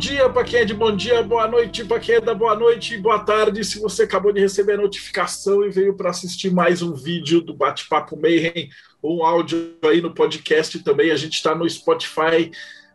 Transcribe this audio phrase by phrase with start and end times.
[0.00, 2.94] dia para quem é de bom dia, boa noite para quem é da boa noite
[2.94, 3.62] e boa tarde.
[3.62, 7.52] Se você acabou de receber a notificação e veio para assistir mais um vídeo do
[7.52, 8.70] Bate-Papo Mayhem,
[9.04, 12.50] um áudio aí no podcast também, a gente está no Spotify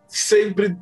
[0.07, 0.75] sempre.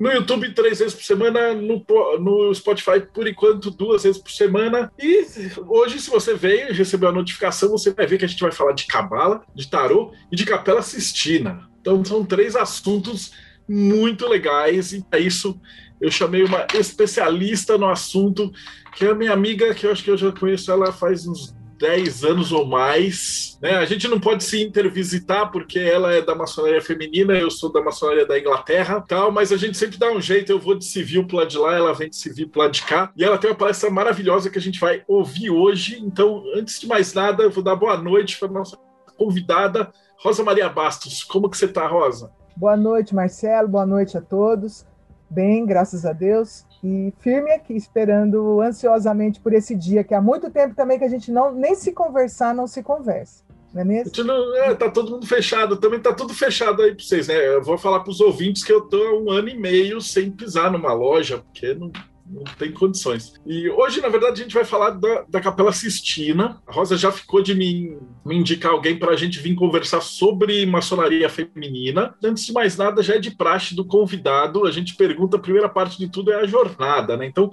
[0.00, 1.84] No YouTube, três vezes por semana, no,
[2.18, 4.92] no Spotify, por enquanto, duas vezes por semana.
[4.98, 5.24] E
[5.68, 8.50] hoje, se você veio e recebeu a notificação, você vai ver que a gente vai
[8.50, 11.68] falar de Cabala, de Tarô e de Capela Sistina.
[11.80, 13.30] Então, são três assuntos
[13.68, 15.60] muito legais, e para isso
[16.00, 18.50] eu chamei uma especialista no assunto,
[18.94, 21.56] que é a minha amiga, que eu acho que eu já conheço ela faz uns
[21.78, 23.58] 10 anos ou mais.
[23.62, 23.76] Né?
[23.76, 27.80] A gente não pode se intervisitar porque ela é da maçonaria feminina, eu sou da
[27.80, 30.50] maçonaria da Inglaterra, tal, mas a gente sempre dá um jeito.
[30.50, 33.12] Eu vou de civil lado de lá, ela vem de civil lado de cá.
[33.16, 36.00] E ela tem uma palestra maravilhosa que a gente vai ouvir hoje.
[36.00, 38.76] Então, antes de mais nada, eu vou dar boa noite para nossa
[39.16, 41.22] convidada, Rosa Maria Bastos.
[41.24, 42.37] Como que você está, Rosa?
[42.58, 43.68] Boa noite, Marcelo.
[43.68, 44.84] Boa noite a todos.
[45.30, 46.66] Bem, graças a Deus.
[46.82, 51.08] E firme aqui, esperando ansiosamente por esse dia, que há muito tempo também que a
[51.08, 53.44] gente não nem se conversar, não se conversa.
[53.72, 54.24] Não é mesmo?
[54.24, 57.36] Não, é, tá todo mundo fechado, também tá tudo fechado aí para vocês, né?
[57.46, 60.28] Eu vou falar para os ouvintes que eu tô há um ano e meio sem
[60.28, 61.92] pisar numa loja, porque não,
[62.30, 63.34] não tem condições.
[63.46, 66.60] E hoje, na verdade, a gente vai falar da, da Capela Sistina.
[66.66, 70.64] A Rosa já ficou de me, me indicar alguém para a gente vir conversar sobre
[70.66, 72.14] maçonaria feminina.
[72.22, 74.66] Antes de mais nada, já é de praxe do convidado.
[74.66, 77.26] A gente pergunta, a primeira parte de tudo é a jornada, né?
[77.26, 77.50] Então,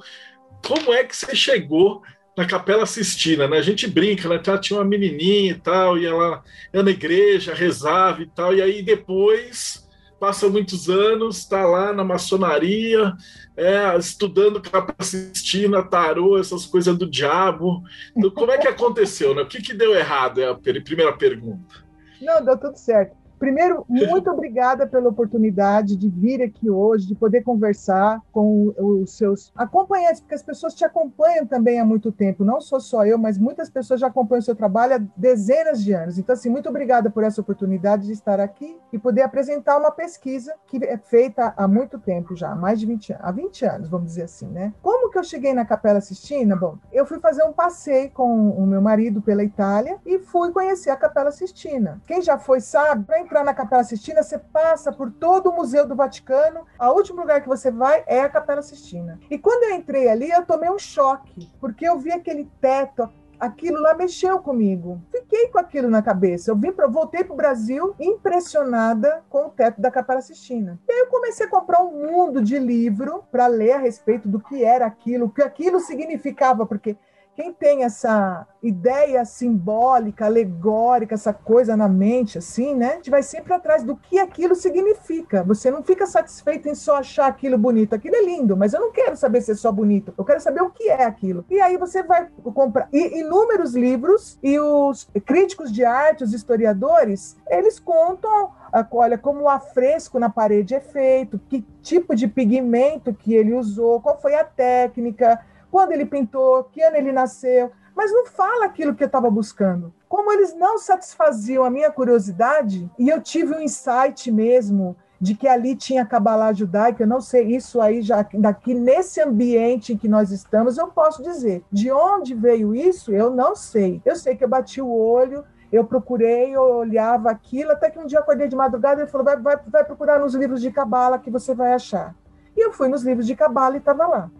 [0.65, 2.01] como é que você chegou
[2.37, 3.57] na Capela Sistina, né?
[3.57, 4.41] A gente brinca, né?
[4.45, 8.61] Ela tinha uma menininha e tal, e ela ia na igreja, rezava e tal, e
[8.61, 9.84] aí depois
[10.19, 13.13] passa muitos anos, está lá na maçonaria,
[13.55, 17.83] é, estudando Capacistina, tarô, essas coisas do diabo.
[18.15, 19.33] Então, como é que aconteceu?
[19.33, 19.41] Né?
[19.41, 20.41] O que, que deu errado?
[20.41, 21.83] É a primeira pergunta.
[22.21, 23.24] Não, deu tudo certo.
[23.39, 29.51] Primeiro, muito obrigada pela oportunidade de vir aqui hoje, de poder conversar com os seus
[29.55, 33.37] acompanhantes, porque as pessoas te acompanham também há muito tempo, não sou só eu, mas
[33.37, 36.17] muitas pessoas já acompanham o seu trabalho há dezenas de anos.
[36.17, 40.53] Então, assim, muito obrigada por essa oportunidade de estar aqui e poder apresentar uma pesquisa
[40.67, 43.89] que é feita há muito tempo já, há mais de 20 anos, há 20 anos,
[43.89, 44.73] vamos dizer assim, né?
[44.81, 46.55] Como que eu cheguei na Capela Sistina?
[46.55, 50.89] Bom, eu fui fazer um passeio com o meu marido pela Itália e fui conhecer
[50.89, 52.01] a Capela Sistina.
[52.05, 55.87] Quem já foi sabe, para entrar na Capela Sistina, você passa por todo o Museu
[55.87, 56.65] do Vaticano.
[56.79, 59.19] O último lugar que você vai é a Capela Sistina.
[59.29, 63.09] E quando eu entrei ali, eu tomei um choque, porque eu vi aquele teto,
[63.39, 65.01] aquilo lá mexeu comigo.
[65.11, 66.51] Fiquei com aquilo na cabeça.
[66.51, 70.79] Eu vim para voltei para o Brasil impressionada com o teto da Capela Sistina.
[70.87, 74.39] E aí eu comecei a comprar um mundo de livro para ler a respeito do
[74.39, 76.97] que era aquilo, o que aquilo significava, porque
[77.35, 82.93] quem tem essa ideia simbólica, alegórica, essa coisa na mente, assim, né?
[82.93, 85.43] A gente vai sempre atrás do que aquilo significa.
[85.43, 87.93] Você não fica satisfeito em só achar aquilo bonito.
[87.93, 90.13] Aquilo é lindo, mas eu não quero saber se é só bonito.
[90.17, 91.45] Eu quero saber o que é aquilo.
[91.49, 97.79] E aí você vai comprar inúmeros livros e os críticos de arte, os historiadores, eles
[97.79, 98.51] contam
[98.91, 104.01] olha como o afresco na parede é feito, que tipo de pigmento que ele usou,
[104.01, 105.39] qual foi a técnica,
[105.75, 109.93] quando ele pintou, que ano ele nasceu, mas não fala aquilo que eu estava buscando.
[110.07, 115.45] Como eles não satisfaziam a minha curiosidade, e eu tive um insight mesmo de que
[115.45, 120.07] ali tinha Kabbalah judaica, eu não sei, isso aí já daqui nesse ambiente em que
[120.07, 121.61] nós estamos, eu posso dizer.
[121.69, 124.01] De onde veio isso, eu não sei.
[124.05, 125.43] Eu sei que eu bati o olho,
[125.73, 129.11] eu procurei, eu olhava aquilo, até que um dia eu acordei de madrugada e ele
[129.11, 132.15] falou: vai, vai, vai procurar nos livros de Cabala que você vai achar.
[132.55, 134.31] E eu fui nos livros de Cabala e estava lá.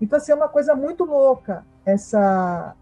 [0.00, 2.74] Então, assim, é uma coisa muito louca essa,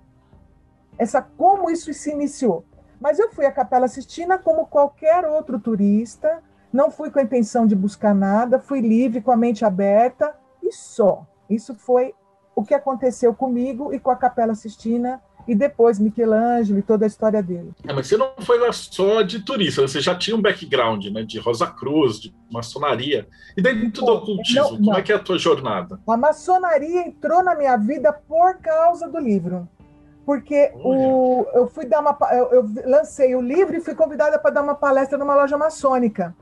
[0.99, 2.65] essa como isso se iniciou.
[3.01, 6.43] Mas eu fui à Capela Sistina como qualquer outro turista,
[6.73, 10.73] não fui com a intenção de buscar nada, fui livre, com a mente aberta e
[10.73, 11.27] só.
[11.51, 12.15] Isso foi
[12.55, 17.09] o que aconteceu comigo e com a Capela Sistina e depois Michelangelo e toda a
[17.09, 17.73] história dele.
[17.87, 21.23] É, mas você não foi lá só de turista, você já tinha um background, né,
[21.23, 23.29] de Rosa Cruz, de maçonaria.
[23.57, 24.79] E dentro do ocultismo, não, não.
[24.79, 26.01] como é que é a tua jornada?
[26.07, 29.69] A maçonaria entrou na minha vida por causa do livro.
[30.25, 34.53] Porque o, eu fui dar uma eu, eu lancei o livro e fui convidada para
[34.53, 36.35] dar uma palestra numa loja maçônica.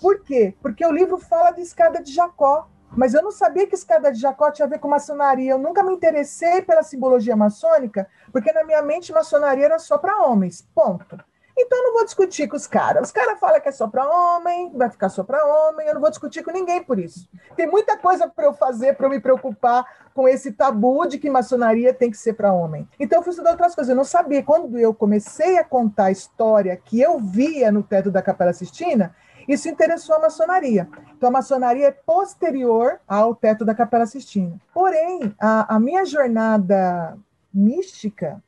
[0.00, 0.54] Por quê?
[0.60, 2.68] Porque o livro fala de escada de Jacó.
[2.96, 5.52] Mas eu não sabia que escada de Jacó tinha a ver com maçonaria.
[5.52, 10.22] Eu nunca me interessei pela simbologia maçônica, porque na minha mente maçonaria era só para
[10.22, 10.66] homens.
[10.74, 11.18] Ponto.
[11.56, 13.06] Então eu não vou discutir com os caras.
[13.06, 15.86] Os caras falam que é só para homem, vai ficar só para homem.
[15.86, 17.28] Eu não vou discutir com ninguém por isso.
[17.56, 21.30] Tem muita coisa para eu fazer para eu me preocupar com esse tabu de que
[21.30, 22.88] maçonaria tem que ser para homem.
[22.98, 23.88] Então eu fui estudar outras coisas.
[23.88, 24.42] Eu não sabia.
[24.42, 29.14] Quando eu comecei a contar a história que eu via no teto da Capela Sistina,
[29.48, 30.88] isso interessou a maçonaria.
[31.16, 34.60] Então, a maçonaria é posterior ao teto da Capela Sistina.
[34.72, 37.16] Porém, a, a minha jornada
[37.52, 38.42] mística,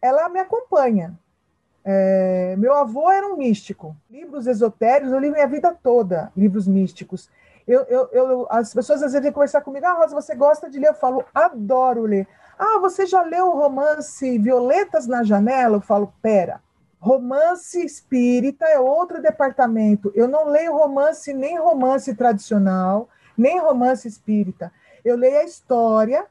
[0.00, 1.18] ela me acompanha.
[1.84, 3.96] É, meu avô era um místico.
[4.10, 7.30] Livros esotéricos, eu li minha vida toda, livros místicos.
[7.66, 10.78] Eu, eu, eu, as pessoas às vezes vêm conversar comigo, ah, Rosa, você gosta de
[10.78, 10.88] ler?
[10.88, 12.26] Eu falo, adoro ler.
[12.58, 15.76] Ah, você já leu o romance Violetas na Janela?
[15.76, 16.60] Eu falo, pera,
[16.98, 20.10] romance espírita é outro departamento.
[20.14, 24.72] Eu não leio romance, nem romance tradicional, nem romance espírita.
[25.04, 26.26] Eu leio a história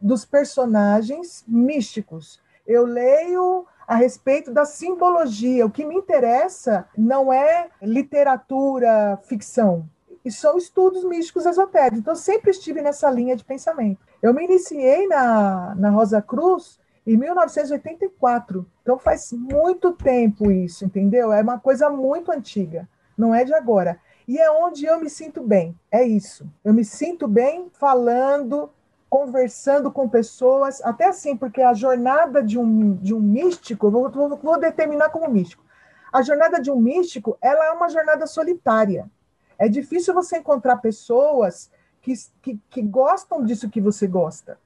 [0.00, 2.40] dos personagens místicos.
[2.66, 5.66] Eu leio a respeito da simbologia.
[5.66, 9.88] O que me interessa não é literatura, ficção.
[10.24, 11.98] E são estudos místicos esotéricos.
[11.98, 14.00] Então, sempre estive nessa linha de pensamento.
[14.22, 16.79] Eu me iniciei na, na Rosa Cruz
[17.12, 18.66] em 1984.
[18.82, 21.32] Então, faz muito tempo isso, entendeu?
[21.32, 23.98] É uma coisa muito antiga, não é de agora.
[24.28, 26.48] E é onde eu me sinto bem, é isso.
[26.64, 28.70] Eu me sinto bem falando,
[29.08, 34.36] conversando com pessoas, até assim, porque a jornada de um, de um místico, vou, vou,
[34.36, 35.64] vou determinar como místico,
[36.12, 39.10] a jornada de um místico, ela é uma jornada solitária.
[39.58, 41.70] É difícil você encontrar pessoas
[42.00, 44.58] que, que, que gostam disso que você gosta.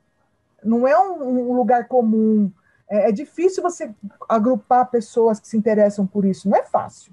[0.65, 2.51] Não é um, um lugar comum.
[2.89, 3.91] É, é difícil você
[4.29, 6.49] agrupar pessoas que se interessam por isso.
[6.49, 7.13] Não é fácil.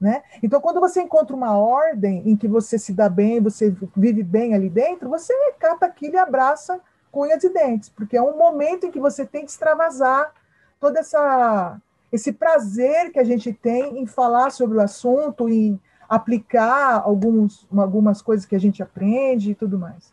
[0.00, 0.22] Né?
[0.42, 4.54] Então, quando você encontra uma ordem em que você se dá bem, você vive bem
[4.54, 6.80] ali dentro, você cata aquilo e abraça
[7.10, 10.32] com unhas e dentes, porque é um momento em que você tem que extravasar
[10.80, 11.80] todo essa,
[12.12, 18.20] esse prazer que a gente tem em falar sobre o assunto, em aplicar alguns, algumas
[18.20, 20.12] coisas que a gente aprende e tudo mais.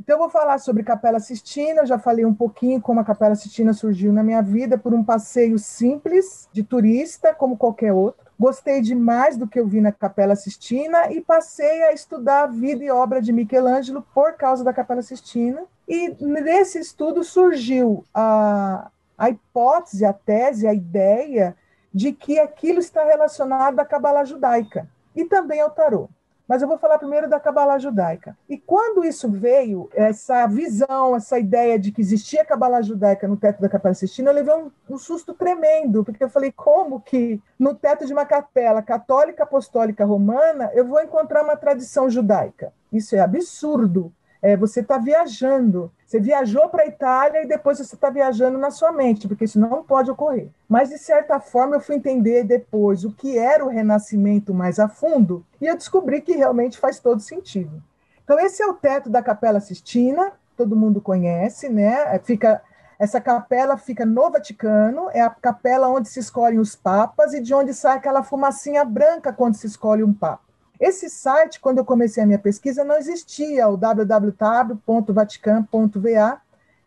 [0.00, 1.86] Então, eu vou falar sobre Capela Sistina.
[1.86, 5.58] Já falei um pouquinho como a Capela Sistina surgiu na minha vida por um passeio
[5.58, 8.22] simples de turista, como qualquer outro.
[8.38, 12.82] Gostei demais do que eu vi na Capela Sistina e passei a estudar a vida
[12.82, 15.62] e obra de Michelangelo por causa da Capela Sistina.
[15.86, 21.56] E nesse estudo surgiu a, a hipótese, a tese, a ideia
[21.94, 26.08] de que aquilo está relacionado à Cabala judaica e também ao tarô.
[26.46, 28.36] Mas eu vou falar primeiro da Cabala judaica.
[28.48, 33.60] E quando isso veio, essa visão, essa ideia de que existia Cabala judaica no teto
[33.60, 37.74] da Capela Sistina, eu levei um, um, susto tremendo, porque eu falei, como que no
[37.74, 42.72] teto de uma capela católica apostólica romana eu vou encontrar uma tradição judaica?
[42.92, 44.12] Isso é absurdo
[44.42, 45.90] é, você está viajando.
[46.04, 49.58] Você viajou para a Itália e depois você está viajando na sua mente, porque isso
[49.58, 50.48] não pode ocorrer.
[50.68, 54.88] Mas, de certa forma, eu fui entender depois o que era o renascimento mais a
[54.88, 57.82] fundo e eu descobri que realmente faz todo sentido.
[58.24, 62.14] Então, esse é o teto da Capela Sistina, todo mundo conhece, né?
[62.14, 62.62] É, fica,
[62.98, 67.54] essa capela fica no Vaticano, é a capela onde se escolhem os papas e de
[67.54, 70.51] onde sai aquela fumacinha branca quando se escolhe um papa.
[70.82, 76.42] Esse site, quando eu comecei a minha pesquisa, não existia, o www.vatican.va,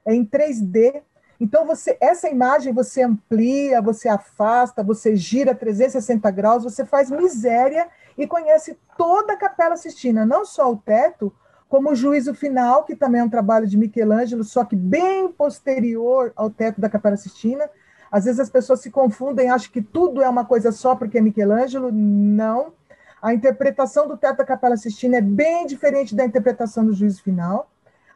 [0.05, 1.01] é em 3D.
[1.39, 7.87] Então, você, essa imagem você amplia, você afasta, você gira 360 graus, você faz miséria
[8.17, 11.33] e conhece toda a Capela Sistina, não só o teto,
[11.69, 16.33] como o juízo final, que também é um trabalho de Michelangelo, só que bem posterior
[16.35, 17.69] ao teto da Capela Sistina.
[18.11, 21.21] Às vezes as pessoas se confundem, acham que tudo é uma coisa só porque é
[21.21, 21.93] Michelangelo.
[21.93, 22.73] Não.
[23.21, 27.69] A interpretação do teto da Capela Sistina é bem diferente da interpretação do juízo final.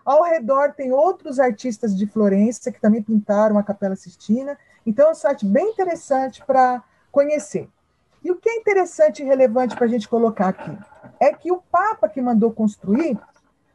[0.06, 4.58] Ao redor tem outros artistas de Florença que também pintaram a Capela Sistina.
[4.86, 7.70] Então é um site bem interessante para conhecer.
[8.24, 10.78] E o que é interessante e relevante para a gente colocar aqui
[11.20, 13.18] é que o Papa que mandou construir,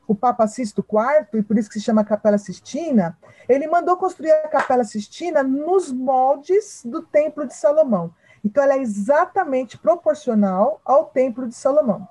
[0.07, 3.17] o Papa Sisto IV, e por isso que se chama Capela Sistina,
[3.49, 8.13] ele mandou construir a Capela Sistina nos moldes do Templo de Salomão.
[8.45, 12.07] Então, ela é exatamente proporcional ao Templo de Salomão.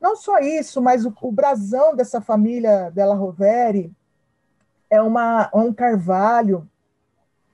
[0.00, 3.92] Não só isso, mas o, o brasão dessa família della Rovere
[4.88, 6.68] é uma, um carvalho,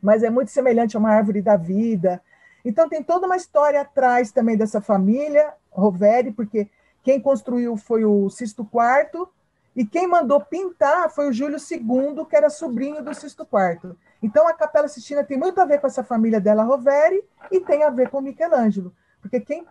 [0.01, 2.23] mas é muito semelhante a uma árvore da vida.
[2.65, 6.71] Então, tem toda uma história atrás também dessa família Rovere, porque
[7.03, 9.29] quem construiu foi o Sisto IV,
[9.77, 13.95] e quem mandou pintar foi o Júlio II, que era sobrinho do Sisto IV.
[14.23, 17.83] Então, a Capela Sistina tem muito a ver com essa família dela, Rovere, e tem
[17.83, 19.67] a ver com Michelangelo, porque quem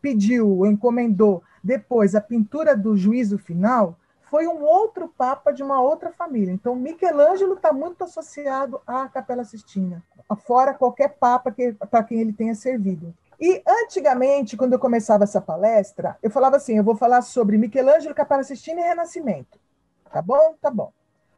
[0.00, 3.98] pediu, encomendou depois a pintura do juízo final
[4.30, 6.52] foi um outro papa de uma outra família.
[6.52, 10.02] Então, Michelangelo está muito associado à Capela Sistina,
[10.44, 13.14] fora qualquer papa que, para quem ele tenha servido.
[13.40, 18.14] E antigamente, quando eu começava essa palestra, eu falava assim: eu vou falar sobre Michelangelo,
[18.14, 19.58] Capela Sistina e Renascimento.
[20.12, 20.54] Tá bom?
[20.60, 20.92] Tá bom.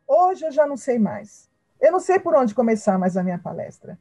[0.06, 1.48] Hoje eu já não sei mais.
[1.80, 3.98] Eu não sei por onde começar mais a minha palestra.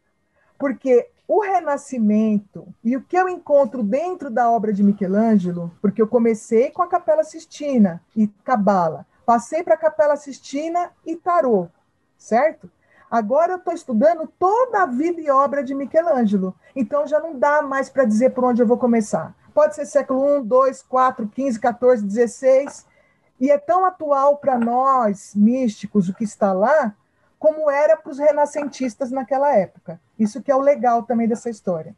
[0.57, 6.07] Porque o Renascimento e o que eu encontro dentro da obra de Michelangelo, porque eu
[6.07, 11.67] comecei com a Capela Sistina e Cabala, passei para a Capela Sistina e Tarô,
[12.17, 12.69] certo?
[13.09, 17.61] Agora eu estou estudando toda a vida e obra de Michelangelo, então já não dá
[17.61, 19.35] mais para dizer por onde eu vou começar.
[19.53, 22.85] Pode ser século I, 2, 4, 15, 14, 16,
[23.39, 26.93] e é tão atual para nós, místicos, o que está lá,
[27.37, 29.99] como era para os renascentistas naquela época.
[30.17, 31.95] Isso que é o legal também dessa história.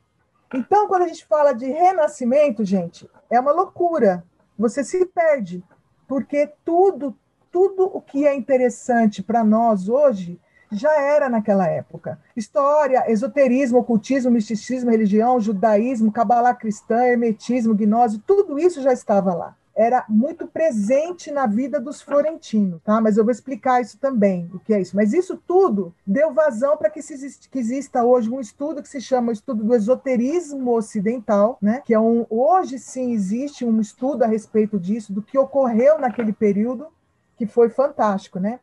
[0.54, 4.24] Então, quando a gente fala de renascimento, gente, é uma loucura.
[4.58, 5.64] Você se perde,
[6.08, 7.16] porque tudo,
[7.52, 10.40] tudo o que é interessante para nós hoje
[10.72, 12.20] já era naquela época.
[12.36, 19.56] História, esoterismo, ocultismo, misticismo, religião, judaísmo, cabalá cristã, hermetismo, gnose, tudo isso já estava lá
[19.78, 23.00] era muito presente na vida dos florentinos, tá?
[23.00, 24.96] Mas eu vou explicar isso também, o que é isso.
[24.96, 29.30] Mas isso tudo deu vazão para que, que, exista hoje um estudo que se chama
[29.30, 31.84] o estudo do esoterismo ocidental, né?
[31.86, 36.34] Que é um hoje sim existe um estudo a respeito disso, do que ocorreu naquele
[36.34, 36.88] período,
[37.38, 38.60] que foi fantástico, né?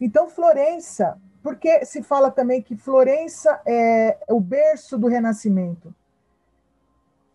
[0.00, 5.94] Então Florença, porque se fala também que Florença é o berço do Renascimento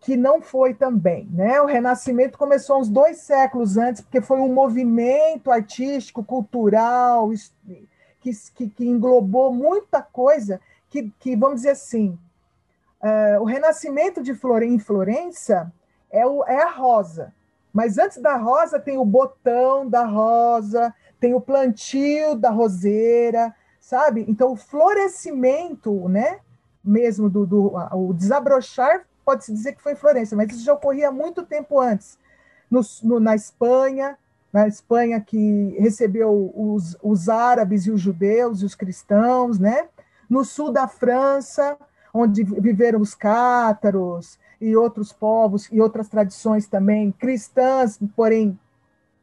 [0.06, 1.28] que não foi também.
[1.32, 1.60] Né?
[1.60, 7.28] O Renascimento começou uns dois séculos antes, porque foi um movimento artístico, cultural,
[8.20, 12.16] que, que, que englobou muita coisa, que, que vamos dizer assim,
[13.02, 14.30] uh, o Renascimento de
[14.62, 15.72] em Florença
[16.08, 17.34] é, o, é a rosa,
[17.72, 24.24] mas antes da rosa tem o botão da rosa, tem o plantio da roseira, sabe?
[24.28, 26.40] Então, o florescimento, né,
[26.84, 31.10] mesmo do, do o desabrochar pode-se dizer que foi em Florença, mas isso já ocorria
[31.10, 32.16] muito tempo antes.
[32.70, 34.16] No, no, na Espanha,
[34.52, 39.88] na Espanha que recebeu os, os árabes e os judeus e os cristãos, né?
[40.30, 41.76] No sul da França,
[42.14, 48.58] onde viveram os cátaros e outros povos e outras tradições também cristãs, porém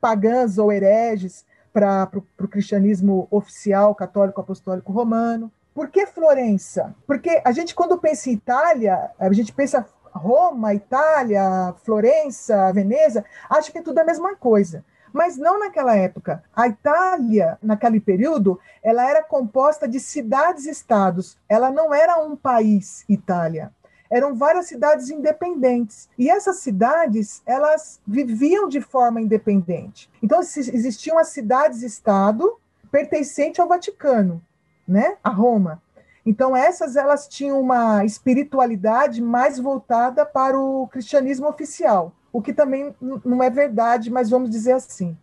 [0.01, 5.51] pagãs ou hereges para o cristianismo oficial católico apostólico romano.
[5.73, 6.95] Por que Florença?
[7.07, 13.71] Porque a gente, quando pensa em Itália, a gente pensa Roma, Itália, Florença, Veneza, acha
[13.71, 14.85] que é tudo a mesma coisa.
[15.11, 16.43] Mas não naquela época.
[16.55, 21.37] A Itália, naquele período, ela era composta de cidades-estados.
[21.49, 23.71] Ela não era um país, Itália.
[24.13, 26.07] Eram várias cidades independentes.
[26.17, 30.09] E essas cidades, elas viviam de forma independente.
[30.21, 32.57] Então, existiam as cidades-estado
[32.91, 34.41] pertencentes ao Vaticano
[34.87, 35.81] né, a Roma.
[36.25, 42.95] Então essas elas tinham uma espiritualidade mais voltada para o cristianismo oficial, o que também
[43.01, 45.17] não é verdade, mas vamos dizer assim.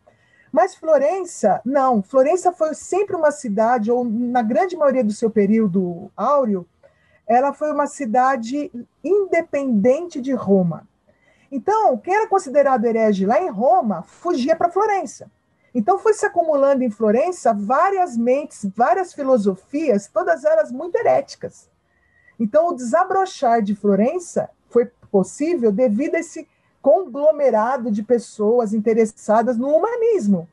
[0.52, 2.02] Mas Florença, não.
[2.02, 6.66] Florença foi sempre uma cidade, ou na grande maioria do seu período áureo,
[7.30, 8.72] ela foi uma cidade
[9.04, 10.84] independente de Roma.
[11.48, 15.30] Então, quem era considerado herege lá em Roma fugia para Florença.
[15.72, 21.68] Então foi se acumulando em Florença várias mentes, várias filosofias, todas elas muito heréticas.
[22.36, 26.48] Então o desabrochar de Florença foi possível devido a esse
[26.82, 30.48] conglomerado de pessoas interessadas no humanismo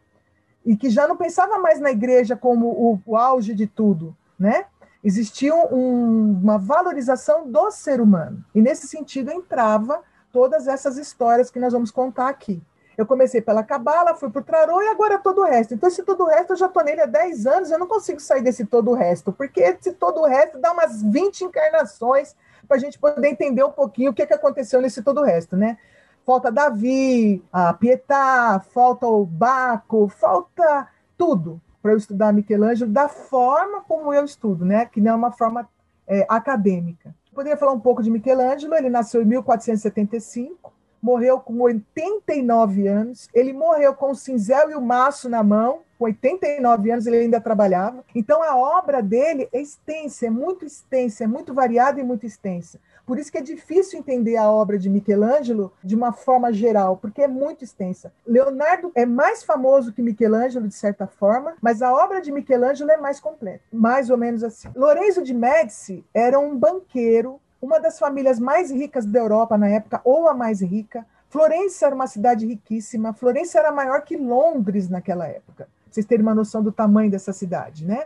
[0.64, 4.68] e que já não pensava mais na igreja como o, o auge de tudo, né?
[5.08, 10.02] Existia um, uma valorização do ser humano e nesse sentido entrava
[10.34, 12.62] todas essas histórias que nós vamos contar aqui.
[12.98, 15.74] Eu comecei pela cabala, fui para o tarô e agora todo o resto.
[15.74, 18.20] Então, esse todo o resto eu já estou nele há 10 anos, eu não consigo
[18.20, 22.36] sair desse todo o resto, porque esse todo o resto dá umas 20 encarnações
[22.68, 25.56] para a gente poder entender um pouquinho o que, que aconteceu nesse todo o resto,
[25.56, 25.78] né?
[26.26, 33.82] Falta Davi, a Pietà, falta o Baco, falta tudo para eu estudar Michelangelo da forma
[33.82, 34.86] como eu estudo, né?
[34.86, 35.70] Que não é uma forma
[36.06, 37.16] é, acadêmica.
[37.34, 43.30] Poderia falar um pouco de Michelangelo, ele nasceu em 1475, morreu com 89 anos.
[43.34, 45.80] Ele morreu com o cinzel e o maço na mão.
[45.98, 48.04] Com 89 anos ele ainda trabalhava.
[48.14, 52.82] Então a obra dele é extensa, é muito extensa, é muito variada e muito extensa.
[53.08, 57.24] Por isso que é difícil entender a obra de Michelangelo de uma forma geral, porque
[57.24, 58.14] é muito extensa.
[58.28, 62.98] Leonardo é mais famoso que Michelangelo, de certa forma, mas a obra de Michelangelo é
[62.98, 64.68] mais completa, mais ou menos assim.
[64.76, 70.00] Lorenzo de Médici era um banqueiro uma das famílias mais ricas da Europa na época,
[70.04, 73.14] ou a mais rica, Florença era uma cidade riquíssima.
[73.14, 75.66] Florença era maior que Londres naquela época.
[75.66, 78.06] Pra vocês terem uma noção do tamanho dessa cidade, né?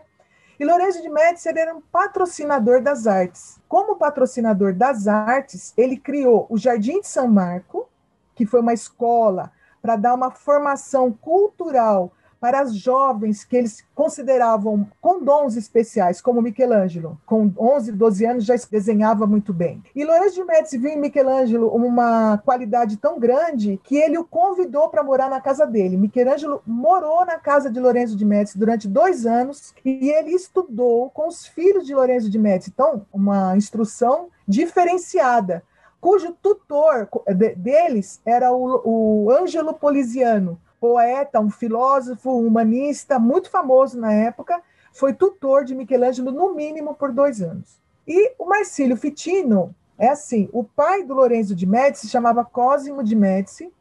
[0.61, 3.59] E Lorenzo de Médici era um patrocinador das artes.
[3.67, 7.89] Como patrocinador das artes, ele criou o Jardim de São Marco,
[8.35, 9.51] que foi uma escola
[9.81, 16.41] para dar uma formação cultural para as jovens que eles consideravam com dons especiais, como
[16.41, 19.83] Michelangelo, com 11, 12 anos já desenhava muito bem.
[19.95, 24.89] E Lourenço de Médici viu em Michelangelo uma qualidade tão grande que ele o convidou
[24.89, 25.95] para morar na casa dele.
[25.95, 31.27] Michelangelo morou na casa de Lourenço de Médici durante dois anos e ele estudou com
[31.27, 32.71] os filhos de Lourenço de Médici.
[32.73, 35.63] Então, uma instrução diferenciada
[35.99, 37.07] cujo tutor
[37.55, 38.81] deles era o,
[39.27, 44.59] o Ângelo Poliziano, poeta, um filósofo, um humanista muito famoso na época,
[44.91, 47.79] foi tutor de Michelangelo no mínimo por dois anos.
[48.07, 53.15] E o Marcílio Fitino é assim, o pai do Lorenzo de Médici chamava Cosimo de
[53.15, 53.71] Médici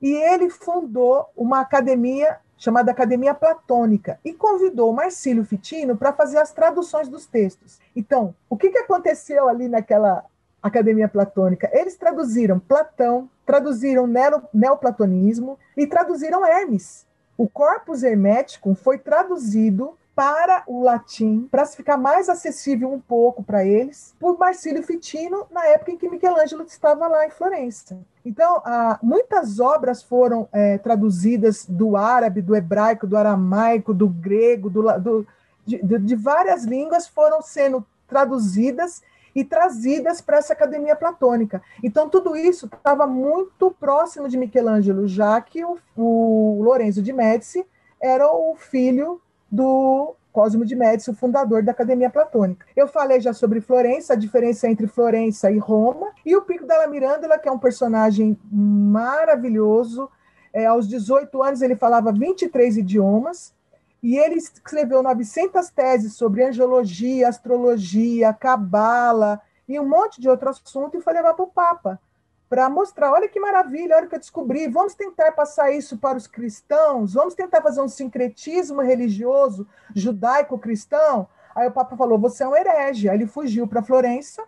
[0.00, 6.52] e ele fundou uma academia chamada Academia Platônica e convidou Marcílio Fitino para fazer as
[6.52, 7.78] traduções dos textos.
[7.94, 10.24] Então, o que, que aconteceu ali naquela
[10.66, 11.70] Academia Platônica.
[11.72, 14.08] Eles traduziram Platão, traduziram
[14.52, 17.06] neoplatonismo e traduziram Hermes.
[17.36, 23.62] O corpus hermético foi traduzido para o latim, para ficar mais acessível um pouco para
[23.62, 27.98] eles, por Marcílio Fitino, na época em que Michelangelo estava lá em Florença.
[28.24, 28.62] Então,
[29.02, 35.26] muitas obras foram é, traduzidas do árabe, do hebraico, do aramaico, do grego, do, do,
[35.66, 39.02] de, de várias línguas foram sendo traduzidas
[39.36, 41.60] e trazidas para essa academia platônica.
[41.84, 47.66] Então, tudo isso estava muito próximo de Michelangelo, já que o, o Lorenzo de Médici
[48.00, 49.20] era o filho
[49.52, 52.64] do Cosimo de Médici, o fundador da Academia Platônica.
[52.74, 56.86] Eu falei já sobre Florença, a diferença entre Florença e Roma, e o Pico della
[56.86, 60.10] Mirandola, que é um personagem maravilhoso.
[60.50, 63.52] É, aos 18 anos ele falava 23 idiomas,
[64.02, 70.96] e ele escreveu 900 teses sobre angiologia, astrologia, cabala e um monte de outro assunto
[70.96, 72.00] e foi levar para o Papa
[72.48, 76.16] para mostrar, olha que maravilha, olha o que eu descobri, vamos tentar passar isso para
[76.16, 81.28] os cristãos, vamos tentar fazer um sincretismo religioso judaico-cristão.
[81.54, 83.08] Aí o Papa falou, você é um herege.
[83.08, 84.44] Aí ele fugiu para Florença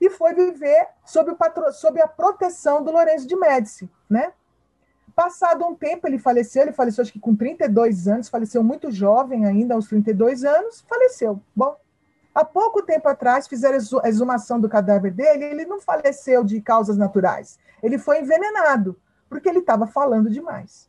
[0.00, 1.72] e foi viver sob, o patro...
[1.72, 4.32] sob a proteção do Lourenço de Médici, né?
[5.16, 9.46] Passado um tempo, ele faleceu, ele faleceu acho que com 32 anos, faleceu muito jovem
[9.46, 11.40] ainda, aos 32 anos, faleceu.
[11.54, 11.74] Bom,
[12.34, 16.98] há pouco tempo atrás fizeram a exumação do cadáver dele, ele não faleceu de causas
[16.98, 18.94] naturais, ele foi envenenado,
[19.26, 20.86] porque ele estava falando demais.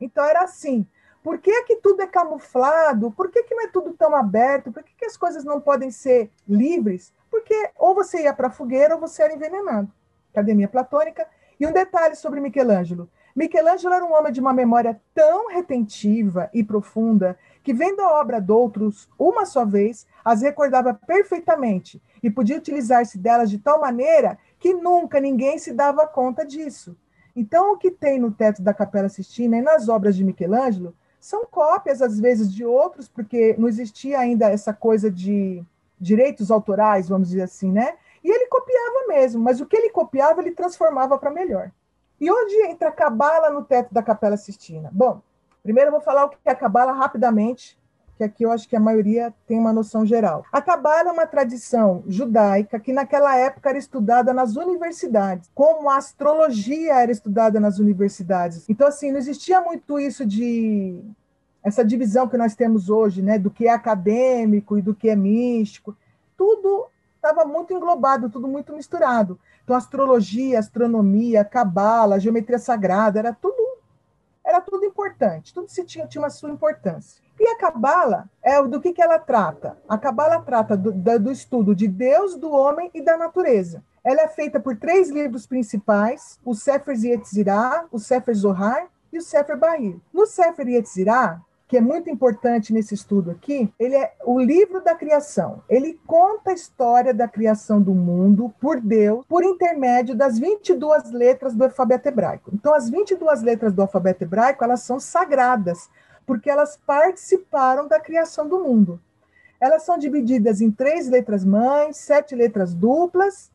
[0.00, 0.86] Então era assim,
[1.22, 3.10] por que, que tudo é camuflado?
[3.10, 4.72] Por que, que não é tudo tão aberto?
[4.72, 7.12] Por que, que as coisas não podem ser livres?
[7.30, 9.92] Porque ou você ia para a fogueira ou você era envenenado.
[10.32, 11.26] Academia Platônica.
[11.60, 16.62] E um detalhe sobre Michelangelo: Michelangelo era um homem de uma memória tão retentiva e
[16.62, 22.56] profunda que, vendo a obra de outros uma só vez, as recordava perfeitamente e podia
[22.56, 26.96] utilizar-se delas de tal maneira que nunca ninguém se dava conta disso.
[27.34, 31.44] Então, o que tem no teto da Capela Sistina e nas obras de Michelangelo são
[31.44, 35.64] cópias, às vezes, de outros, porque não existia ainda essa coisa de
[35.98, 37.94] direitos autorais, vamos dizer assim, né?
[38.22, 41.72] E ele copiava mesmo, mas o que ele copiava, ele transformava para melhor.
[42.20, 44.90] E onde entra a cabala no teto da Capela Sistina?
[44.92, 45.20] Bom,
[45.62, 47.78] primeiro eu vou falar o que é a cabala rapidamente,
[48.16, 50.44] que aqui eu acho que a maioria tem uma noção geral.
[50.52, 55.96] A cabala é uma tradição judaica que naquela época era estudada nas universidades, como a
[55.96, 58.64] astrologia era estudada nas universidades.
[58.68, 61.02] Então assim, não existia muito isso de
[61.62, 65.16] essa divisão que nós temos hoje, né, do que é acadêmico e do que é
[65.16, 65.96] místico.
[66.36, 69.40] Tudo estava muito englobado, tudo muito misturado.
[69.64, 73.64] Então, astrologia, astronomia, cabala, geometria sagrada, era tudo
[74.44, 77.24] era tudo importante, tudo se tinha, tinha uma sua importância.
[77.40, 79.76] E a cabala é do que, que ela trata?
[79.88, 83.82] A cabala trata do, do estudo de Deus, do homem e da natureza.
[84.04, 89.22] Ela é feita por três livros principais: o Sefer Yetzirah, o Sefer Zohar e o
[89.22, 89.96] Sefer Bahir.
[90.12, 94.94] No Sefer Yetzirah, que é muito importante nesse estudo aqui, ele é o livro da
[94.94, 95.62] criação.
[95.68, 101.54] Ele conta a história da criação do mundo por Deus, por intermédio das 22 letras
[101.54, 102.50] do alfabeto hebraico.
[102.52, 105.88] Então, as 22 letras do alfabeto hebraico, elas são sagradas,
[106.26, 109.00] porque elas participaram da criação do mundo.
[109.58, 113.50] Elas são divididas em três letras mães, sete letras duplas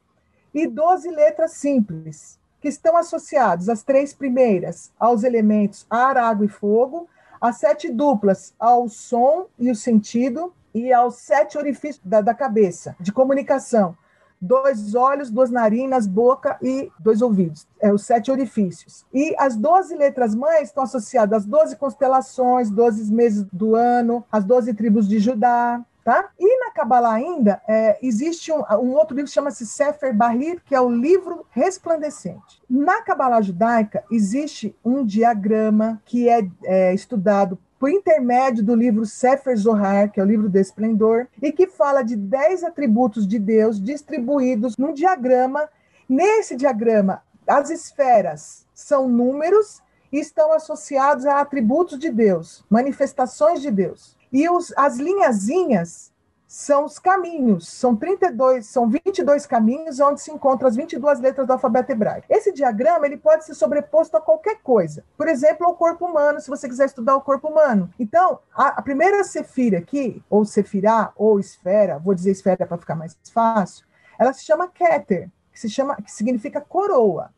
[0.52, 6.50] e doze letras simples, que estão associadas, as três primeiras, aos elementos ar, água e
[6.50, 7.08] fogo,
[7.42, 12.96] as sete duplas ao som e o sentido e aos sete orifícios da, da cabeça,
[13.00, 13.96] de comunicação.
[14.42, 17.68] dois olhos, duas narinas, boca e dois ouvidos.
[17.80, 19.06] É os sete orifícios.
[19.14, 24.46] E as doze letras mães estão associadas às doze constelações, doze meses do ano, as
[24.46, 26.30] doze tribos de Judá, Tá?
[26.40, 30.74] E na Kabbalah ainda, é, existe um, um, outro livro que chama-se Sefer Bahir, que
[30.74, 32.62] é o livro resplandecente.
[32.70, 39.56] Na Kabbalah judaica, existe um diagrama que é, é estudado por intermédio do livro Sefer
[39.56, 43.82] Zohar, que é o livro do esplendor, e que fala de dez atributos de Deus
[43.82, 45.70] distribuídos num diagrama.
[46.08, 49.82] Nesse diagrama, as esferas são números
[50.12, 54.18] e estão associados a atributos de Deus, manifestações de Deus.
[54.32, 56.12] E os, as linhazinhas
[56.52, 61.54] são os caminhos, são 32, são 22 caminhos onde se encontram as 22 letras do
[61.54, 62.26] alfabeto hebraico.
[62.28, 65.06] Esse diagrama ele pode ser sobreposto a qualquer coisa.
[65.16, 67.94] Por exemplo, ao corpo humano, se você quiser estudar o corpo humano.
[68.00, 72.96] Então, a, a primeira sefira aqui, ou sefirá, ou esfera, vou dizer esfera para ficar
[72.96, 73.86] mais fácil,
[74.18, 77.32] ela se chama Keter, que, se chama, que significa coroa.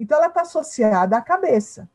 [0.00, 1.88] Então, ela está associada à cabeça.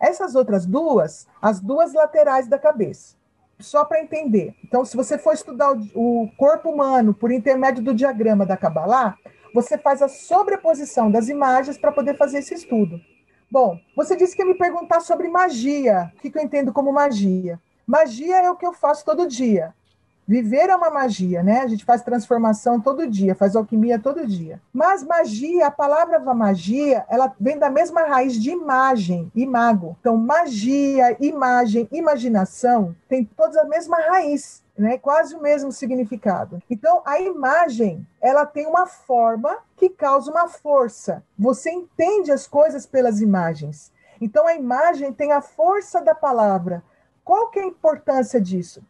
[0.00, 3.20] Essas outras duas, as duas laterais da cabeça
[3.62, 4.54] só para entender.
[4.64, 9.16] Então, se você for estudar o, corpo humano por intermédio do diagrama da Kabbalah,
[9.54, 13.00] você faz a sobreposição das imagens para poder fazer esse estudo.
[13.50, 16.10] Bom, você disse que ia me perguntar sobre magia.
[16.16, 17.60] O que eu entendo como magia?
[17.86, 19.74] Magia é o que eu faço todo dia.
[20.32, 21.60] Viver é uma magia, né?
[21.60, 24.62] A gente faz transformação todo dia, faz alquimia todo dia.
[24.72, 29.94] Mas magia, a palavra magia, ela vem da mesma raiz de imagem, imago.
[30.00, 34.62] Então, magia, imagem, imaginação, tem todas a mesma raiz.
[34.74, 36.62] Né, quase o mesmo significado.
[36.70, 41.22] Então, a imagem, ela tem uma forma que causa uma força.
[41.38, 43.92] Você entende as coisas pelas imagens.
[44.18, 46.82] Então, a imagem tem a força da palavra.
[47.22, 48.82] Qual que é a importância disso?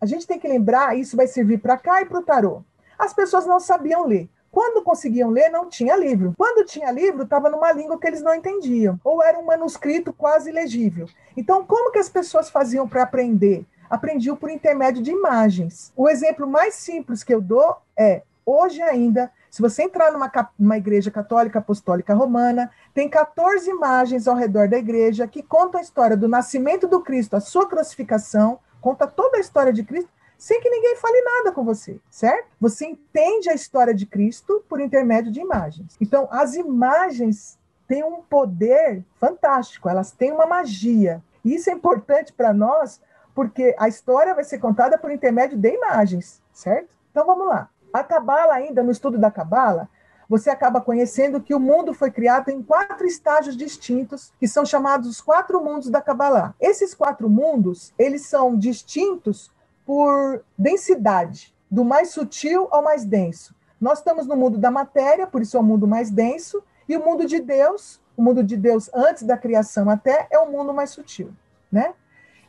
[0.00, 2.62] A gente tem que lembrar, isso vai servir para cá e para o tarô.
[2.98, 4.28] As pessoas não sabiam ler.
[4.54, 6.32] Quando conseguiam ler, não tinha livro.
[6.38, 10.52] Quando tinha livro, estava numa língua que eles não entendiam, ou era um manuscrito quase
[10.52, 11.08] legível.
[11.36, 13.66] Então, como que as pessoas faziam para aprender?
[13.90, 15.92] Aprendiam por intermédio de imagens.
[15.96, 20.76] O exemplo mais simples que eu dou é: hoje ainda, se você entrar numa, numa
[20.76, 26.16] igreja católica apostólica romana, tem 14 imagens ao redor da igreja que contam a história
[26.16, 30.68] do nascimento do Cristo, a sua crucificação, conta toda a história de Cristo sem que
[30.68, 32.48] ninguém fale nada com você, certo?
[32.60, 35.96] Você entende a história de Cristo por intermédio de imagens.
[35.98, 41.22] Então, as imagens têm um poder fantástico, elas têm uma magia.
[41.42, 43.00] E isso é importante para nós,
[43.34, 46.90] porque a história vai ser contada por intermédio de imagens, certo?
[47.10, 47.70] Então, vamos lá.
[47.90, 49.88] A Cabala, ainda no estudo da Cabala,
[50.28, 55.08] você acaba conhecendo que o mundo foi criado em quatro estágios distintos, que são chamados
[55.08, 56.54] os quatro mundos da Kabbalah.
[56.60, 59.50] Esses quatro mundos, eles são distintos
[59.84, 63.54] por densidade, do mais sutil ao mais denso.
[63.80, 67.04] Nós estamos no mundo da matéria, por isso é o mundo mais denso, e o
[67.04, 70.90] mundo de Deus, o mundo de Deus antes da criação até, é o mundo mais
[70.90, 71.32] sutil,
[71.70, 71.94] né?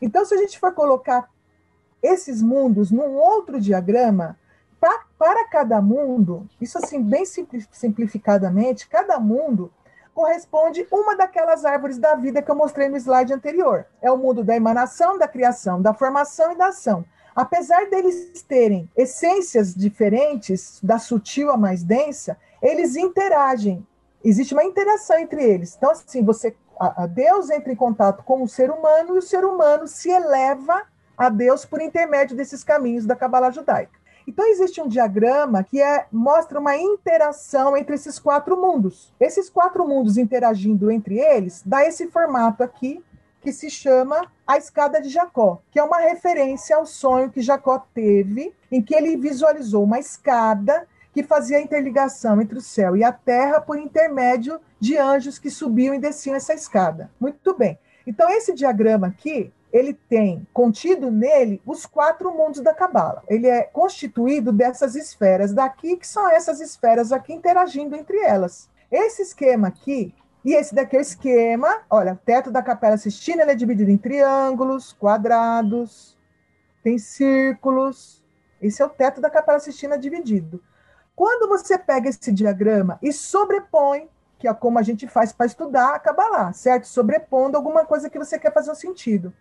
[0.00, 1.28] Então, se a gente for colocar
[2.02, 4.38] esses mundos num outro diagrama,
[4.86, 7.24] para, para cada mundo, isso assim, bem
[7.72, 9.72] simplificadamente, cada mundo
[10.14, 13.86] corresponde uma daquelas árvores da vida que eu mostrei no slide anterior.
[14.00, 17.04] É o mundo da emanação, da criação, da formação e da ação.
[17.34, 23.86] Apesar deles terem essências diferentes, da sutil à mais densa, eles interagem.
[24.24, 25.74] Existe uma interação entre eles.
[25.76, 29.22] Então, assim, você, a, a Deus entra em contato com o ser humano e o
[29.22, 30.82] ser humano se eleva
[31.18, 34.05] a Deus por intermédio desses caminhos da Cabala judaica.
[34.26, 39.14] Então existe um diagrama que é, mostra uma interação entre esses quatro mundos.
[39.20, 43.02] Esses quatro mundos interagindo entre eles dá esse formato aqui
[43.40, 47.78] que se chama a escada de Jacó, que é uma referência ao sonho que Jacó
[47.94, 53.04] teve, em que ele visualizou uma escada que fazia a interligação entre o céu e
[53.04, 57.10] a terra por intermédio de anjos que subiam e desciam essa escada.
[57.20, 57.78] Muito bem.
[58.06, 63.22] Então esse diagrama aqui ele tem contido nele os quatro mundos da Cabala.
[63.28, 68.70] Ele é constituído dessas esferas daqui, que são essas esferas aqui interagindo entre elas.
[68.90, 73.42] Esse esquema aqui, e esse daqui é o esquema, olha, o teto da Capela Sistina
[73.42, 76.16] é dividido em triângulos, quadrados,
[76.82, 78.24] tem círculos.
[78.62, 80.62] Esse é o teto da Capela Sistina dividido.
[81.14, 85.94] Quando você pega esse diagrama e sobrepõe que é como a gente faz para estudar
[85.94, 86.86] a Kabbalah, certo?
[86.86, 89.32] Sobrepondo alguma coisa que você quer fazer o sentido.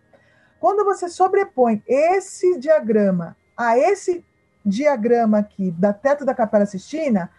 [0.60, 4.24] Quando você sobrepõe esse diagrama a esse
[4.66, 7.30] diagrama aqui da teto da Capela Sistina,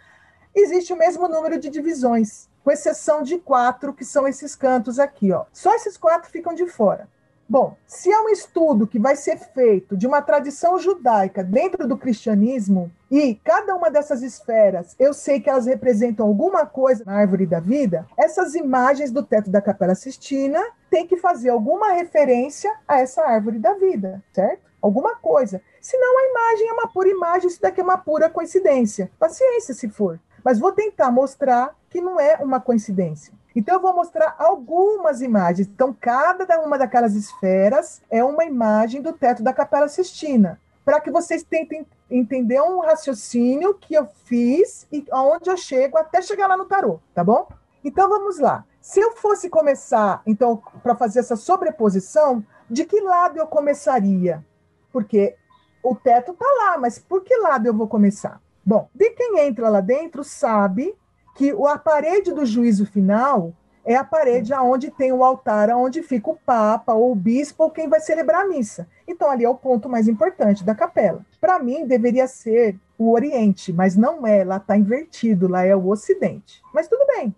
[0.55, 5.33] existe o mesmo número de divisões, com exceção de quatro, que são esses cantos aqui.
[5.33, 5.45] Ó.
[5.53, 7.09] Só esses quatro ficam de fora.
[7.49, 11.97] Bom, se é um estudo que vai ser feito de uma tradição judaica dentro do
[11.97, 17.47] cristianismo, e cada uma dessas esferas, eu sei que elas representam alguma coisa na árvore
[17.47, 20.61] da vida, essas imagens do teto da Capela Sistina
[20.97, 24.63] têm que fazer alguma referência a essa árvore da vida, certo?
[24.81, 25.61] Alguma coisa.
[25.79, 29.11] Senão a imagem é uma pura imagem, isso daqui é uma pura coincidência.
[29.19, 30.19] Paciência, se for.
[30.43, 33.35] Mas vou tentar mostrar que não é uma coincidência.
[33.55, 35.69] Então, eu vou mostrar algumas imagens.
[35.69, 41.11] Então, cada uma daquelas esferas é uma imagem do teto da Capela Sistina para que
[41.11, 46.57] vocês tentem entender um raciocínio que eu fiz e aonde eu chego até chegar lá
[46.57, 47.49] no tarô, tá bom?
[47.85, 48.65] Então vamos lá.
[48.87, 54.47] Se eu fosse começar, então, para fazer essa sobreposição, de que lado eu começaria?
[54.93, 55.35] Porque
[55.83, 58.41] o teto tá lá, mas por que lado eu vou começar?
[58.65, 60.95] Bom, de quem entra lá dentro sabe
[61.35, 63.53] que a parede do juízo final
[63.85, 67.73] é a parede aonde tem o altar, aonde fica o papa ou o bispo ou
[67.73, 68.87] quem vai celebrar a missa.
[69.07, 71.27] Então ali é o ponto mais importante da capela.
[71.41, 75.89] Para mim deveria ser o Oriente, mas não é, lá está invertido, lá é o
[75.89, 76.63] Ocidente.
[76.73, 77.35] Mas tudo bem,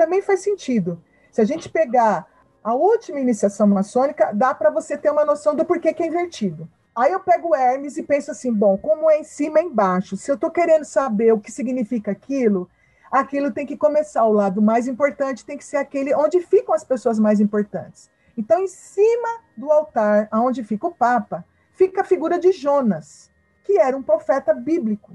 [0.00, 0.98] também faz sentido.
[1.30, 2.26] Se a gente pegar
[2.64, 6.66] a última iniciação maçônica, dá para você ter uma noção do porquê que é invertido.
[6.96, 10.16] Aí eu pego o Hermes e penso assim, bom, como é em cima é embaixo.
[10.16, 12.66] Se eu estou querendo saber o que significa aquilo,
[13.12, 14.24] aquilo tem que começar.
[14.24, 18.10] O lado mais importante tem que ser aquele onde ficam as pessoas mais importantes.
[18.38, 23.30] Então, em cima do altar, onde fica o Papa, fica a figura de Jonas,
[23.64, 25.12] que era um profeta bíblico,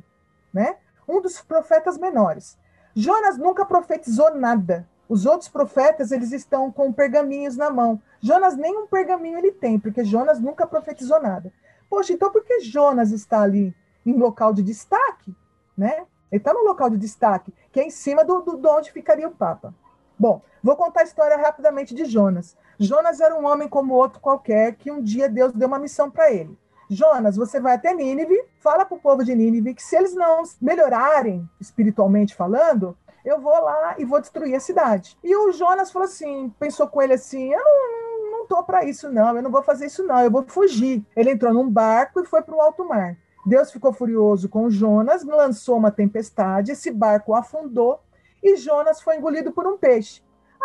[0.53, 0.77] né?
[1.07, 2.55] Um dos profetas menores.
[2.95, 4.87] Jonas nunca profetizou nada.
[5.09, 8.01] Os outros profetas, eles estão com pergaminhos na mão.
[8.21, 11.51] Jonas nem um pergaminho ele tem, porque Jonas nunca profetizou nada.
[11.89, 15.35] Poxa, então por que Jonas está ali em local de destaque,
[15.77, 16.05] né?
[16.31, 19.27] Ele está no local de destaque, que é em cima do, do, de onde ficaria
[19.27, 19.75] o Papa.
[20.17, 22.57] Bom, vou contar a história rapidamente de Jonas.
[22.79, 26.31] Jonas era um homem como outro qualquer, que um dia Deus deu uma missão para
[26.31, 26.57] ele.
[26.89, 30.43] Jonas, você vai até Nínive, fala para o povo de Nínive que se eles não
[30.61, 35.17] melhorarem espiritualmente falando, eu vou lá e vou destruir a cidade.
[35.23, 39.09] E o Jonas falou assim, pensou com ele assim, eu não, não tô para isso
[39.09, 41.03] não, eu não vou fazer isso não, eu vou fugir.
[41.15, 43.17] Ele entrou num barco e foi para o alto mar.
[43.45, 47.99] Deus ficou furioso com Jonas, lançou uma tempestade, esse barco afundou
[48.41, 50.21] e Jonas foi engolido por um peixe.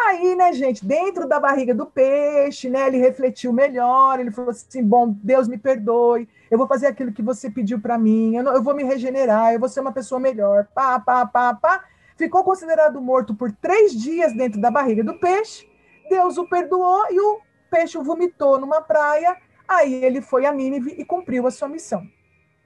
[0.06, 4.82] Aí, né, gente, dentro da barriga do peixe, né, ele refletiu melhor, ele falou assim:
[4.82, 8.54] bom, Deus me perdoe, eu vou fazer aquilo que você pediu para mim, eu, não,
[8.54, 10.66] eu, vou me regenerar, eu vou ser uma pessoa melhor.
[10.74, 11.84] Pá, pá, pá, pá.
[12.16, 15.68] Ficou considerado morto por três dias dentro da barriga do peixe.
[16.08, 19.36] Deus o perdoou e o peixe vomitou numa praia.
[19.66, 22.02] Aí ele foi a Nínive e cumpriu a sua missão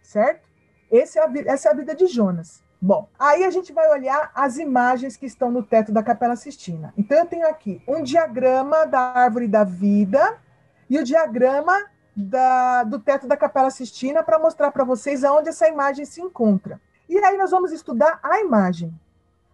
[0.04, 0.48] certo?
[0.92, 2.62] É a, essa é a vida de Jonas.
[2.86, 6.92] Bom, aí a gente vai olhar as imagens que estão no teto da Capela Sistina.
[6.98, 10.36] Então, eu tenho aqui um diagrama da árvore da vida
[10.90, 11.72] e o diagrama
[12.14, 16.78] da, do teto da Capela Sistina para mostrar para vocês aonde essa imagem se encontra.
[17.08, 18.92] E aí nós vamos estudar a imagem.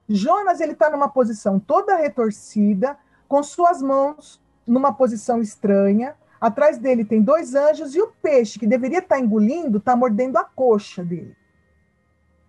[0.08, 7.04] Jonas ele está numa posição toda retorcida, com suas mãos numa posição estranha, Atrás dele
[7.04, 11.04] tem dois anjos e o peixe, que deveria estar tá engolindo, está mordendo a coxa
[11.04, 11.36] dele.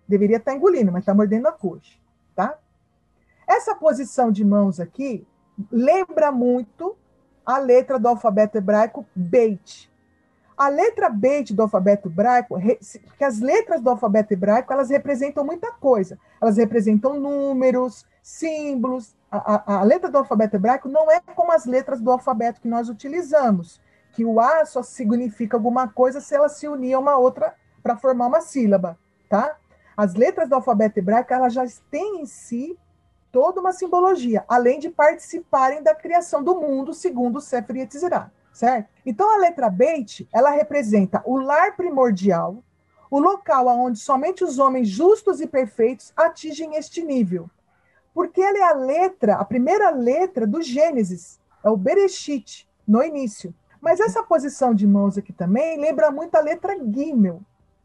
[0.08, 1.98] Deveria estar engolindo, mas está mordendo a coxa,
[2.34, 2.58] tá?
[3.46, 5.26] Essa posição de mãos aqui
[5.70, 6.96] lembra muito
[7.44, 9.90] a letra do alfabeto hebraico Beit.
[10.56, 12.58] A letra Beit do alfabeto hebraico,
[13.04, 16.18] porque as letras do alfabeto hebraico, elas representam muita coisa.
[16.40, 22.00] Elas representam números, símbolos, a, a, letra do alfabeto hebraico não é como as letras
[22.00, 23.80] do alfabeto que nós utilizamos,
[24.12, 27.96] que o A só significa alguma coisa se ela se unir a uma outra para
[27.96, 28.98] formar uma sílaba,
[29.30, 29.56] tá?
[29.96, 32.78] As letras do alfabeto hebraico, elas já têm em si
[33.30, 38.88] toda uma simbologia, além de participarem da criação do mundo segundo o Sefer Yetzirah, certo?
[39.04, 42.62] Então, a letra Beit, ela representa o lar primordial,
[43.10, 47.50] o local onde somente os homens justos e perfeitos atingem este nível,
[48.14, 53.54] porque ela é a letra, a primeira letra do Gênesis, é o Bereshit, no início.
[53.80, 57.40] Mas essa posição de mãos aqui também lembra muito a letra Gimel,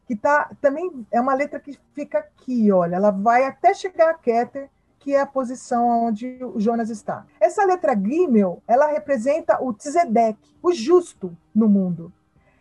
[0.08, 4.14] que tá, também é uma letra que fica aqui, olha, ela vai até chegar a
[4.14, 7.26] Keter, que é a posição onde o Jonas está.
[7.38, 12.10] Essa letra Gimel, ela representa o Tzedek, o justo no mundo.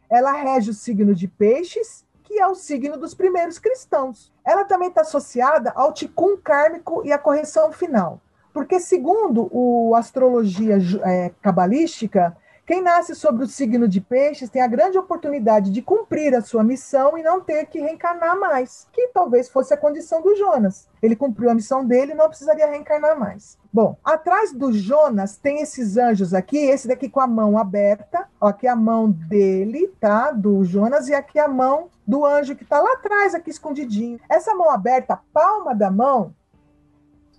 [0.09, 4.33] Ela rege o signo de peixes que é o signo dos primeiros cristãos.
[4.45, 8.19] Ela também está associada ao ticum kármico e à correção final.
[8.53, 12.35] Porque, segundo o astrologia é, cabalística,
[12.67, 16.65] quem nasce sobre o signo de peixes tem a grande oportunidade de cumprir a sua
[16.65, 18.89] missão e não ter que reencarnar mais.
[18.91, 20.89] Que talvez fosse a condição do Jonas.
[21.01, 23.57] Ele cumpriu a missão dele e não precisaria reencarnar mais.
[23.71, 28.47] Bom, atrás do Jonas tem esses anjos aqui, esse daqui com a mão aberta, ó,
[28.47, 30.31] aqui a mão dele, tá?
[30.31, 34.19] Do Jonas, e aqui a mão do anjo que está lá atrás, aqui escondidinho.
[34.29, 36.35] Essa mão aberta, a palma da mão,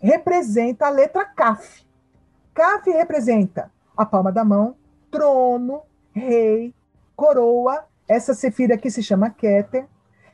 [0.01, 1.87] representa a letra Kaf.
[2.55, 4.78] Kaf representa a palma da mão,
[5.11, 6.75] trono, rei,
[7.17, 7.85] coroa.
[8.07, 9.87] Essa sefira aqui se chama Keter.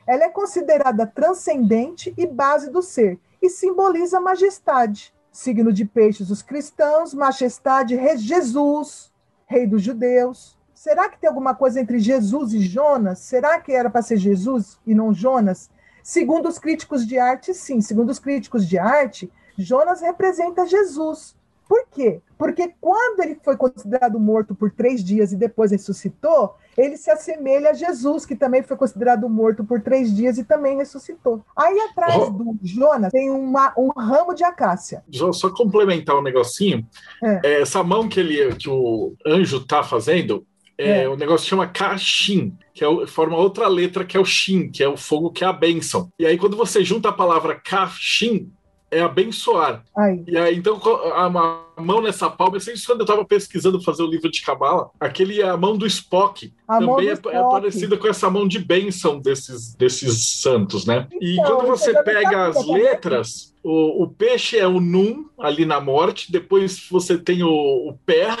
[0.07, 5.13] Ela é considerada transcendente e base do ser e simboliza majestade.
[5.31, 9.11] Signo de peixes, os cristãos, majestade, rei Jesus,
[9.45, 10.57] rei dos judeus.
[10.73, 13.19] Será que tem alguma coisa entre Jesus e Jonas?
[13.19, 15.69] Será que era para ser Jesus e não Jonas?
[16.03, 17.81] Segundo os críticos de arte, sim.
[17.81, 21.35] Segundo os críticos de arte, Jonas representa Jesus.
[21.67, 22.21] Por quê?
[22.37, 27.71] Porque quando ele foi considerado morto por três dias e depois ressuscitou, ele se assemelha
[27.71, 31.43] a Jesus, que também foi considerado morto por três dias e também ressuscitou.
[31.55, 32.29] Aí atrás oh.
[32.29, 35.03] do Jonas tem uma, um ramo de acácia.
[35.11, 36.85] Só, só complementar um negocinho.
[37.23, 37.39] É.
[37.43, 40.45] É, essa mão que, ele, que o anjo está fazendo,
[40.77, 41.09] é, é.
[41.09, 44.87] O negócio chama Kashin, que é, forma outra letra que é o Shin, que é
[44.87, 46.09] o fogo que é a bênção.
[46.19, 48.51] E aí, quando você junta a palavra Kashin,
[48.91, 49.83] é abençoar.
[49.97, 50.23] Ai.
[50.27, 50.79] E aí, então,
[51.13, 54.89] a, a, mão nessa palma, sei quando eu estava pesquisando fazer o livro de Cabala,
[54.99, 57.35] aquele a mão do Spock a também é, é Spock.
[57.35, 61.07] é, parecida com essa mão de bênção desses, desses santos, né?
[61.11, 65.81] Então, e quando você pega as letras, o, o, peixe é o Num, ali na
[65.81, 68.37] morte, depois você tem o, o pé,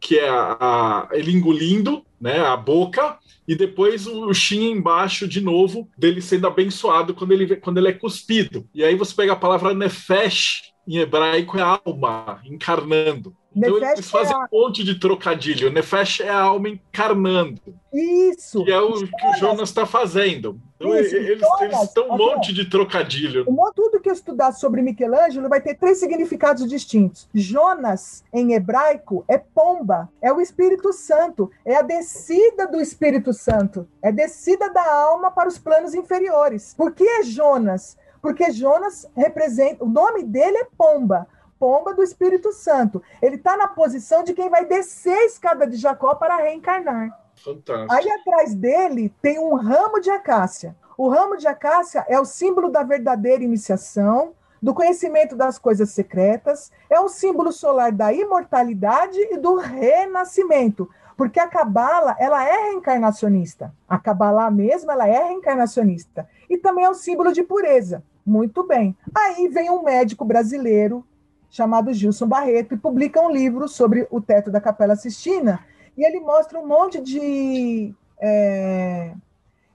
[0.00, 5.40] que é a, a, ele engolindo, né, a boca, e depois o Shin embaixo de
[5.40, 8.68] novo dele sendo abençoado quando ele, quando ele é cuspido.
[8.74, 13.34] E aí você pega a palavra nefesh, em hebraico é alma, encarnando.
[13.56, 14.40] Então Nefesh eles fazem é a...
[14.40, 15.70] um monte de trocadilho.
[15.70, 17.60] Nefesh é a alma encarnando.
[17.92, 18.62] Isso.
[18.64, 20.60] Que é o que o Jonas está fazendo.
[20.76, 21.42] Então eles, eles
[21.82, 23.46] estão um monte de trocadilho.
[23.74, 27.28] Tudo que eu estudar sobre Michelangelo vai ter três significados distintos.
[27.34, 33.88] Jonas, em hebraico, é pomba, é o Espírito Santo, é a descida do Espírito Santo,
[34.02, 36.74] é descida da alma para os planos inferiores.
[36.76, 37.96] Por que é Jonas?
[38.20, 41.26] Porque Jonas representa, o nome dele é pomba
[41.58, 43.02] pomba do Espírito Santo.
[43.22, 47.18] Ele está na posição de quem vai descer a escada de Jacó para reencarnar.
[47.46, 47.92] Fantástico.
[47.92, 50.76] Aí atrás dele tem um ramo de acácia.
[50.98, 56.72] O ramo de acácia é o símbolo da verdadeira iniciação, do conhecimento das coisas secretas,
[56.90, 63.72] é um símbolo solar da imortalidade e do renascimento, porque a cabala ela é reencarnacionista.
[63.88, 68.02] A cabala mesma ela é reencarnacionista e também é um símbolo de pureza.
[68.24, 68.96] Muito bem.
[69.14, 71.06] Aí vem um médico brasileiro
[71.48, 75.60] chamado Gilson Barreto, e publica um livro sobre o teto da Capela Sistina,
[75.96, 79.14] e ele mostra um monte de é,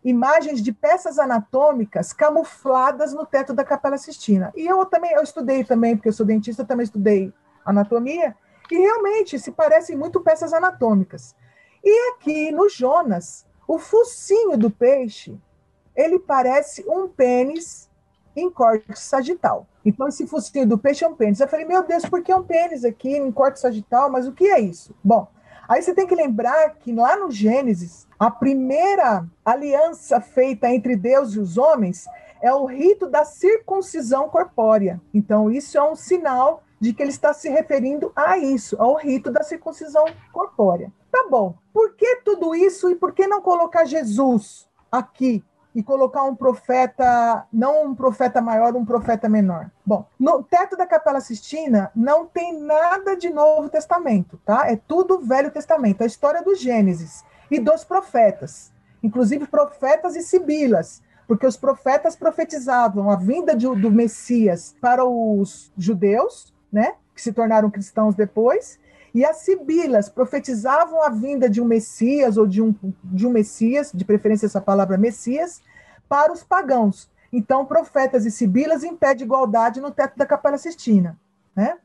[0.04, 4.52] imagens de peças anatômicas camufladas no teto da Capela Sistina.
[4.56, 7.34] E eu também, eu estudei também, porque eu sou dentista, também estudei
[7.66, 8.36] anatomia,
[8.72, 11.36] e realmente se parecem muito peças anatômicas.
[11.84, 15.38] E aqui no Jonas, o focinho do peixe,
[15.96, 17.90] ele parece um pênis
[18.36, 19.68] em corte sagital.
[19.84, 21.40] Então, esse focinho do peixe é um pênis.
[21.40, 24.10] Eu falei, meu Deus, por que é um pênis aqui em corte sagital?
[24.10, 24.96] Mas o que é isso?
[25.04, 25.28] Bom,
[25.68, 31.34] aí você tem que lembrar que lá no Gênesis, a primeira aliança feita entre Deus
[31.34, 32.06] e os homens
[32.42, 35.00] é o rito da circuncisão corpórea.
[35.14, 39.32] Então, isso é um sinal de que ele está se referindo a isso, ao rito
[39.32, 40.92] da circuncisão corpórea.
[41.12, 41.56] Tá bom.
[41.72, 45.44] Por que tudo isso e por que não colocar Jesus aqui
[45.74, 49.72] e colocar um profeta, não um profeta maior, um profeta menor.
[49.86, 54.70] Bom, no teto da Capela Sistina não tem nada de Novo Testamento, tá?
[54.70, 61.02] É tudo Velho Testamento, a história do Gênesis e dos profetas, inclusive profetas e sibilas,
[61.28, 67.32] porque os profetas profetizavam a vinda de, do Messias para os judeus, né, que se
[67.32, 68.80] tornaram cristãos depois,
[69.14, 73.92] e as sibilas profetizavam a vinda de um Messias ou de um, de um Messias,
[73.94, 75.62] de preferência essa palavra Messias,
[76.08, 77.10] para os pagãos.
[77.32, 81.20] Então, profetas e sibilas impedem igualdade no teto da Capela Sistina.
[81.56, 81.78] Né?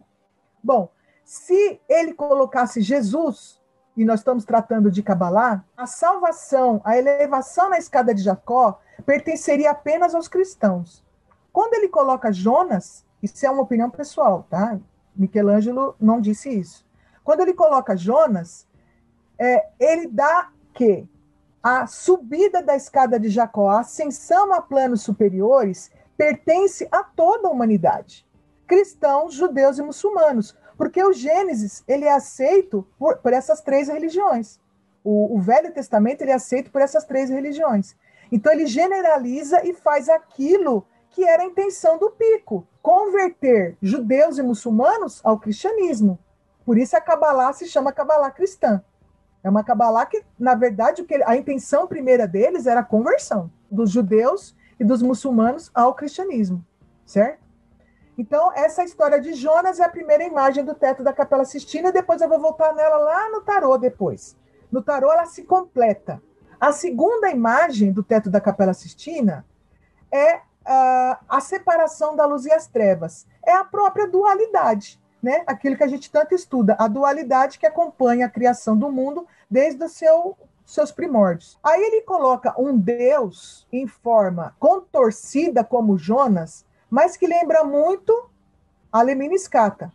[0.63, 0.91] Bom,
[1.25, 3.61] se ele colocasse Jesus,
[3.97, 9.71] e nós estamos tratando de Cabalá, a salvação, a elevação na escada de Jacó pertenceria
[9.71, 11.05] apenas aos cristãos.
[11.53, 14.79] Quando ele coloca Jonas, isso é uma opinião pessoal, tá?
[15.17, 16.86] Michelangelo não disse isso.
[17.27, 18.69] Quando ele coloca Jonas,
[19.37, 21.09] é, ele dá que
[21.61, 27.51] a subida da escada de Jacó, a ascensão a planos superiores, pertence a toda a
[27.51, 28.25] humanidade,
[28.65, 34.61] cristãos, judeus e muçulmanos, porque o Gênesis ele é aceito por, por essas três religiões.
[35.03, 37.97] O, o, Velho Testamento ele é aceito por essas três religiões.
[38.31, 44.45] Então ele generaliza e faz aquilo que era a intenção do pico, converter judeus e
[44.45, 46.21] muçulmanos ao cristianismo.
[46.67, 48.83] Por isso a Kabbalah se chama Kabbalah cristã.
[49.43, 53.91] É uma Kabbalah que, na verdade, que a intenção primeira deles era a conversão dos
[53.91, 56.67] judeus e dos muçulmanos ao cristianismo,
[57.07, 57.47] certo?
[58.19, 62.21] Então, essa história de Jonas é a primeira imagem do teto da Capela Sistina, depois
[62.21, 64.37] eu vou voltar nela lá no tarô depois.
[64.73, 66.21] No tarô ela se completa.
[66.59, 69.47] A segunda imagem do teto da Capela Sistina
[70.11, 73.27] é uh, a separação da luz e as trevas.
[73.47, 75.43] É a própria dualidade, né?
[75.47, 79.85] Aquilo que a gente tanto estuda, a dualidade que acompanha a criação do mundo desde
[79.85, 81.59] os seu, seus primórdios.
[81.63, 88.31] Aí ele coloca um Deus em forma contorcida como Jonas, mas que lembra muito
[88.93, 89.93] a Lemniscata,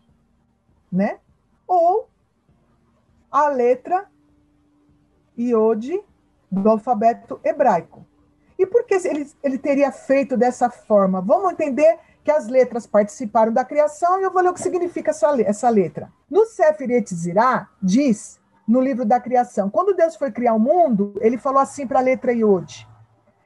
[0.91, 1.19] né?
[1.67, 2.09] Ou
[3.31, 4.09] a letra
[5.37, 6.01] Iode
[6.51, 8.05] do alfabeto hebraico.
[8.59, 11.21] E por que ele, ele teria feito dessa forma?
[11.21, 15.11] Vamos entender que as letras participaram da criação e eu vou ler o que significa
[15.11, 16.11] essa, essa letra.
[16.29, 21.37] No Sefer Yetzirah, diz, no livro da criação, quando Deus foi criar o mundo, ele
[21.37, 22.87] falou assim para a letra Yod,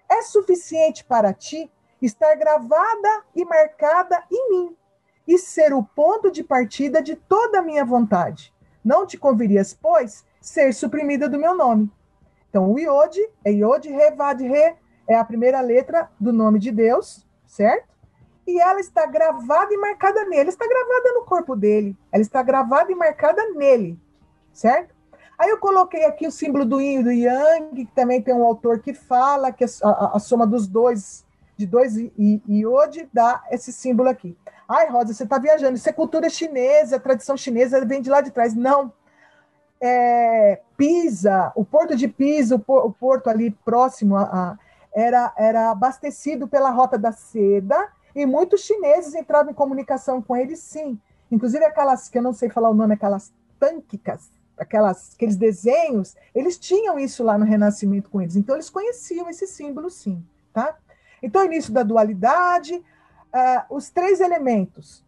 [0.10, 1.72] é suficiente para ti
[2.02, 4.78] estar gravada e marcada em mim
[5.28, 8.54] e ser o ponto de partida de toda a minha vontade.
[8.84, 11.92] Não te convirias, pois, ser suprimida do meu nome.
[12.50, 14.76] Então, o Iod é Iod, Re, Vad, Re,
[15.08, 17.95] é a primeira letra do nome de Deus, certo?
[18.48, 20.50] E ela está gravada e marcada nele.
[20.50, 21.96] Está gravada no corpo dele.
[22.12, 24.00] Ela está gravada e marcada nele,
[24.54, 24.94] certo?
[25.38, 28.46] Aí eu coloquei aqui o símbolo do yin e do yang, que também tem um
[28.46, 31.26] autor que fala que a, a, a soma dos dois,
[31.58, 31.96] de dois
[32.48, 34.38] iode, dá esse símbolo aqui.
[34.68, 35.76] Ai, Rosa, você está viajando.
[35.76, 38.56] Isso é cultura chinesa, tradição chinesa vem de lá de trás.
[38.56, 38.94] Não
[39.82, 44.58] é, Pisa, o porto de Pisa, o, porto ali próximo a, a,
[44.94, 50.60] era, era abastecido pela Rota da Seda e muitos chineses entravam em comunicação com eles,
[50.60, 50.98] sim.
[51.30, 56.58] Inclusive aquelas, que eu não sei falar o nome, aquelas tânkicas, aquelas, aqueles desenhos, eles
[56.58, 58.36] tinham isso lá no Renascimento com eles.
[58.36, 60.24] Então, eles conheciam esse símbolo, sim.
[60.54, 60.78] Tá?
[61.22, 65.04] Então, início da dualidade, uh, os três elementos,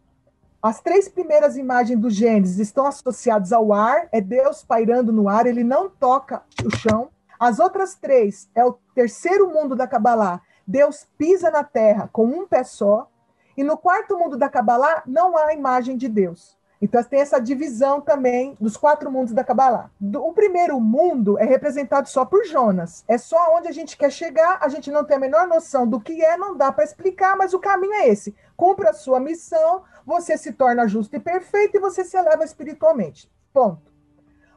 [0.60, 5.46] as três primeiras imagens do Gênesis estão associadas ao ar, é Deus pairando no ar,
[5.46, 7.08] ele não toca o chão.
[7.38, 12.46] As outras três é o terceiro mundo da Kabbalah, Deus pisa na terra com um
[12.46, 13.10] pé só.
[13.56, 16.58] E no quarto mundo da Kabbalah não há imagem de Deus.
[16.80, 19.90] Então tem essa divisão também dos quatro mundos da Kabbalah.
[20.00, 23.02] O primeiro mundo é representado só por Jonas.
[23.08, 25.98] É só onde a gente quer chegar, a gente não tem a menor noção do
[25.98, 28.36] que é, não dá para explicar, mas o caminho é esse.
[28.54, 33.28] Cumpra a sua missão, você se torna justo e perfeito e você se eleva espiritualmente.
[33.52, 33.90] Ponto.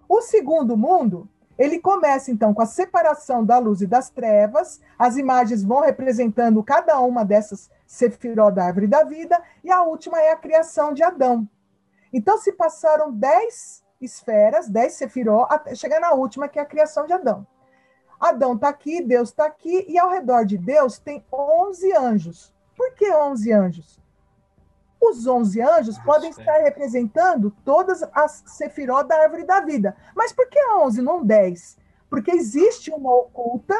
[0.08, 1.28] O segundo mundo,
[1.62, 6.64] ele começa então com a separação da luz e das trevas, as imagens vão representando
[6.64, 11.04] cada uma dessas sefiró da árvore da vida, e a última é a criação de
[11.04, 11.48] Adão.
[12.12, 17.06] Então se passaram dez esferas, dez sefiró, até chegar na última, que é a criação
[17.06, 17.46] de Adão.
[18.20, 22.52] Adão está aqui, Deus está aqui, e ao redor de Deus tem onze anjos.
[22.76, 24.01] Por que onze anjos?
[25.02, 29.96] Os 11 anjos podem estar representando todas as sefiró da árvore da vida.
[30.16, 31.78] Mas por que 11, não 10?
[32.08, 33.76] Porque existe uma oculta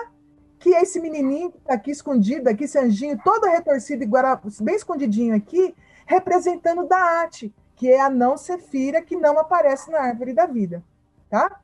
[0.58, 4.76] que é esse menininho que está aqui escondido, aqui, esse anjinho todo retorcido e bem
[4.76, 10.46] escondidinho aqui, representando Daate, que é a não sefira que não aparece na árvore da
[10.46, 10.84] vida.
[11.30, 11.60] Tá?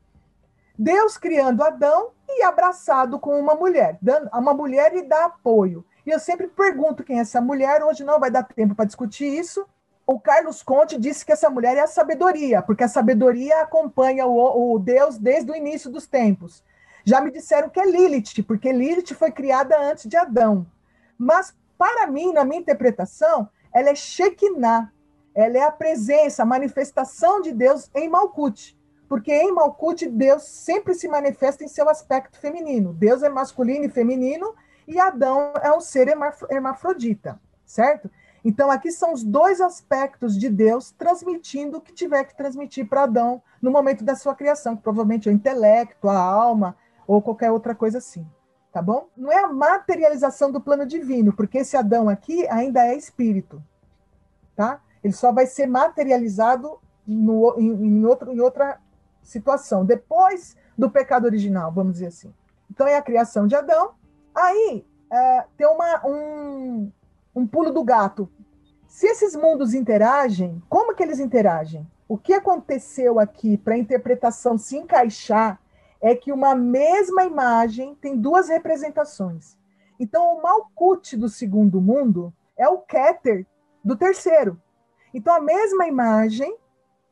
[0.76, 5.84] Deus criando Adão e abraçado com uma mulher, dando, uma mulher e dá apoio.
[6.08, 9.26] E eu sempre pergunto quem é essa mulher, hoje não vai dar tempo para discutir
[9.26, 9.66] isso.
[10.06, 14.72] O Carlos Conte disse que essa mulher é a sabedoria, porque a sabedoria acompanha o,
[14.72, 16.64] o Deus desde o início dos tempos.
[17.04, 20.66] Já me disseram que é Lilith, porque Lilith foi criada antes de Adão.
[21.18, 24.90] Mas, para mim, na minha interpretação, ela é Shekinah.
[25.34, 28.74] Ela é a presença, a manifestação de Deus em Malkuth.
[29.10, 32.94] Porque em Malkuth, Deus sempre se manifesta em seu aspecto feminino.
[32.94, 34.54] Deus é masculino e feminino,
[34.88, 36.08] e Adão é um ser
[36.50, 38.10] hermafrodita, certo?
[38.42, 43.02] Então, aqui são os dois aspectos de Deus transmitindo o que tiver que transmitir para
[43.02, 46.74] Adão no momento da sua criação, que provavelmente é o intelecto, a alma
[47.06, 48.26] ou qualquer outra coisa assim.
[48.72, 49.08] Tá bom?
[49.14, 53.62] Não é a materialização do plano divino, porque esse Adão aqui ainda é espírito.
[54.56, 54.80] Tá?
[55.04, 58.80] Ele só vai ser materializado no, em, em, outro, em outra
[59.22, 62.32] situação, depois do pecado original, vamos dizer assim.
[62.70, 63.92] Então, é a criação de Adão,
[64.38, 66.92] Aí é, tem uma, um,
[67.34, 68.30] um pulo do gato.
[68.86, 71.84] Se esses mundos interagem, como que eles interagem?
[72.08, 75.60] O que aconteceu aqui para a interpretação se encaixar
[76.00, 79.58] é que uma mesma imagem tem duas representações.
[79.98, 83.44] Então, o Malkut do segundo mundo é o Keter
[83.84, 84.60] do terceiro.
[85.12, 86.56] Então, a mesma imagem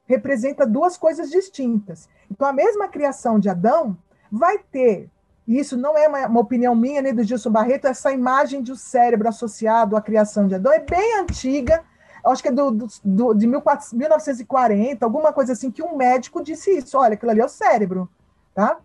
[0.07, 2.09] representa duas coisas distintas.
[2.31, 3.99] Então, a mesma criação de Adão
[4.31, 5.11] vai ter,
[5.47, 8.73] e isso não é uma, uma opinião minha nem do Gilson Barreto, essa imagem de
[8.73, 11.85] um cérebro associado à criação de Adão é bem antiga,
[12.25, 16.79] acho que é do, do, do, de 1940, alguma coisa assim, que um médico disse
[16.79, 16.99] isso.
[16.99, 18.09] Olha, aquilo ali é o cérebro,
[18.55, 18.79] tá?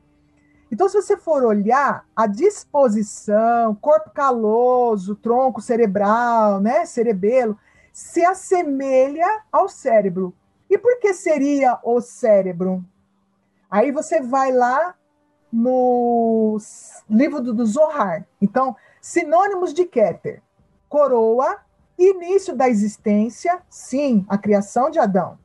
[0.72, 7.58] Então, se você for olhar a disposição, corpo caloso, tronco cerebral, né, cerebelo,
[7.92, 10.34] se assemelha ao cérebro.
[10.70, 12.86] E por que seria o cérebro?
[13.70, 14.96] Aí você vai lá
[15.52, 16.58] no
[17.10, 18.26] livro do, Zohar.
[18.42, 20.42] Então, sinônimos de Keter:
[20.88, 21.58] coroa,
[21.98, 25.38] início da existência, sim, a criação de Adão.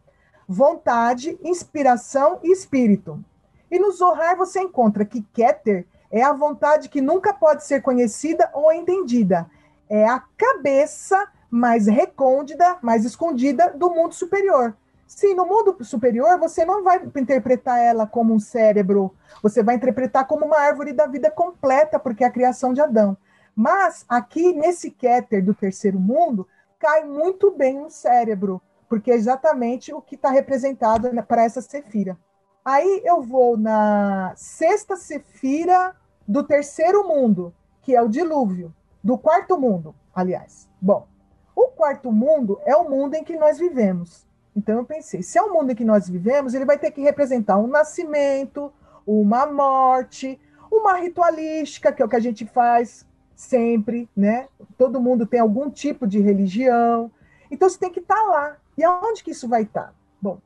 [0.48, 3.22] Vontade, inspiração e espírito.
[3.70, 8.48] E no Zohar você encontra que Keter é a vontade que nunca pode ser conhecida
[8.52, 9.50] ou entendida.
[9.88, 14.76] É a cabeça mais recôndita, mais escondida do mundo superior.
[15.06, 20.26] Sim, no mundo superior você não vai interpretar ela como um cérebro, você vai interpretar
[20.26, 23.16] como uma árvore da vida completa, porque é a criação de Adão.
[23.54, 26.46] Mas aqui nesse Keter do terceiro mundo
[26.78, 32.18] cai muito bem um cérebro, porque é exatamente o que está representado para essa sefira.
[32.64, 35.94] Aí eu vou na sexta sefira
[36.26, 40.68] do terceiro mundo, que é o dilúvio, do quarto mundo, aliás.
[40.80, 41.06] Bom,
[41.54, 44.25] o quarto mundo é o mundo em que nós vivemos.
[44.56, 47.02] Então eu pensei, se é o mundo em que nós vivemos, ele vai ter que
[47.02, 48.72] representar um nascimento,
[49.06, 50.40] uma morte,
[50.72, 54.48] uma ritualística, que é o que a gente faz sempre, né?
[54.78, 57.10] Todo mundo tem algum tipo de religião.
[57.50, 58.56] Então você tem que estar tá lá.
[58.78, 59.88] E aonde que isso vai estar?
[59.88, 59.94] Tá?
[60.20, 60.38] Bom,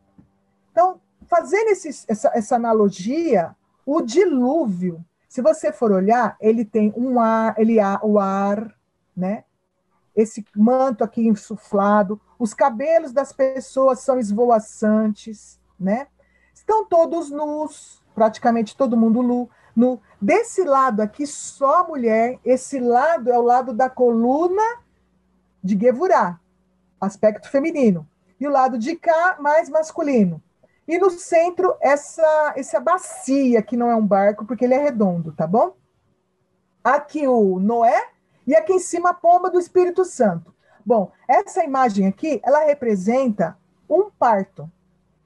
[0.73, 3.55] então fazendo esse, essa, essa analogia,
[3.87, 8.75] o dilúvio, se você for olhar, ele tem um ar, ele há o ar,
[9.17, 9.45] né?
[10.21, 16.09] Esse manto aqui insuflado, os cabelos das pessoas são esvoaçantes, né?
[16.55, 19.49] Estão todos nus, praticamente todo mundo nu.
[19.75, 20.01] nu.
[20.21, 22.39] Desse lado aqui, só mulher.
[22.45, 24.63] Esse lado é o lado da coluna
[25.65, 26.39] de Gevurah,
[27.01, 28.07] aspecto feminino.
[28.39, 30.43] E o lado de cá, mais masculino.
[30.87, 35.33] E no centro, essa, essa bacia, que não é um barco, porque ele é redondo,
[35.33, 35.77] tá bom?
[36.83, 38.11] Aqui o Noé
[38.47, 40.55] e aqui em cima a pomba do Espírito Santo.
[40.85, 43.57] Bom, essa imagem aqui, ela representa
[43.89, 44.71] um parto.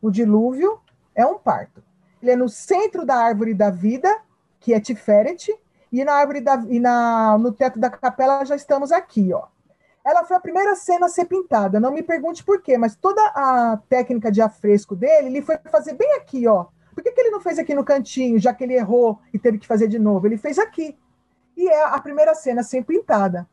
[0.01, 0.81] O dilúvio
[1.15, 1.83] é um parto.
[2.21, 4.15] Ele é no centro da árvore da vida,
[4.59, 5.55] que é Tiferet,
[5.93, 9.47] e na árvore da, e na, no teto da capela já estamos aqui, ó.
[10.05, 11.81] Ela foi a primeira cena a ser pintada.
[11.81, 15.95] Não me pergunte por quê, mas toda a técnica de afresco dele, ele foi fazer
[15.95, 16.67] bem aqui, ó.
[16.95, 19.59] Por que, que ele não fez aqui no cantinho, já que ele errou e teve
[19.59, 20.27] que fazer de novo?
[20.27, 20.97] Ele fez aqui.
[21.57, 23.49] E é a primeira cena ser pintada.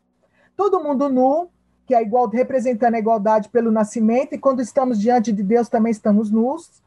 [0.55, 1.49] Todo mundo nu,
[1.85, 5.91] que é igual, representando a igualdade pelo nascimento, e quando estamos diante de Deus também
[5.91, 6.81] estamos nus.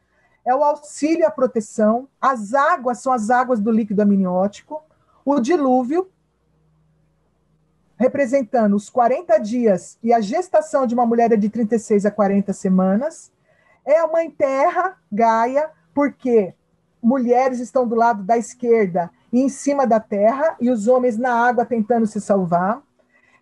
[0.44, 2.08] É o auxílio a proteção.
[2.20, 4.82] As águas são as águas do líquido amniótico.
[5.24, 6.10] O dilúvio,
[7.96, 12.52] representando os 40 dias e a gestação de uma mulher é de 36 a 40
[12.52, 13.32] semanas.
[13.84, 16.54] É a mãe terra, Gaia, porque
[17.04, 21.34] mulheres estão do lado da esquerda e em cima da terra, e os homens na
[21.34, 22.82] água tentando se salvar.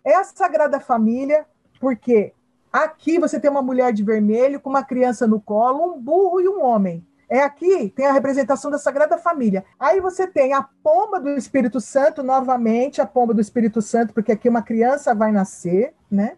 [0.03, 1.45] É a Sagrada Família,
[1.79, 2.33] porque
[2.71, 6.47] aqui você tem uma mulher de vermelho com uma criança no colo, um burro e
[6.47, 7.05] um homem.
[7.29, 9.63] É aqui, tem a representação da Sagrada Família.
[9.79, 14.31] Aí você tem a pomba do Espírito Santo, novamente, a pomba do Espírito Santo, porque
[14.31, 16.37] aqui uma criança vai nascer, né?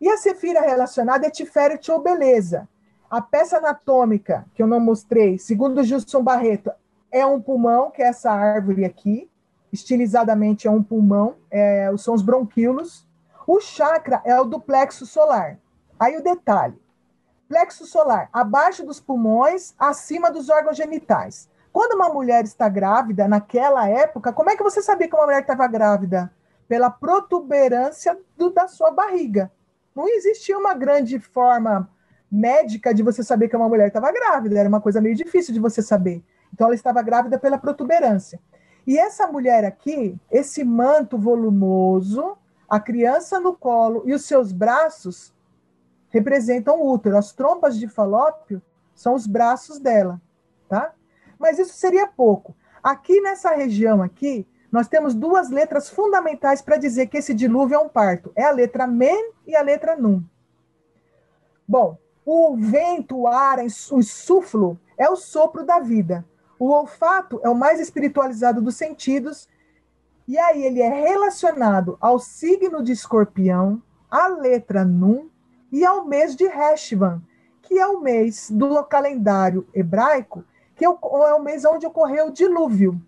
[0.00, 2.68] E a Sefira relacionada é Tiferet ou Beleza.
[3.10, 6.70] A peça anatômica, que eu não mostrei, segundo Gilson Barreto,
[7.10, 9.28] é um pulmão, que é essa árvore aqui.
[9.72, 13.04] Estilizadamente é um pulmão, é, são os bronquíolos.
[13.48, 15.58] O chakra é o do plexo solar.
[15.98, 16.80] Aí o detalhe:
[17.48, 21.50] plexo solar, abaixo dos pulmões, acima dos órgãos genitais.
[21.72, 25.40] Quando uma mulher está grávida, naquela época, como é que você sabia que uma mulher
[25.40, 26.32] estava grávida?
[26.68, 29.50] Pela protuberância do, da sua barriga.
[29.96, 31.90] Não existia uma grande forma
[32.30, 35.60] médica de você saber que uma mulher estava grávida, era uma coisa meio difícil de
[35.60, 36.22] você saber.
[36.52, 38.40] Então, ela estava grávida pela protuberância.
[38.86, 42.36] E essa mulher aqui, esse manto volumoso,
[42.68, 45.34] a criança no colo e os seus braços
[46.08, 47.16] representam o útero.
[47.16, 48.62] As trompas de falópio
[48.94, 50.20] são os braços dela,
[50.68, 50.92] tá?
[51.38, 52.54] Mas isso seria pouco.
[52.82, 57.78] Aqui nessa região aqui, nós temos duas letras fundamentais para dizer que esse dilúvio é
[57.78, 58.32] um parto.
[58.36, 60.22] É a letra men e a letra num.
[61.66, 66.24] Bom, o vento, o ar, o insuflo é o sopro da vida.
[66.58, 69.48] O olfato é o mais espiritualizado dos sentidos
[70.28, 75.30] E aí ele é relacionado ao signo de escorpião, à letra Num
[75.72, 77.22] e ao mês de Heshvan,
[77.62, 80.44] que é o mês do calendário hebraico,
[80.76, 83.00] que é o mês onde ocorreu o dilúvio.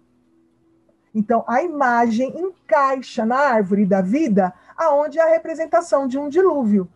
[1.14, 6.88] Então, a imagem encaixa na árvore da vida, aonde é a representação de um dilúvio.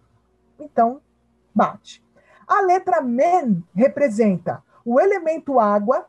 [0.59, 1.03] Então,
[1.55, 2.06] bate.
[2.47, 6.07] A letra Men representa o elemento água,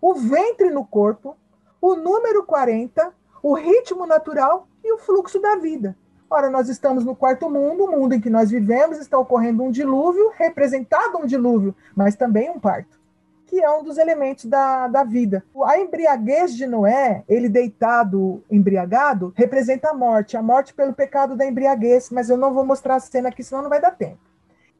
[0.00, 1.36] o ventre no corpo,
[1.80, 3.12] o número 40,
[3.42, 5.94] o ritmo natural e o fluxo da vida.
[6.30, 9.70] Ora, nós estamos no quarto mundo, o mundo em que nós vivemos, está ocorrendo um
[9.70, 12.98] dilúvio, representado um dilúvio, mas também um parto,
[13.46, 15.44] que é um dos elementos da, da vida.
[15.66, 21.44] A embriaguez de Noé, ele deitado, embriagado, representa a morte, a morte pelo pecado da
[21.46, 24.33] embriaguez, mas eu não vou mostrar a cena aqui, senão não vai dar tempo.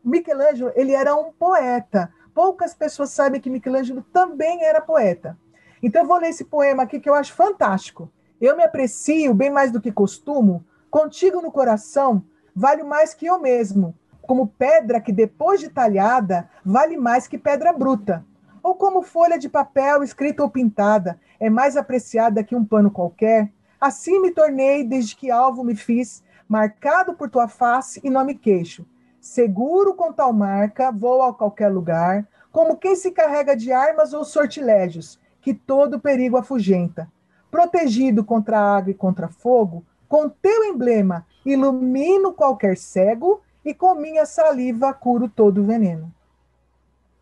[0.04, 2.12] Michelangelo, ele era um poeta.
[2.34, 5.38] Poucas pessoas sabem que Michelangelo também era poeta.
[5.82, 8.10] Então eu vou ler esse poema aqui que eu acho fantástico.
[8.40, 12.22] Eu me aprecio bem mais do que costumo, contigo no coração,
[12.54, 17.72] vale mais que eu mesmo, como pedra que depois de talhada vale mais que pedra
[17.72, 18.24] bruta,
[18.62, 23.52] ou como folha de papel escrita ou pintada, é mais apreciada que um pano qualquer.
[23.80, 28.34] Assim me tornei desde que alvo me fiz, marcado por tua face e não me
[28.34, 28.86] queixo.
[29.24, 34.22] Seguro com tal marca, vou a qualquer lugar, como quem se carrega de armas ou
[34.22, 37.10] sortilégios, que todo perigo afugenta.
[37.50, 44.26] Protegido contra água e contra fogo, com teu emblema ilumino qualquer cego e com minha
[44.26, 46.12] saliva curo todo veneno.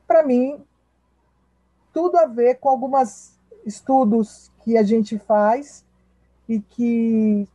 [0.04, 0.60] Para mim,
[1.92, 5.84] tudo a ver com alguns estudos que a gente faz
[6.48, 7.48] e que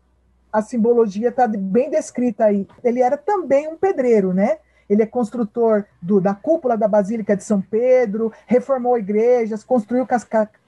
[0.57, 2.67] a simbologia está bem descrita aí.
[2.83, 4.57] Ele era também um pedreiro, né?
[4.89, 10.07] Ele é construtor do, da cúpula da Basílica de São Pedro, reformou igrejas, construiu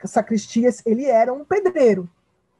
[0.04, 0.84] sacristias.
[0.86, 2.08] Ele era um pedreiro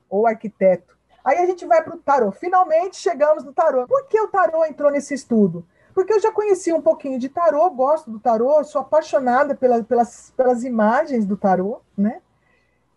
[0.10, 0.98] ou arquiteto.
[1.24, 2.32] Aí a gente vai para o tarô.
[2.32, 3.86] Finalmente chegamos no tarô.
[3.86, 5.64] Por que o tarô entrou nesse estudo?
[5.94, 10.34] Porque eu já conheci um pouquinho de tarô, gosto do tarô, sou apaixonada pela, pelas,
[10.36, 12.22] pelas imagens do tarô, né?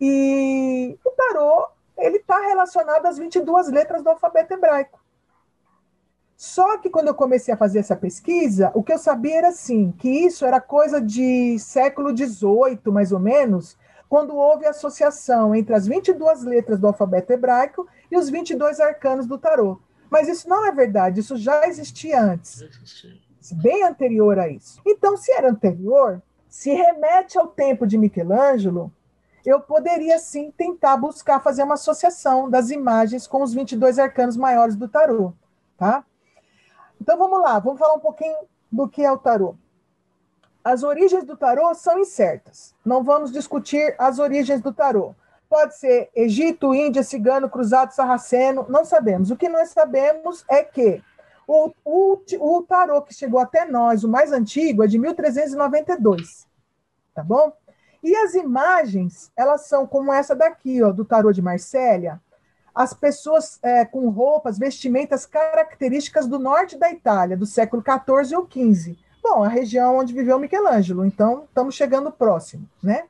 [0.01, 1.67] E o tarô
[1.97, 4.99] ele está relacionado às 22 letras do alfabeto hebraico.
[6.35, 9.93] Só que quando eu comecei a fazer essa pesquisa, o que eu sabia era assim,
[9.97, 13.77] que isso era coisa de século XVIII, mais ou menos,
[14.09, 19.37] quando houve associação entre as 22 letras do alfabeto hebraico e os 22 arcanos do
[19.37, 19.79] tarô.
[20.09, 22.63] Mas isso não é verdade, isso já existia antes,
[23.53, 24.81] bem anterior a isso.
[24.85, 28.91] Então, se era anterior, se remete ao tempo de Michelangelo,
[29.49, 34.75] eu poderia sim tentar buscar fazer uma associação das imagens com os 22 arcanos maiores
[34.75, 35.33] do tarô,
[35.77, 36.05] tá?
[36.99, 38.37] Então vamos lá, vamos falar um pouquinho
[38.71, 39.55] do que é o tarô.
[40.63, 42.73] As origens do tarô são incertas.
[42.85, 45.13] Não vamos discutir as origens do tarô.
[45.49, 49.29] Pode ser Egito, Índia, Cigano, Cruzado, Sarraceno, não sabemos.
[49.29, 51.03] O que nós sabemos é que
[51.45, 56.47] o, o, o tarô que chegou até nós, o mais antigo, é de 1392.
[57.13, 57.51] Tá bom?
[58.03, 62.21] E as imagens, elas são como essa daqui, ó, do tarô de Marsella.
[62.75, 68.47] As pessoas é, com roupas, vestimentas características do norte da Itália, do século XIV ou
[68.49, 68.97] XV.
[69.23, 73.05] Bom, a região onde viveu Michelangelo, então estamos chegando próximo, né?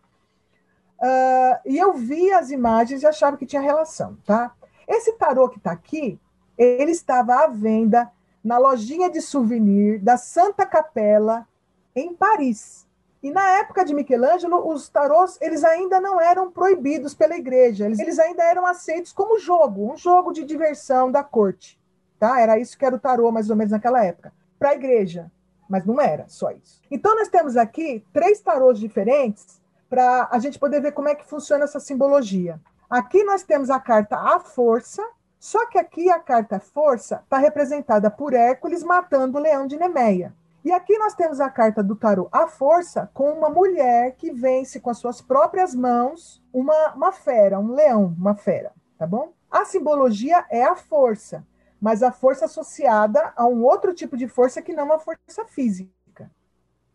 [0.99, 4.53] Uh, e eu vi as imagens e achava que tinha relação, tá?
[4.87, 6.19] Esse tarô que está aqui,
[6.57, 8.11] ele estava à venda
[8.43, 11.47] na lojinha de souvenir da Santa Capela,
[11.95, 12.85] em Paris.
[13.23, 17.97] E na época de Michelangelo, os tarôs eles ainda não eram proibidos pela igreja, eles,
[17.97, 21.79] eles ainda eram aceitos como jogo, um jogo de diversão da corte.
[22.19, 22.41] Tá?
[22.41, 24.33] Era isso que era o tarô, mais ou menos naquela época.
[24.59, 25.31] Para a igreja,
[25.69, 26.81] mas não era só isso.
[26.91, 31.25] Então, nós temos aqui três tarôs diferentes para a gente poder ver como é que
[31.25, 32.59] funciona essa simbologia.
[32.89, 35.01] Aqui nós temos a carta A Força,
[35.39, 40.33] só que aqui a carta Força está representada por Hércules matando o leão de Nemeia.
[40.63, 44.79] E aqui nós temos a carta do tarô, a força, com uma mulher que vence
[44.79, 49.33] com as suas próprias mãos uma, uma fera, um leão, uma fera, tá bom?
[49.51, 51.45] A simbologia é a força,
[51.81, 56.31] mas a força associada a um outro tipo de força que não a força física,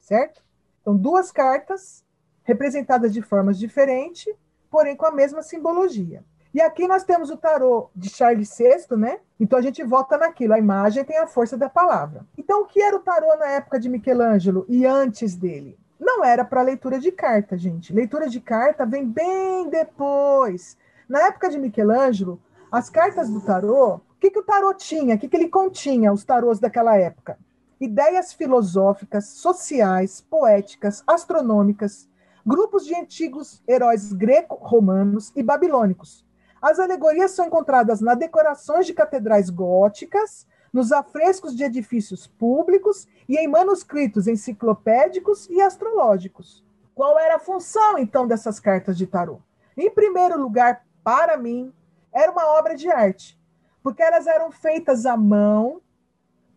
[0.00, 0.42] certo?
[0.80, 2.02] Então, duas cartas
[2.44, 4.34] representadas de formas diferentes,
[4.70, 6.24] porém com a mesma simbologia.
[6.52, 9.20] E aqui nós temos o tarô de Charles VI, né?
[9.38, 12.24] Então a gente volta naquilo, a imagem tem a força da palavra.
[12.36, 15.78] Então o que era o tarô na época de Michelangelo e antes dele?
[16.00, 17.92] Não era para leitura de carta, gente.
[17.92, 20.76] Leitura de carta vem bem depois.
[21.08, 22.40] Na época de Michelangelo,
[22.72, 25.14] as cartas do tarô, o que, que o tarô tinha?
[25.14, 27.38] O que, que ele continha, os tarôs daquela época?
[27.80, 32.08] Ideias filosóficas, sociais, poéticas, astronômicas,
[32.44, 36.26] grupos de antigos heróis greco-romanos e babilônicos,
[36.60, 43.36] As alegorias são encontradas nas decorações de catedrais góticas, nos afrescos de edifícios públicos e
[43.36, 46.64] em manuscritos enciclopédicos e astrológicos.
[46.94, 49.38] Qual era a função, então, dessas cartas de tarô?
[49.76, 51.72] Em primeiro lugar, para mim,
[52.12, 53.38] era uma obra de arte,
[53.82, 55.80] porque elas eram feitas à mão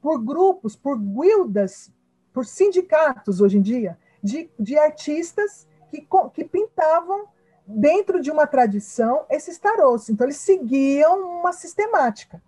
[0.02, 1.92] por grupos, por guildas,
[2.34, 7.28] por sindicatos, hoje em dia, de, de artistas que, que pintavam
[7.76, 10.10] dentro de uma tradição esses tarôs.
[10.10, 12.42] Então, eles seguiam uma sistemática.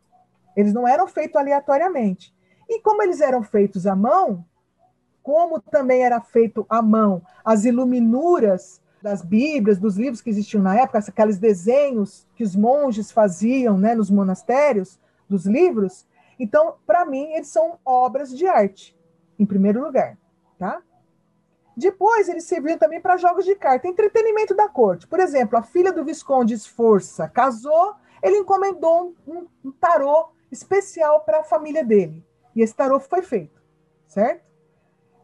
[0.55, 2.33] Eles não eram feitos aleatoriamente.
[2.69, 4.45] E como eles eram feitos à mão,
[5.21, 10.75] como também era feito à mão as iluminuras das Bíblias, dos livros que existiam na
[10.79, 14.97] época, aqueles desenhos que os monges faziam né, nos monastérios,
[15.29, 16.05] dos livros.
[16.39, 18.97] Então, para mim, eles são obras de arte,
[19.37, 20.17] em primeiro lugar.
[20.57, 20.81] Tá?
[21.75, 25.07] Depois, eles serviram também para jogos de carta, entretenimento da corte.
[25.07, 31.39] Por exemplo, a filha do Visconde Esforça casou, ele encomendou um, um tarô especial para
[31.39, 32.23] a família dele.
[32.55, 33.61] E esse tarô foi feito,
[34.07, 34.51] certo?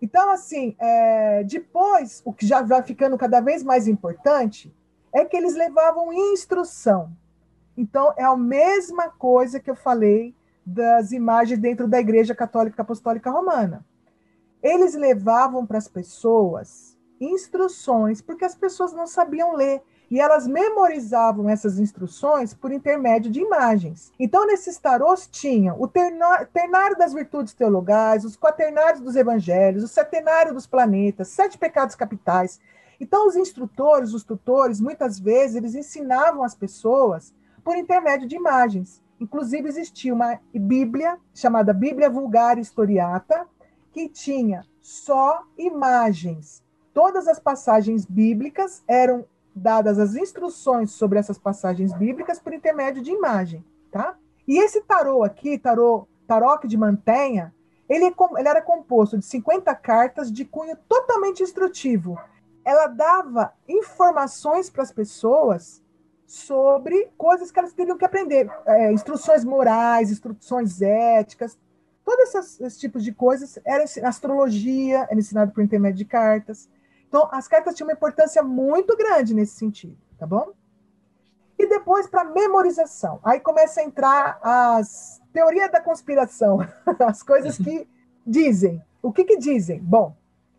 [0.01, 4.73] Então, assim, é, depois, o que já vai ficando cada vez mais importante
[5.13, 7.11] é que eles levavam instrução.
[7.77, 10.33] Então, é a mesma coisa que eu falei
[10.65, 13.85] das imagens dentro da Igreja Católica Apostólica Romana
[14.61, 19.81] eles levavam para as pessoas instruções, porque as pessoas não sabiam ler.
[20.11, 24.11] E elas memorizavam essas instruções por intermédio de imagens.
[24.19, 30.51] Então, nesses tarôs tinha o ternário das virtudes teologais, os quaternários dos evangelhos, o setenário
[30.51, 32.59] dos planetas, sete pecados capitais.
[32.99, 37.31] Então, os instrutores, os tutores, muitas vezes, eles ensinavam as pessoas
[37.63, 39.03] por intermédio de imagens.
[39.21, 43.45] Inclusive, existia uma Bíblia, chamada Bíblia Vulgar Historiata,
[43.91, 46.63] que tinha só imagens.
[46.93, 49.25] Todas as passagens bíblicas eram
[49.55, 54.17] dadas as instruções sobre essas passagens bíblicas por intermédio de imagem, tá?
[54.47, 57.53] E esse tarô aqui, tarô, taroque de mantenha,
[57.87, 62.19] ele, é ele era composto de 50 cartas de cunho totalmente instrutivo.
[62.63, 65.81] Ela dava informações para as pessoas
[66.25, 71.57] sobre coisas que elas teriam que aprender, é, instruções morais, instruções éticas,
[72.09, 76.67] Todos esses, esses tipos de coisas era astrologia, era ensinado por intermédio de cartas.
[77.07, 80.53] Então, as cartas tinham uma importância muito grande nesse sentido, tá bom?
[81.55, 83.19] E depois para memorização.
[83.23, 86.57] Aí começa a entrar as teorias da conspiração,
[87.07, 87.87] as coisas que
[88.25, 88.81] dizem.
[89.03, 89.79] O que, que dizem?
[89.79, 90.15] Bom,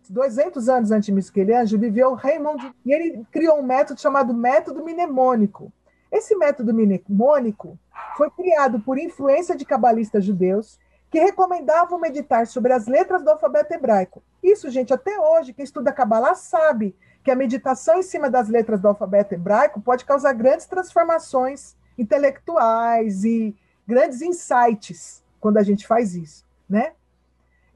[0.09, 5.73] 200 anos antes de Michelangelo viveu Raymond e ele criou um método chamado método mnemônico.
[6.13, 7.77] Esse método mnemônico
[8.17, 10.79] foi criado por influência de cabalistas judeus
[11.11, 14.23] que recomendavam meditar sobre as letras do alfabeto hebraico.
[14.43, 18.81] Isso, gente, até hoje, quem estuda Kabbalah sabe que a meditação em cima das letras
[18.81, 23.55] do alfabeto hebraico pode causar grandes transformações intelectuais e
[23.87, 26.93] grandes insights quando a gente faz isso, né?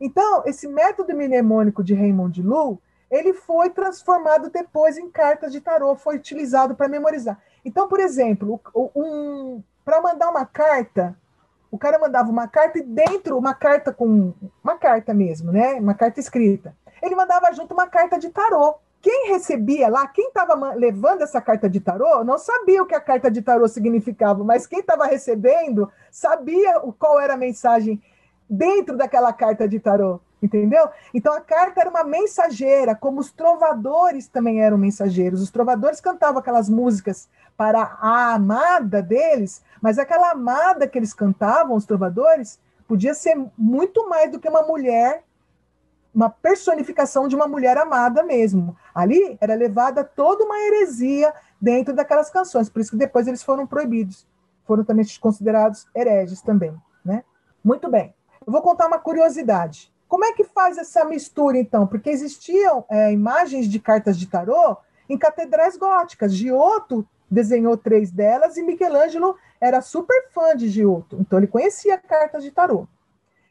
[0.00, 2.80] Então, esse método mnemônico de Raymond Lu,
[3.10, 7.40] ele foi transformado depois em cartas de tarô, foi utilizado para memorizar.
[7.64, 8.60] Então, por exemplo,
[8.94, 11.16] um, para mandar uma carta,
[11.74, 14.32] o cara mandava uma carta e dentro, uma carta com.
[14.62, 15.74] Uma carta mesmo, né?
[15.74, 16.72] Uma carta escrita.
[17.02, 18.76] Ele mandava junto uma carta de tarô.
[19.02, 23.00] Quem recebia lá, quem estava levando essa carta de tarô, não sabia o que a
[23.00, 28.00] carta de tarô significava, mas quem estava recebendo sabia qual era a mensagem
[28.48, 30.88] dentro daquela carta de tarô, entendeu?
[31.12, 35.42] Então a carta era uma mensageira, como os trovadores também eram mensageiros.
[35.42, 41.76] Os trovadores cantavam aquelas músicas para a amada deles, mas aquela amada que eles cantavam,
[41.76, 45.24] os trovadores, podia ser muito mais do que uma mulher,
[46.14, 48.76] uma personificação de uma mulher amada mesmo.
[48.94, 53.66] Ali era levada toda uma heresia dentro daquelas canções, por isso que depois eles foram
[53.66, 54.26] proibidos,
[54.66, 56.74] foram também considerados hereges também,
[57.04, 57.24] né?
[57.62, 58.14] Muito bem.
[58.46, 59.92] Eu vou contar uma curiosidade.
[60.06, 61.86] Como é que faz essa mistura, então?
[61.86, 64.76] Porque existiam é, imagens de cartas de tarô
[65.08, 66.34] em catedrais góticas.
[66.34, 72.42] Giotto desenhou três delas e Michelangelo era super fã de Giotto, então ele conhecia cartas
[72.42, 72.86] de tarô.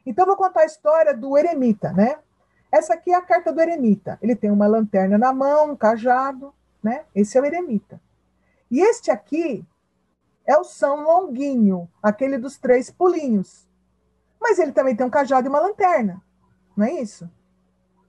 [0.06, 2.18] Então vou contar a história do eremita, né?
[2.70, 4.18] Essa aqui é a carta do eremita.
[4.20, 7.04] Ele tem uma lanterna na mão, um cajado, né?
[7.14, 8.00] Esse é o eremita.
[8.70, 9.64] E este aqui
[10.44, 13.68] é o São Longuinho, aquele dos três pulinhos.
[14.40, 16.22] Mas ele também tem um cajado e uma lanterna,
[16.76, 17.30] não é isso?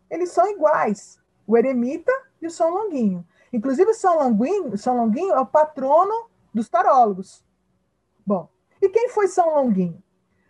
[0.10, 2.12] Eles são iguais, o eremita
[2.42, 3.26] e o São Longuinho.
[3.56, 7.42] Inclusive, São Longuinho, São Longuinho é o patrono dos tarólogos.
[8.26, 8.50] Bom,
[8.82, 10.04] e quem foi São Longuinho?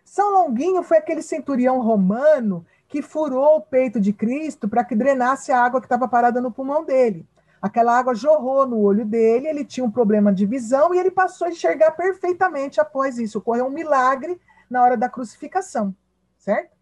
[0.03, 5.51] São Longuinho foi aquele centurião romano que furou o peito de Cristo para que drenasse
[5.51, 7.27] a água que estava parada no pulmão dele.
[7.61, 11.45] Aquela água jorrou no olho dele, ele tinha um problema de visão e ele passou
[11.45, 13.37] a enxergar perfeitamente após isso.
[13.37, 15.95] Ocorreu um milagre na hora da crucificação,
[16.39, 16.75] certo?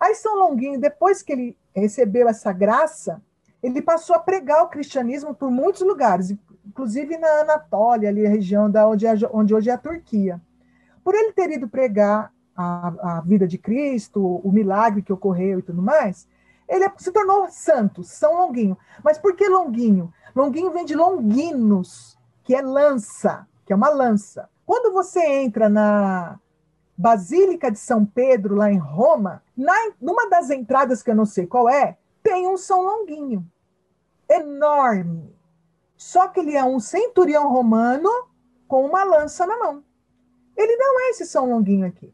[0.00, 3.22] Aí São Longuinho, depois que ele recebeu essa graça,
[3.62, 6.34] ele passou a pregar o cristianismo por muitos lugares,
[6.64, 10.40] inclusive na Anatólia, ali a região da onde, é, onde hoje é a Turquia.
[11.02, 15.62] Por ele ter ido pregar a, a vida de Cristo, o milagre que ocorreu e
[15.62, 16.28] tudo mais,
[16.68, 18.76] ele se tornou santo, São Longuinho.
[19.04, 20.12] Mas por que Longuinho?
[20.34, 24.48] Longuinho vem de Longuinos, que é lança, que é uma lança.
[24.64, 26.38] Quando você entra na
[26.96, 31.46] Basílica de São Pedro, lá em Roma, na, numa das entradas que eu não sei
[31.46, 31.96] qual é,
[32.26, 33.48] tem um São Longuinho.
[34.28, 35.32] Enorme.
[35.96, 38.10] Só que ele é um centurião romano
[38.66, 39.84] com uma lança na mão.
[40.56, 42.12] Ele não é esse São Longuinho aqui.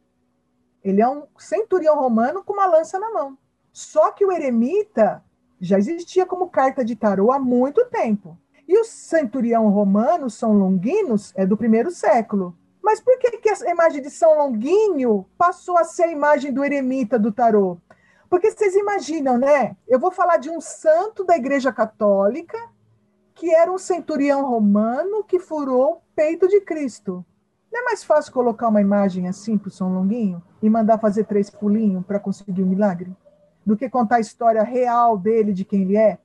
[0.84, 3.38] Ele é um centurião romano com uma lança na mão.
[3.72, 5.24] Só que o eremita
[5.58, 8.36] já existia como carta de tarô há muito tempo.
[8.68, 12.54] E o centurião romano, São Longuinos, é do primeiro século.
[12.82, 16.62] Mas por que, que a imagem de São Longuinho passou a ser a imagem do
[16.62, 17.78] eremita do tarô?
[18.32, 19.76] Porque vocês imaginam, né?
[19.86, 22.56] Eu vou falar de um santo da Igreja Católica
[23.34, 27.22] que era um centurião romano que furou o peito de Cristo.
[27.70, 31.24] Não é mais fácil colocar uma imagem assim para o São Longuinho e mandar fazer
[31.24, 33.14] três pulinhos para conseguir o um milagre?
[33.66, 36.18] do que contar a história real dele, de quem ele é.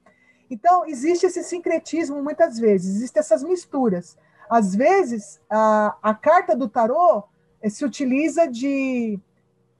[0.49, 4.17] Então, existe esse sincretismo muitas vezes, existem essas misturas.
[4.49, 7.25] Às vezes, a, a carta do tarô
[7.61, 9.19] eh, se utiliza de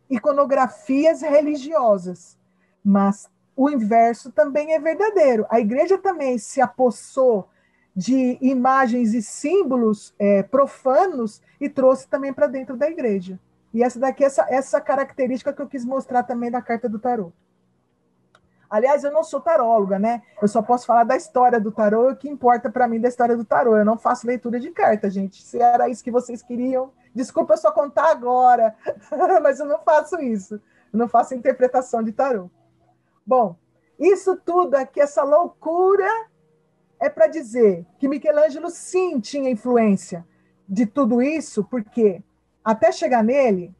[0.09, 2.37] iconografias religiosas,
[2.83, 5.45] mas o inverso também é verdadeiro.
[5.49, 7.49] A igreja também se apossou
[7.95, 13.39] de imagens e símbolos é, profanos e trouxe também para dentro da igreja.
[13.73, 17.31] E essa daqui, essa, essa característica que eu quis mostrar também da carta do tarô.
[18.69, 20.21] Aliás, eu não sou taróloga, né?
[20.41, 23.35] Eu só posso falar da história do tarô, o que importa para mim da história
[23.35, 23.77] do tarô.
[23.77, 25.41] Eu não faço leitura de carta, gente.
[25.41, 28.75] Se era isso que vocês queriam, desculpa eu só contar agora,
[29.41, 30.55] mas eu não faço isso.
[30.93, 32.49] Eu não faço interpretação de tarô.
[33.25, 33.55] Bom,
[33.99, 36.09] isso tudo aqui, essa loucura,
[36.99, 40.25] é para dizer que Michelangelo sim tinha influência
[40.67, 42.21] de tudo isso, porque
[42.63, 43.73] até chegar nele,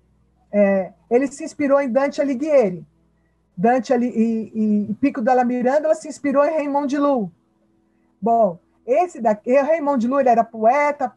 [0.51, 2.85] é, ele se inspirou em Dante Alighieri
[3.57, 7.31] Dante ali, e, e, Pico della Mirandola se inspirou em Raymond de Lou.
[8.21, 11.11] Bom, esse daqui, Raymond de Lou, ele era poeta,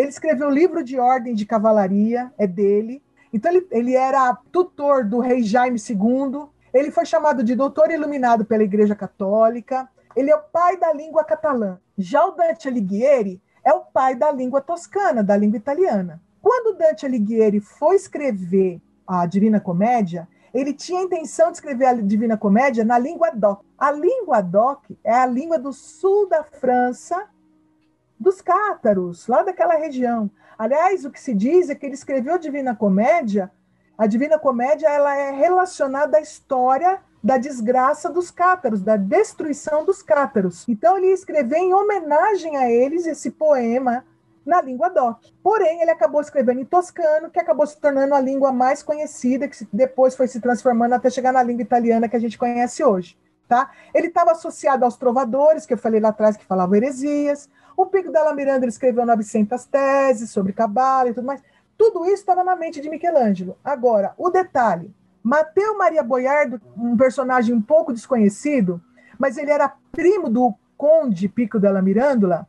[0.00, 3.02] ele escreveu o livro de ordem de cavalaria, é dele.
[3.32, 8.44] Então ele, ele era tutor do rei Jaime II, ele foi chamado de doutor iluminado
[8.44, 9.86] pela Igreja Católica,
[10.16, 11.78] ele é o pai da língua catalã.
[11.98, 16.20] Já o Dante Alighieri é o pai da língua toscana, da língua italiana.
[16.40, 21.92] Quando Dante Alighieri foi escrever a Divina Comédia, ele tinha a intenção de escrever a
[21.92, 23.62] Divina Comédia na língua doc.
[23.78, 27.28] A língua doc é a língua do sul da França,
[28.20, 30.30] dos cátaros, lá daquela região.
[30.58, 33.50] Aliás, o que se diz é que ele escreveu a Divina Comédia.
[33.96, 40.02] A Divina Comédia ela é relacionada à história da desgraça dos cátaros, da destruição dos
[40.02, 40.68] cátaros.
[40.68, 44.04] Então ele escreveu em homenagem a eles esse poema
[44.44, 45.22] na língua doc.
[45.42, 49.66] Porém, ele acabou escrevendo em toscano, que acabou se tornando a língua mais conhecida, que
[49.72, 53.18] depois foi se transformando até chegar na língua italiana que a gente conhece hoje.
[53.48, 53.70] Tá?
[53.94, 57.48] Ele estava associado aos trovadores, que eu falei lá atrás, que falavam heresias.
[57.80, 61.42] O Pico della Miranda escreveu 900 teses sobre cabala e tudo mais.
[61.78, 63.56] Tudo isso estava na mente de Michelangelo.
[63.64, 68.82] Agora, o detalhe: Mateu Maria Boiardo, um personagem um pouco desconhecido,
[69.18, 72.46] mas ele era primo do conde Pico della Mirandola,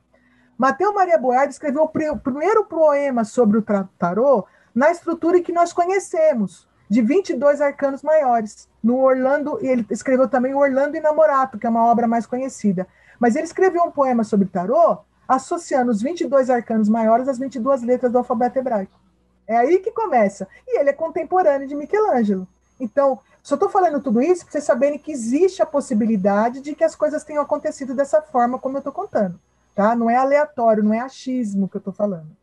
[0.57, 3.63] Mateus Maria Boiardo escreveu o primeiro poema sobre o
[3.97, 8.67] tarô na estrutura que nós conhecemos, de 22 arcanos maiores.
[8.84, 12.86] No Orlando, e ele escreveu também o Orlando Inamorato, que é uma obra mais conhecida.
[13.17, 14.99] Mas ele escreveu um poema sobre tarô
[15.36, 18.99] associando os 22 arcanos maiores às 22 letras do alfabeto hebraico.
[19.47, 20.47] É aí que começa.
[20.67, 22.47] E ele é contemporâneo de Michelangelo.
[22.79, 26.84] Então, só estou falando tudo isso para vocês saberem que existe a possibilidade de que
[26.84, 29.39] as coisas tenham acontecido dessa forma como eu estou contando
[29.75, 29.95] tá?
[29.95, 32.36] Não é aleatório, não é achismo que eu estou falando.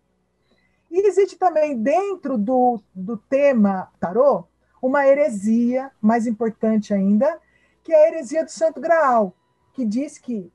[0.90, 4.44] E existe também dentro do, do tema tarô
[4.80, 7.38] uma heresia mais importante ainda,
[7.82, 9.34] que é a heresia do Santo Graal,
[9.74, 10.50] que diz que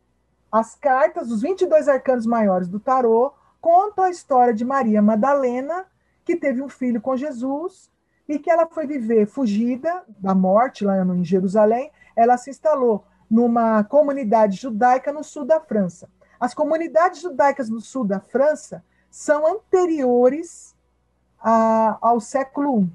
[0.54, 5.88] as cartas, os 22 arcanos maiores do tarô, contam a história de Maria Madalena,
[6.24, 7.90] que teve um filho com Jesus
[8.30, 11.92] e que ela foi viver fugida da morte lá em Jerusalém.
[12.16, 16.08] Ela se instalou numa comunidade judaica no sul da França.
[16.40, 20.76] As comunidades judaicas no sul da França são anteriores
[21.42, 22.92] a, ao século I.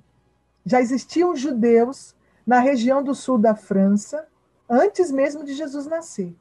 [0.64, 2.14] Já existiam judeus
[2.46, 4.28] na região do sul da França
[4.70, 6.36] antes mesmo de Jesus nascer.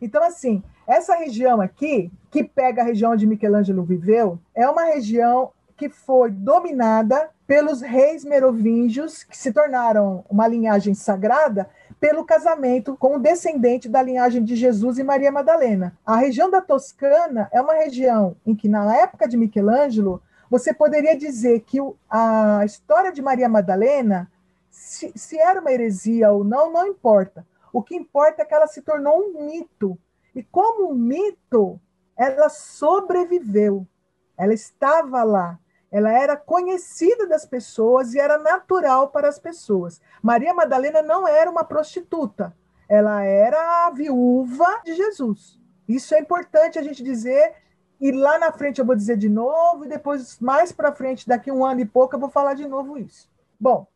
[0.00, 5.50] Então, assim, essa região aqui, que pega a região onde Michelangelo viveu, é uma região
[5.76, 11.68] que foi dominada pelos reis merovingios, que se tornaram uma linhagem sagrada
[12.00, 15.96] pelo casamento com o descendente da linhagem de Jesus e Maria Madalena.
[16.04, 21.16] A região da Toscana é uma região em que, na época de Michelangelo, você poderia
[21.16, 21.78] dizer que
[22.08, 24.30] a história de Maria Madalena,
[24.70, 27.46] se, se era uma heresia ou não, não importa.
[27.76, 29.98] O que importa é que ela se tornou um mito.
[30.34, 31.78] E como um mito,
[32.16, 33.86] ela sobreviveu.
[34.34, 35.60] Ela estava lá.
[35.92, 40.00] Ela era conhecida das pessoas e era natural para as pessoas.
[40.22, 42.56] Maria Madalena não era uma prostituta.
[42.88, 45.60] Ela era a viúva de Jesus.
[45.86, 47.56] Isso é importante a gente dizer
[48.00, 51.52] e lá na frente eu vou dizer de novo, e depois, mais para frente, daqui
[51.52, 53.30] um ano e pouco, eu vou falar de novo isso.
[53.60, 53.86] Bom,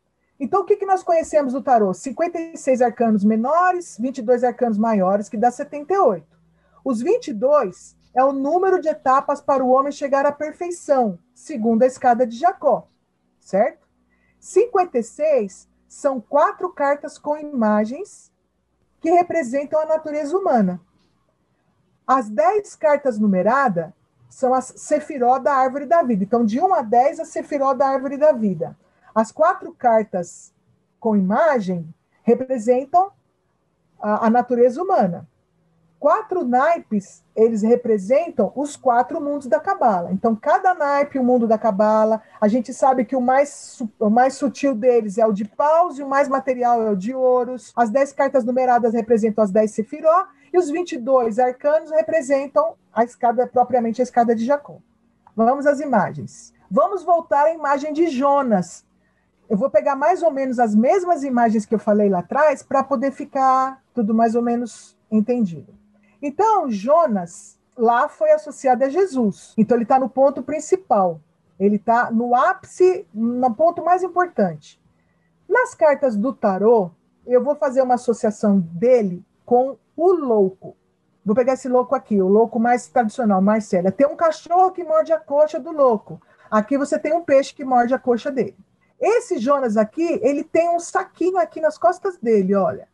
[0.41, 1.93] então o que, que nós conhecemos do tarô?
[1.93, 6.26] 56 arcanos menores, 22 arcanos maiores, que dá 78.
[6.82, 11.86] Os 22 é o número de etapas para o homem chegar à perfeição, segundo a
[11.86, 12.88] escada de Jacó,
[13.38, 13.86] certo?
[14.41, 18.32] 56 são quatro cartas com imagens
[19.01, 20.80] que representam a natureza humana.
[22.07, 23.93] As 10 cartas numeradas
[24.28, 26.24] são as sefiró da árvore da vida.
[26.24, 28.76] Então, de 1 a 10, a sefiró da árvore da vida.
[29.14, 30.52] As quatro cartas
[30.98, 31.92] com imagem
[32.22, 33.11] representam
[34.00, 35.28] a, a natureza humana.
[35.98, 40.11] Quatro naipes, eles representam os quatro mundos da cabala.
[40.11, 44.32] Então, cada naipe, o mundo da cabala, a gente sabe que o mais, o mais
[44.32, 47.70] sutil deles é o de paus e o mais material é o de ouros.
[47.76, 53.46] As dez cartas numeradas representam as dez sefiró e os 22 arcanos representam a escada,
[53.46, 54.78] propriamente a escada de Jacó.
[55.36, 56.54] Vamos às imagens.
[56.70, 58.86] Vamos voltar à imagem de Jonas.
[59.51, 62.84] Eu vou pegar mais ou menos as mesmas imagens que eu falei lá atrás para
[62.84, 65.74] poder ficar tudo mais ou menos entendido.
[66.22, 69.53] Então, Jonas lá foi associado a Jesus.
[69.59, 71.20] Então, ele está no ponto principal.
[71.59, 74.80] Ele está no ápice, no ponto mais importante.
[75.48, 76.92] Nas cartas do tarô,
[77.26, 80.76] eu vou fazer uma associação dele com o louco.
[81.24, 83.90] Vou pegar esse louco aqui, o louco mais tradicional, mais sério.
[83.90, 86.22] Tem um cachorro que morde a coxa do louco.
[86.48, 88.57] Aqui você tem um peixe que morde a coxa dele.
[89.01, 92.86] Esse Jonas aqui, ele tem um saquinho aqui nas costas dele, olha.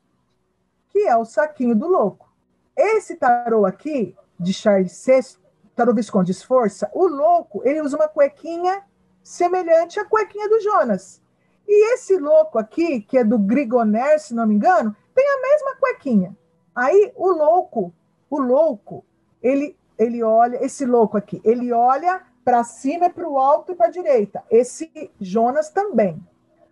[0.90, 2.32] Que é o saquinho do louco.
[2.76, 5.38] Esse tarô aqui, de Charles VI,
[5.74, 8.84] tarô Visconde Esforça, o louco, ele usa uma cuequinha
[9.22, 11.20] semelhante à cuequinha do Jonas.
[11.66, 15.76] E esse louco aqui, que é do Grigoner, se não me engano, tem a mesma
[15.76, 16.36] cuequinha.
[16.74, 17.92] Aí o louco,
[18.30, 19.04] o louco,
[19.42, 23.88] ele, ele olha, esse louco aqui, ele olha para cima, para o alto e para
[23.88, 24.44] a direita.
[24.48, 26.24] Esse Jonas também.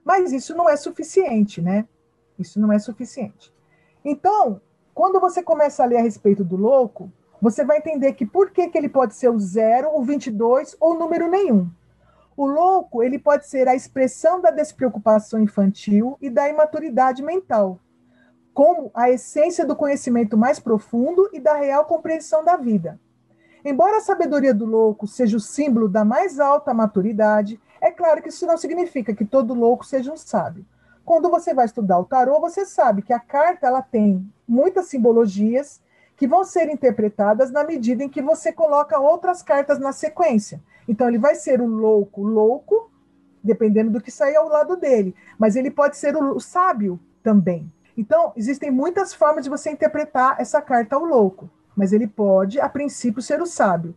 [0.04, 1.84] Mas isso não é suficiente, né?
[2.38, 3.52] Isso não é suficiente.
[4.04, 4.60] Então,
[4.94, 7.10] quando você começa a ler a respeito do louco,
[7.42, 10.96] você vai entender que por que, que ele pode ser o zero, o 22 ou
[10.96, 11.68] número nenhum.
[12.36, 17.80] O louco, ele pode ser a expressão da despreocupação infantil e da imaturidade mental
[18.54, 23.00] como a essência do conhecimento mais profundo e da real compreensão da vida.
[23.64, 28.28] Embora a sabedoria do louco seja o símbolo da mais alta maturidade, é claro que
[28.28, 30.66] isso não significa que todo louco seja um sábio.
[31.04, 35.80] Quando você vai estudar o tarô, você sabe que a carta ela tem muitas simbologias
[36.16, 40.60] que vão ser interpretadas na medida em que você coloca outras cartas na sequência.
[40.86, 42.90] Então ele vai ser o louco louco,
[43.42, 47.70] dependendo do que sair ao lado dele, mas ele pode ser o sábio também.
[47.96, 52.68] Então, existem muitas formas de você interpretar essa carta ao louco, mas ele pode, a
[52.68, 53.94] princípio, ser o sábio.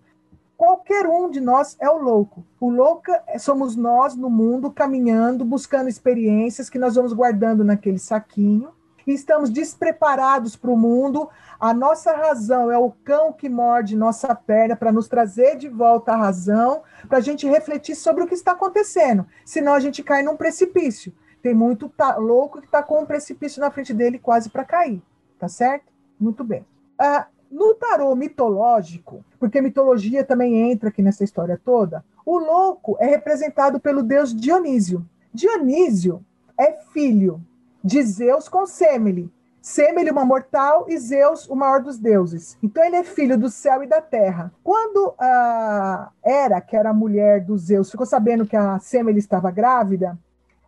[0.58, 2.44] Qualquer um de nós é o louco.
[2.60, 8.72] O louco somos nós no mundo caminhando, buscando experiências que nós vamos guardando naquele saquinho
[9.08, 11.30] e estamos despreparados para o mundo.
[11.60, 16.12] A nossa razão é o cão que morde nossa perna para nos trazer de volta
[16.12, 19.26] a razão, para a gente refletir sobre o que está acontecendo.
[19.46, 21.14] Senão a gente cai num precipício.
[21.42, 25.02] Tem muito tá, louco que está com um precipício na frente dele quase para cair,
[25.40, 25.86] tá certo?
[26.20, 26.66] Muito bem.
[27.00, 33.06] Ah, no tarô mitológico, porque mitologia também entra aqui nessa história toda, o louco é
[33.06, 35.06] representado pelo deus Dionísio.
[35.34, 36.24] Dionísio
[36.60, 37.42] é filho
[37.84, 39.32] de Zeus com Semele.
[39.62, 42.58] Semele, uma mortal, e Zeus, o maior dos deuses.
[42.64, 44.52] Então, ele é filho do céu e da terra.
[44.64, 49.52] Quando a Hera, que era a mulher do Zeus, ficou sabendo que a Semele estava
[49.52, 50.18] grávida,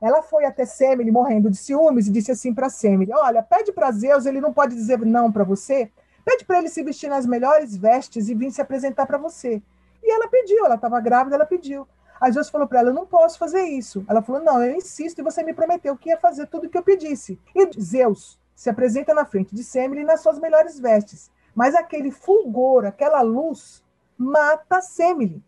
[0.01, 3.91] ela foi até Semele morrendo de ciúmes e disse assim para Semele: Olha, pede para
[3.91, 5.89] Zeus, ele não pode dizer não para você.
[6.23, 9.61] Pede para ele se vestir nas melhores vestes e vir se apresentar para você.
[10.03, 11.87] E ela pediu, ela estava grávida, ela pediu.
[12.19, 14.05] Aí Zeus falou para ela: Eu não posso fazer isso.
[14.07, 16.77] Ela falou: Não, eu insisto e você me prometeu que ia fazer tudo o que
[16.77, 17.39] eu pedisse.
[17.55, 21.31] E Zeus se apresenta na frente de Semele nas suas melhores vestes.
[21.55, 23.83] Mas aquele fulgor, aquela luz,
[24.17, 25.41] mata Semele.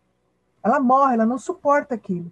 [0.63, 2.31] Ela morre, ela não suporta aquilo.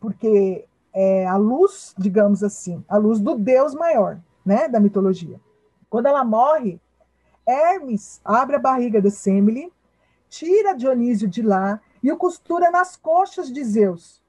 [0.00, 5.38] Porque é a luz, digamos assim, a luz do Deus maior, né, da mitologia.
[5.90, 6.80] Quando ela morre,
[7.46, 9.72] Hermes abre a barriga de Semele,
[10.28, 14.22] tira Dionísio de lá e o costura nas coxas de Zeus.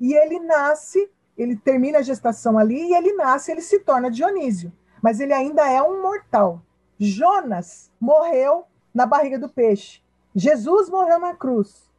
[0.00, 4.72] E ele nasce, ele termina a gestação ali e ele nasce, ele se torna Dionísio.
[5.00, 6.60] Mas ele ainda é um mortal.
[6.98, 10.02] Jonas morreu na barriga do peixe.
[10.34, 11.90] Jesus morreu na cruz.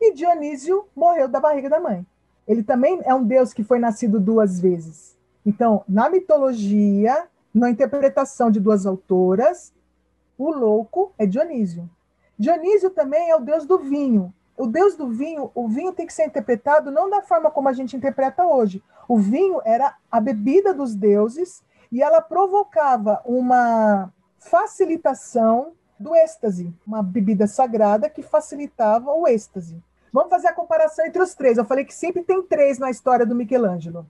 [0.00, 2.06] E Dionísio morreu da barriga da mãe.
[2.46, 5.16] Ele também é um deus que foi nascido duas vezes.
[5.44, 9.72] Então, na mitologia, na interpretação de duas autoras,
[10.38, 11.88] o louco é Dionísio.
[12.38, 14.32] Dionísio também é o deus do vinho.
[14.56, 17.72] O deus do vinho, o vinho tem que ser interpretado não da forma como a
[17.72, 18.82] gente interpreta hoje.
[19.08, 27.02] O vinho era a bebida dos deuses e ela provocava uma facilitação do êxtase, uma
[27.02, 29.82] bebida sagrada que facilitava o êxtase.
[30.12, 31.58] Vamos fazer a comparação entre os três.
[31.58, 34.06] Eu falei que sempre tem três na história do Michelangelo.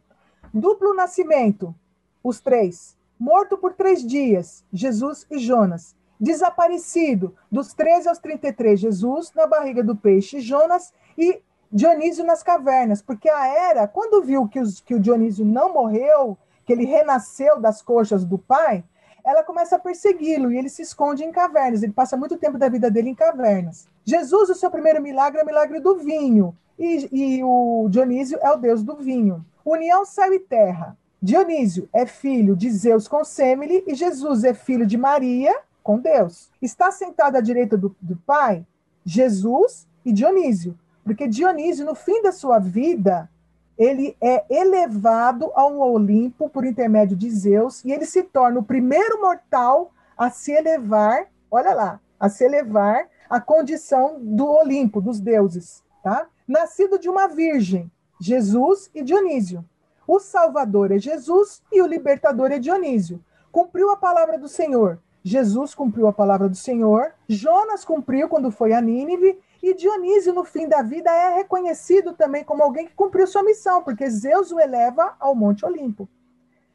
[0.53, 1.75] Duplo nascimento,
[2.23, 2.97] os três.
[3.19, 9.83] Morto por três dias, Jesus e Jonas desaparecido dos 13 aos 33, Jesus na barriga
[9.83, 11.41] do peixe, Jonas e
[11.71, 16.39] Dionísio nas cavernas, porque a Era, quando viu que, os, que o Dionísio não morreu,
[16.65, 18.85] que ele renasceu das coxas do pai,
[19.25, 21.83] ela começa a persegui-lo e ele se esconde em cavernas.
[21.83, 23.89] Ele passa muito tempo da vida dele em cavernas.
[24.05, 28.51] Jesus, o seu primeiro milagre é o milagre do vinho, e, e o Dionísio é
[28.51, 29.45] o deus do vinho.
[29.65, 30.97] União céu e terra.
[31.21, 35.53] Dionísio é filho de Zeus com Semele e Jesus é filho de Maria
[35.87, 36.51] com Deus.
[36.61, 38.67] Está sentado à direita do, do Pai
[39.05, 43.31] Jesus e Dionísio, porque Dionísio, no fim da sua vida,
[43.79, 49.21] ele é elevado ao Olimpo por intermédio de Zeus e ele se torna o primeiro
[49.21, 55.85] mortal a se elevar, olha lá, a se elevar à condição do Olimpo, dos deuses,
[56.03, 56.27] tá?
[56.49, 57.89] Nascido de uma virgem,
[58.21, 59.65] Jesus e Dionísio.
[60.05, 63.23] O Salvador é Jesus e o libertador é Dionísio.
[63.53, 68.73] Cumpriu a palavra do Senhor, Jesus cumpriu a palavra do Senhor, Jonas cumpriu quando foi
[68.73, 73.27] a Nínive, e Dionísio, no fim da vida, é reconhecido também como alguém que cumpriu
[73.27, 76.09] sua missão, porque Zeus o eleva ao Monte Olimpo.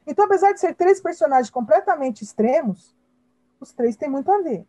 [0.06, 2.94] Então, apesar de ser três personagens completamente extremos,
[3.58, 4.66] os três têm muito a ver.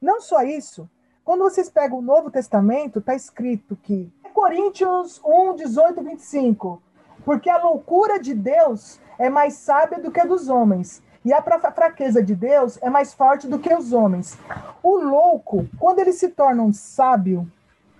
[0.00, 0.88] Não só isso,
[1.22, 6.82] quando vocês pegam o Novo Testamento, está escrito que Coríntios 1, 18, 25,
[7.22, 11.42] porque a loucura de Deus é mais sábia do que a dos homens, e a
[11.42, 14.38] fraqueza de Deus é mais forte do que os homens.
[14.82, 17.50] O louco, quando ele se torna um sábio,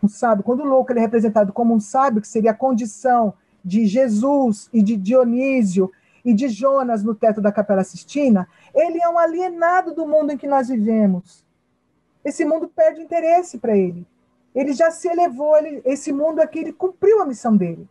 [0.02, 3.34] um sábio, quando o louco ele é representado como um sábio, que seria a condição
[3.62, 5.92] de Jesus e de Dionísio
[6.24, 10.38] e de Jonas no teto da Capela Sistina, ele é um alienado do mundo em
[10.38, 11.44] que nós vivemos.
[12.24, 14.06] Esse mundo perde interesse para ele.
[14.54, 17.86] Ele já se elevou, ele, esse mundo aqui, ele cumpriu a missão dele.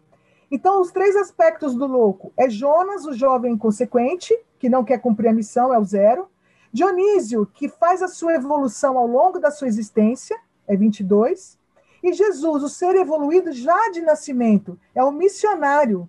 [0.52, 5.30] Então, os três aspectos do louco é Jonas, o jovem inconsequente, que não quer cumprir
[5.30, 6.28] a missão, é o zero.
[6.72, 10.38] Dionísio, que faz a sua evolução ao longo da sua existência,
[10.68, 11.58] é 22.
[12.04, 16.08] E Jesus, o ser evoluído já de nascimento, é o missionário,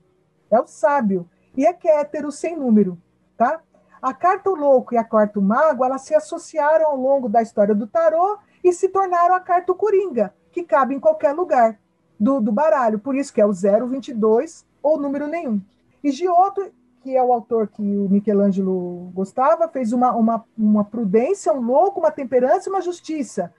[0.50, 2.98] é o sábio, e é Kétero sem número,
[3.36, 3.60] tá?
[4.02, 7.86] A carta louco e a carta mago, elas se associaram ao longo da história do
[7.86, 11.78] tarô e se tornaram a carta coringa, que cabe em qualquer lugar
[12.18, 15.60] do, do baralho, por isso que é o 022 ou número nenhum.
[16.02, 16.72] E Giotto,
[17.02, 22.00] que é o autor que o Michelangelo gostava, fez uma, uma, uma prudência, um louco,
[22.00, 23.52] uma temperança e uma justiça.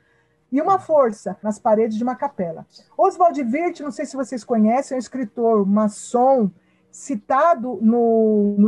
[0.52, 2.66] E uma força nas paredes de uma capela.
[2.98, 6.52] Oswald Wirth, não sei se vocês conhecem, é um escritor maçom
[6.92, 8.68] citado no, no,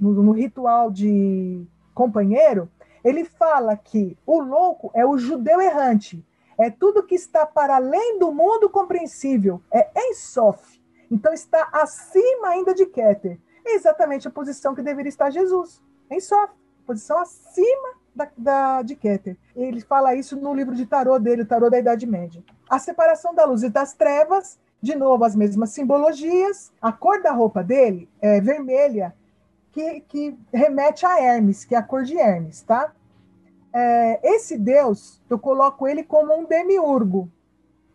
[0.00, 2.70] no, no ritual de companheiro.
[3.02, 6.24] Ele fala que o louco é o judeu errante,
[6.56, 10.80] é tudo que está para além do mundo compreensível, é Ensof.
[11.10, 13.38] Então está acima ainda de Keter.
[13.66, 15.82] É exatamente a posição que deveria estar Jesus.
[16.10, 16.52] Ensof,
[16.86, 19.36] posição acima da, da, de Keter.
[19.54, 22.42] Ele fala isso no livro de tarô dele, o tarô da Idade Média.
[22.68, 26.72] A separação da luz e das trevas, de novo as mesmas simbologias.
[26.80, 29.14] A cor da roupa dele é vermelha,
[29.72, 32.92] que, que remete a Hermes, que é a cor de Hermes, tá?
[33.76, 37.30] é, esse Deus, eu coloco ele como um demiurgo,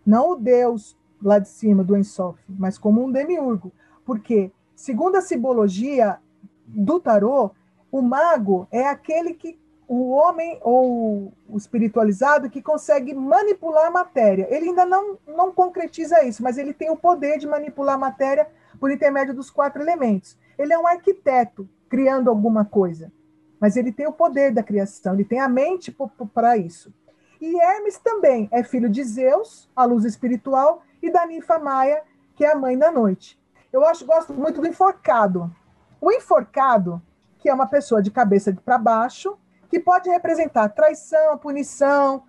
[0.06, 3.72] não o Deus lá de cima do Ensof, mas como um demiurgo,
[4.06, 4.52] porque
[4.82, 6.18] segundo a simbologia
[6.66, 7.52] do tarô,
[7.92, 14.48] o mago é aquele que o homem ou o espiritualizado que consegue manipular a matéria.
[14.50, 18.48] Ele ainda não, não concretiza isso, mas ele tem o poder de manipular a matéria
[18.80, 20.36] por intermédio dos quatro elementos.
[20.58, 23.12] Ele é um arquiteto criando alguma coisa.
[23.60, 25.96] mas ele tem o poder da criação, ele tem a mente
[26.34, 26.92] para isso.
[27.40, 32.02] E Hermes também é filho de Zeus, a luz espiritual, e da ninfa Maia,
[32.36, 33.40] que é a mãe da noite.
[33.72, 35.54] Eu acho, gosto muito do enforcado.
[36.00, 37.02] O enforcado,
[37.40, 39.38] que é uma pessoa de cabeça para baixo,
[39.70, 42.24] que pode representar traição, punição,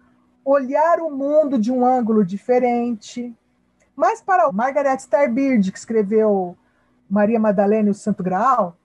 [0.44, 3.36] olhar o mundo de um ângulo diferente.
[3.96, 6.56] Mas para Margaret Starbeard, que escreveu
[7.10, 8.76] Maria Madalena e o Santo Graal,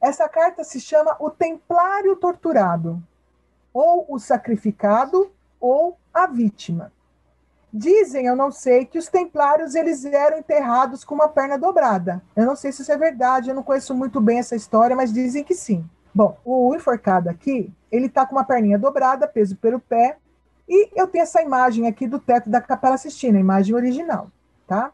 [0.00, 3.02] essa carta se chama o Templário Torturado,
[3.72, 6.92] ou o Sacrificado, ou a Vítima.
[7.76, 12.22] Dizem, eu não sei, que os templários eles eram enterrados com uma perna dobrada.
[12.36, 15.12] Eu não sei se isso é verdade, eu não conheço muito bem essa história, mas
[15.12, 15.84] dizem que sim.
[16.14, 20.18] Bom, o enforcado aqui, ele tá com uma perninha dobrada, peso pelo pé,
[20.68, 24.28] e eu tenho essa imagem aqui do teto da Capela Sistina, a imagem original,
[24.68, 24.92] tá?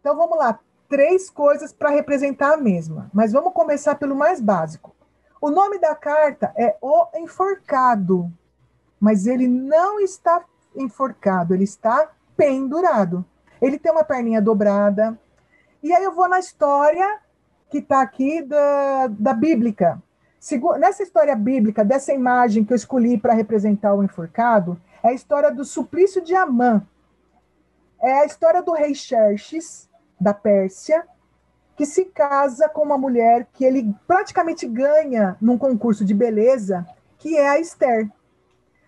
[0.00, 4.94] Então vamos lá, três coisas para representar a mesma, mas vamos começar pelo mais básico.
[5.40, 8.32] O nome da carta é O Enforcado,
[9.00, 10.44] mas ele não está
[10.82, 13.24] enforcado, ele está pendurado.
[13.60, 15.18] Ele tem uma perninha dobrada.
[15.82, 17.18] E aí eu vou na história
[17.70, 20.02] que está aqui da, da bíblica.
[20.78, 25.50] Nessa história bíblica, dessa imagem que eu escolhi para representar o enforcado, é a história
[25.50, 26.86] do suplício de Amã.
[28.00, 29.88] É a história do rei Xerxes,
[30.20, 31.04] da Pérsia,
[31.76, 36.86] que se casa com uma mulher que ele praticamente ganha num concurso de beleza,
[37.18, 38.08] que é a Esther.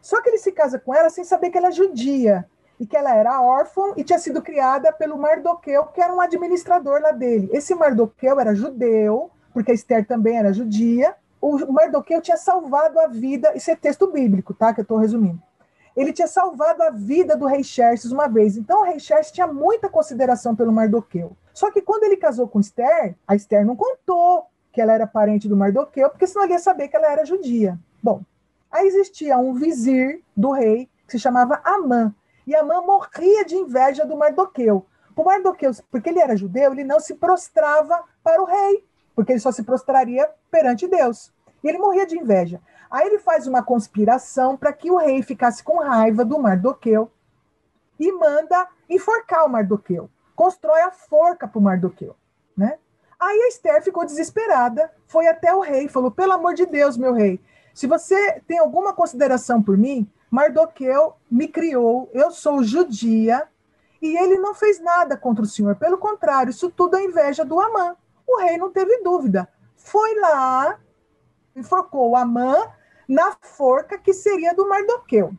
[0.01, 2.47] Só que ele se casa com ela sem saber que ela é judia
[2.78, 7.01] e que ela era órfã e tinha sido criada pelo Mardoqueu, que era um administrador
[7.02, 7.51] lá dele.
[7.52, 11.14] Esse Mardoqueu era judeu, porque a Esther também era judia.
[11.40, 14.72] O Mardoqueu tinha salvado a vida, isso é texto bíblico, tá?
[14.72, 15.40] Que eu estou resumindo.
[15.94, 18.56] Ele tinha salvado a vida do rei Xerxes uma vez.
[18.56, 21.36] Então o rei Xerxes tinha muita consideração pelo Mardoqueu.
[21.52, 25.48] Só que quando ele casou com Esther, a Esther não contou que ela era parente
[25.48, 27.78] do Mardoqueu, porque senão ele ia saber que ela era judia.
[28.02, 28.22] Bom,
[28.71, 32.15] Aí existia um vizir do rei que se chamava Amã.
[32.47, 34.87] E Amã morria de inveja do Mardoqueu.
[35.17, 39.41] O Mardoqueu, porque ele era judeu, ele não se prostrava para o rei, porque ele
[39.41, 41.33] só se prostraria perante Deus.
[41.63, 42.61] E ele morria de inveja.
[42.91, 47.11] Aí ele faz uma conspiração para que o rei ficasse com raiva do Mardoqueu
[47.99, 50.09] e manda enforcar o Mardoqueu.
[50.35, 52.17] Constrói a forca para o Mardoqueu.
[52.57, 52.79] Né?
[53.19, 57.13] Aí a Esther ficou desesperada, foi até o rei, falou: pelo amor de Deus, meu
[57.13, 57.39] rei,
[57.81, 63.48] se você tem alguma consideração por mim, Mardoqueu me criou, eu sou judia,
[64.02, 65.74] e ele não fez nada contra o Senhor.
[65.77, 67.97] Pelo contrário, isso tudo é inveja do Amã.
[68.27, 69.48] O rei não teve dúvida.
[69.78, 70.78] Foi lá,
[71.57, 72.55] enforcou o Amã
[73.09, 75.32] na forca que seria do Mardoqueu.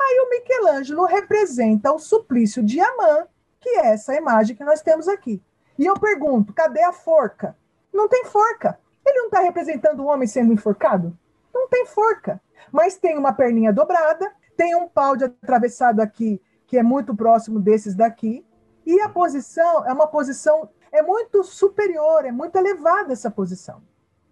[0.00, 3.26] Aí o Michelangelo representa o suplício de Amã,
[3.60, 5.42] que é essa imagem que nós temos aqui.
[5.76, 7.56] E eu pergunto, cadê a forca?
[7.92, 8.78] Não tem forca.
[9.04, 11.18] Ele não está representando o homem sendo enforcado?
[11.52, 16.78] Não tem forca, mas tem uma perninha dobrada, tem um pau de atravessado aqui, que
[16.78, 18.44] é muito próximo desses daqui,
[18.84, 23.82] e a posição é uma posição, é muito superior, é muito elevada essa posição.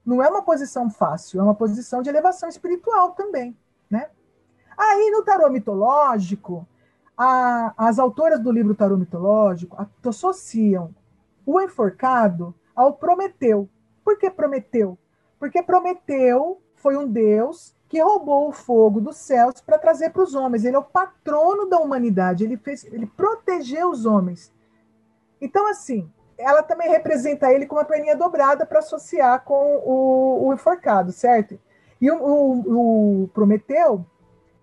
[0.05, 3.56] Não é uma posição fácil, é uma posição de elevação espiritual também,
[3.88, 4.09] né?
[4.76, 6.66] Aí no tarô mitológico,
[7.22, 10.94] a, as autoras do livro Tarô Mitológico associam
[11.44, 13.68] o enforcado ao Prometeu.
[14.02, 14.97] Por que Prometeu?
[15.38, 20.35] Porque Prometeu foi um Deus que roubou o fogo dos céus para trazer para os
[20.35, 20.65] homens.
[20.65, 24.52] Ele é o patrono da humanidade, ele, fez, ele protegeu os homens.
[25.40, 30.55] Então, assim, ela também representa ele com uma perninha dobrada para associar com o, o,
[30.55, 31.59] enforcado, certo?
[32.01, 34.05] E o, o, o Prometeu,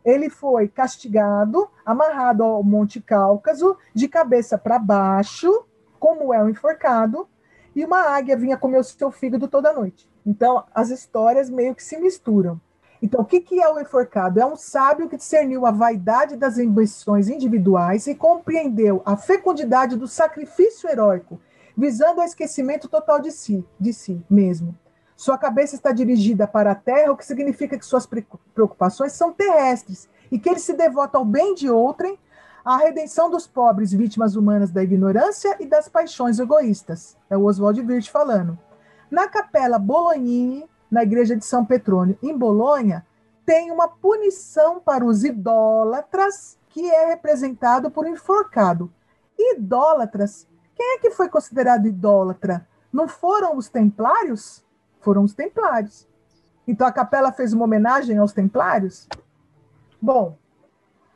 [0.06, 5.65] ele foi castigado, amarrado ao Monte Cáucaso, de cabeça para baixo,
[5.99, 7.27] como é o enforcado,
[7.76, 10.10] e uma águia vinha comer o seu fígado toda noite.
[10.28, 12.60] Então, as histórias meio que se misturam.
[13.02, 14.41] Então, o que, que é o enforcado?
[14.41, 20.06] É um sábio que discerniu a vaidade das ambições individuais e compreendeu a fecundidade do
[20.06, 21.40] sacrifício heróico,
[21.78, 24.76] visando o esquecimento total de si, de si mesmo.
[25.16, 28.06] Sua cabeça está dirigida para a terra, o que significa que suas
[28.54, 32.20] preocupações são terrestres e que ele se devota ao bem de outrem,
[32.66, 37.16] à redenção dos pobres vítimas humanas da ignorância e das paixões egoístas.
[37.30, 38.60] É o Oswald Wirth falando.
[39.09, 43.05] Na Capela Bolognini, na igreja de São Petrônio, em Bolonha,
[43.45, 48.91] tem uma punição para os idólatras, que é representado por enforcado.
[49.38, 52.67] Idólatras, quem é que foi considerado idólatra?
[52.91, 54.63] Não foram os templários?
[54.99, 56.07] Foram os templários.
[56.67, 59.07] Então a capela fez uma homenagem aos templários?
[60.01, 60.38] Bom,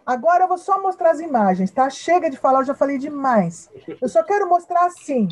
[0.05, 1.89] agora eu vou só mostrar as imagens, tá?
[1.89, 3.69] Chega de falar, eu já falei demais.
[4.01, 5.27] Eu só quero mostrar assim.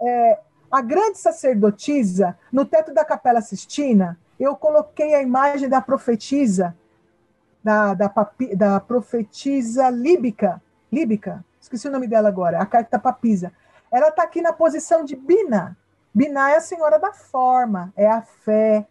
[0.00, 0.40] É,
[0.72, 6.74] a grande sacerdotisa, no teto da Capela Sistina, eu coloquei a imagem da profetisa,
[7.62, 13.52] da, da, papi, da profetisa líbica, líbica, esqueci o nome dela agora, a carta papisa.
[13.90, 15.76] Ela está aqui na posição de Bina.
[16.14, 18.86] Bina é a senhora da forma, é a fé,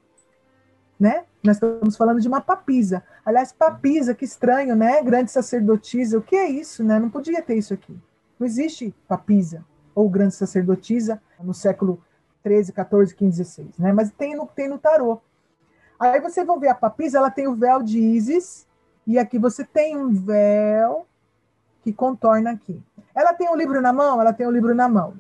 [0.99, 1.26] né?
[1.44, 3.03] Nós estamos falando de uma papisa.
[3.26, 5.02] Aliás, papisa, que estranho, né?
[5.02, 6.99] Grande sacerdotisa, o que é isso, né?
[6.99, 7.99] Não podia ter isso aqui.
[8.40, 12.02] Não existe papisa ou grande sacerdotisa no século
[12.44, 13.94] 13, 14, 15, 16, né?
[13.94, 15.22] Mas tem no, tem no tarô.
[16.00, 18.66] Aí vocês vão ver a papisa, ela tem o véu de Isis,
[19.06, 21.06] e aqui você tem um véu
[21.84, 22.82] que contorna aqui.
[23.14, 24.20] Ela tem um livro na mão?
[24.22, 25.14] Ela tem um livro na mão.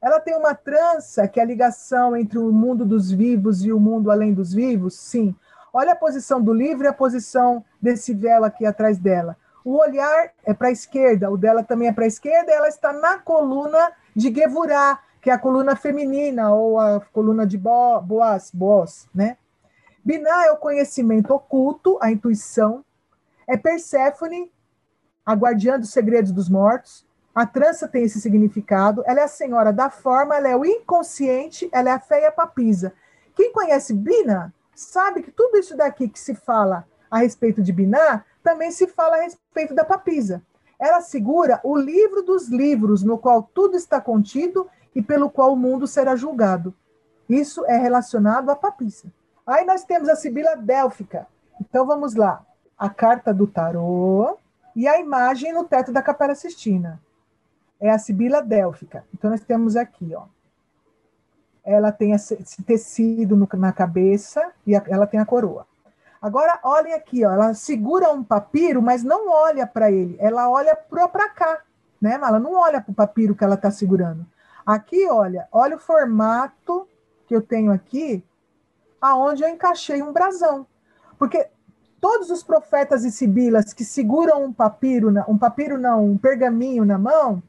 [0.00, 3.78] Ela tem uma trança, que é a ligação entre o mundo dos vivos e o
[3.78, 4.98] mundo além dos vivos?
[4.98, 5.34] Sim.
[5.72, 9.36] Olha a posição do livro e a posição desse véu aqui atrás dela.
[9.64, 12.92] O olhar é para a esquerda, o dela também é para a esquerda, ela está
[12.92, 19.08] na coluna de Gevurah, que é a coluna feminina, ou a coluna de Boaz, Boaz,
[19.14, 19.36] né?
[20.04, 22.84] Biná é o conhecimento oculto, a intuição.
[23.46, 24.50] É Perséfone,
[25.24, 27.06] a guardiã dos segredos dos mortos.
[27.34, 29.02] A trança tem esse significado.
[29.06, 32.26] Ela é a senhora da forma, ela é o inconsciente, ela é a fé e
[32.26, 32.92] a papisa.
[33.34, 38.24] Quem conhece Bina sabe que tudo isso daqui que se fala a respeito de Biná
[38.42, 40.42] também se fala a respeito da papisa.
[40.82, 45.56] Ela segura o livro dos livros, no qual tudo está contido e pelo qual o
[45.56, 46.74] mundo será julgado.
[47.28, 49.06] Isso é relacionado à papisa.
[49.46, 51.28] Aí nós temos a Sibila Délfica.
[51.60, 52.44] Então vamos lá.
[52.76, 54.36] A carta do tarô
[54.74, 57.00] e a imagem no teto da Capela Sistina.
[57.78, 59.04] É a Sibila Délfica.
[59.14, 60.24] Então nós temos aqui, ó.
[61.64, 65.64] Ela tem esse tecido na cabeça e ela tem a coroa.
[66.22, 70.76] Agora olhem aqui, ó, ela segura um papiro, mas não olha para ele, ela olha
[70.76, 71.62] para cá,
[72.00, 72.12] né?
[72.14, 74.24] Ela não olha para o papiro que ela está segurando.
[74.64, 76.86] Aqui, olha, olha o formato
[77.26, 78.24] que eu tenho aqui,
[79.00, 80.64] aonde eu encaixei um brasão.
[81.18, 81.48] Porque
[82.00, 86.98] todos os profetas e sibilas que seguram um papiro, um papiro não, um pergaminho na
[86.98, 87.42] mão,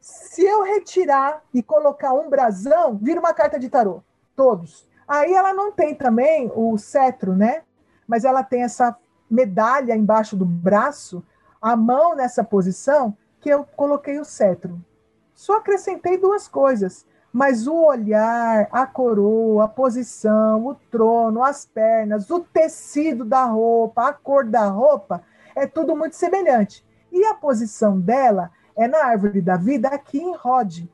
[0.00, 4.02] se eu retirar e colocar um brasão, vira uma carta de tarô.
[4.34, 4.88] Todos.
[5.06, 7.62] Aí ela não tem também o cetro, né?
[8.10, 8.96] Mas ela tem essa
[9.30, 11.22] medalha embaixo do braço,
[11.62, 14.84] a mão nessa posição, que eu coloquei o cetro.
[15.32, 22.28] Só acrescentei duas coisas mas o olhar, a coroa, a posição, o trono, as pernas,
[22.28, 25.22] o tecido da roupa, a cor da roupa,
[25.54, 26.84] é tudo muito semelhante.
[27.12, 30.86] E a posição dela é na árvore da vida aqui em Rod.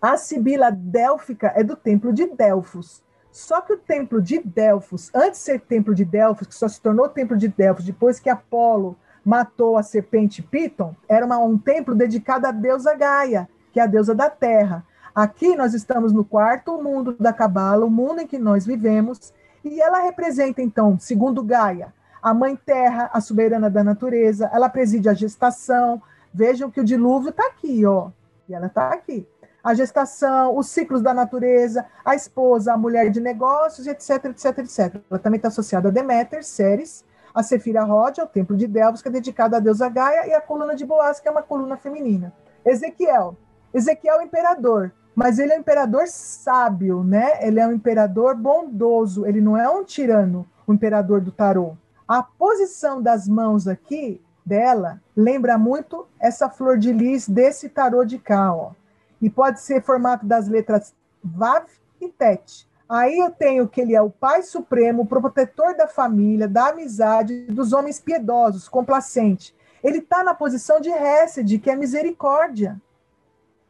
[0.00, 3.02] A Sibila Délfica é do templo de Delfos.
[3.38, 6.80] Só que o templo de Delfos, antes de ser templo de Delfos, que só se
[6.80, 11.94] tornou templo de Delfos depois que Apolo matou a serpente Piton, era uma, um templo
[11.94, 14.84] dedicado à deusa Gaia, que é a deusa da terra.
[15.14, 19.32] Aqui nós estamos no quarto mundo da Cabala, o mundo em que nós vivemos,
[19.64, 25.08] e ela representa, então, segundo Gaia, a mãe terra, a soberana da natureza, ela preside
[25.08, 26.02] a gestação.
[26.34, 28.10] Vejam que o dilúvio está aqui, ó,
[28.48, 29.28] e ela está aqui.
[29.62, 35.00] A gestação, os ciclos da natureza, a esposa, a mulher de negócios, etc, etc, etc.
[35.10, 37.04] Ela também está associada a Deméter, Ceres,
[37.34, 40.40] a Sefira Rod, ao templo de Delfos, que é dedicado à deusa Gaia, e a
[40.40, 42.32] coluna de Boaz, que é uma coluna feminina.
[42.64, 43.36] Ezequiel.
[43.74, 47.44] Ezequiel é o imperador mas ele é um imperador sábio, né?
[47.44, 51.76] Ele é um imperador bondoso, ele não é um tirano, o imperador do tarô.
[52.06, 58.16] A posição das mãos aqui dela lembra muito essa flor de lis desse tarô de
[58.16, 58.70] cá, ó.
[59.20, 61.66] E pode ser formato das letras Vav
[62.00, 62.68] e Tet.
[62.88, 67.72] Aí eu tenho que ele é o Pai Supremo, protetor da família, da amizade, dos
[67.72, 69.54] homens piedosos, complacente.
[69.84, 72.80] Ele está na posição de Hesed, que é misericórdia.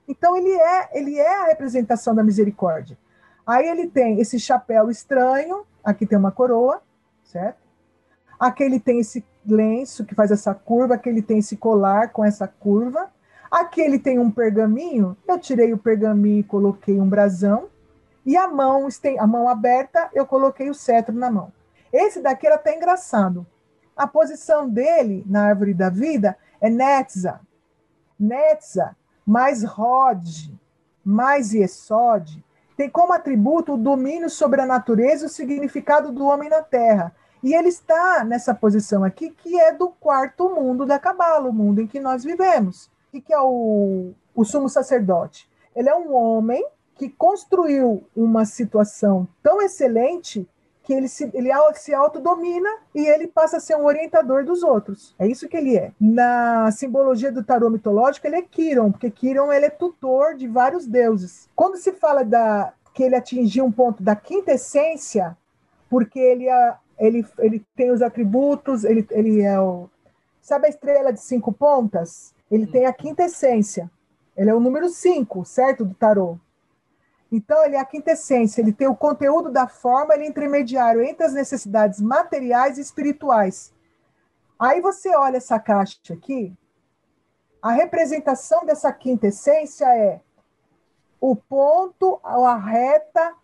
[0.07, 2.97] Então ele é, ele é a representação da misericórdia.
[3.47, 6.81] Aí ele tem esse chapéu estranho, aqui tem uma coroa,
[7.25, 7.59] certo?
[8.39, 12.25] Aqui ele tem esse lenço que faz essa curva, aqui ele tem esse colar com
[12.25, 13.11] essa curva.
[13.51, 17.69] Aqui ele tem um pergaminho, eu tirei o pergaminho e coloquei um brasão.
[18.25, 18.89] E a mão,
[19.19, 21.53] a mão aberta, eu coloquei o cetro na mão.
[21.93, 23.47] Esse daqui era até engraçado.
[23.97, 27.41] A posição dele na árvore da vida é Netza.
[28.19, 28.95] Netza
[29.29, 30.27] mais Rod,
[31.05, 32.43] mais Yesod,
[32.79, 37.15] tem como atributo o domínio sobre a natureza e o significado do homem na terra.
[37.43, 41.83] E ele está nessa posição aqui, que é do quarto mundo da Cabala, o mundo
[41.83, 42.91] em que nós vivemos.
[43.13, 45.49] E que é o, o sumo sacerdote?
[45.75, 46.65] Ele é um homem
[46.97, 50.49] que construiu uma situação tão excelente
[50.83, 55.15] que ele se, ele se autodomina e ele passa a ser um orientador dos outros.
[55.19, 55.93] É isso que ele é.
[56.01, 60.87] Na simbologia do tarô mitológico, ele é Kiron, porque Kiron ele é tutor de vários
[60.87, 61.47] deuses.
[61.55, 65.37] Quando se fala da que ele atingiu um ponto da quinta essência,
[65.89, 69.89] porque ele, é, ele, ele tem os atributos, ele, ele é o.
[70.41, 72.35] Sabe a estrela de cinco pontas?
[72.51, 73.91] Ele tem a quinta essência.
[74.37, 75.85] Ele é o número cinco, certo?
[75.85, 76.39] Do tarô.
[77.31, 81.27] Então, ele é a quintessência, ele tem o conteúdo da forma, ele é intermediário entre
[81.27, 83.75] as necessidades materiais e espirituais.
[84.59, 86.57] Aí você olha essa caixa aqui,
[87.61, 90.21] a representação dessa quintessência é
[91.21, 93.35] o ponto, a reta,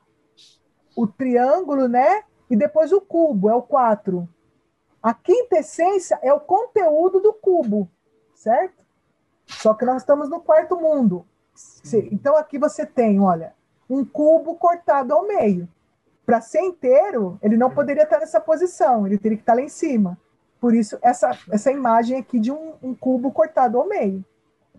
[0.96, 2.22] o triângulo, né?
[2.48, 4.28] E depois o cubo, é o 4.
[5.02, 7.90] A quintessência é o conteúdo do cubo,
[8.34, 8.83] certo?
[9.46, 11.26] Só que nós estamos no quarto mundo.
[12.10, 13.54] Então aqui você tem, olha,
[13.88, 15.68] um cubo cortado ao meio.
[16.26, 19.68] Para ser inteiro, ele não poderia estar nessa posição, ele teria que estar lá em
[19.68, 20.18] cima.
[20.58, 24.24] Por isso, essa, essa imagem aqui de um, um cubo cortado ao meio.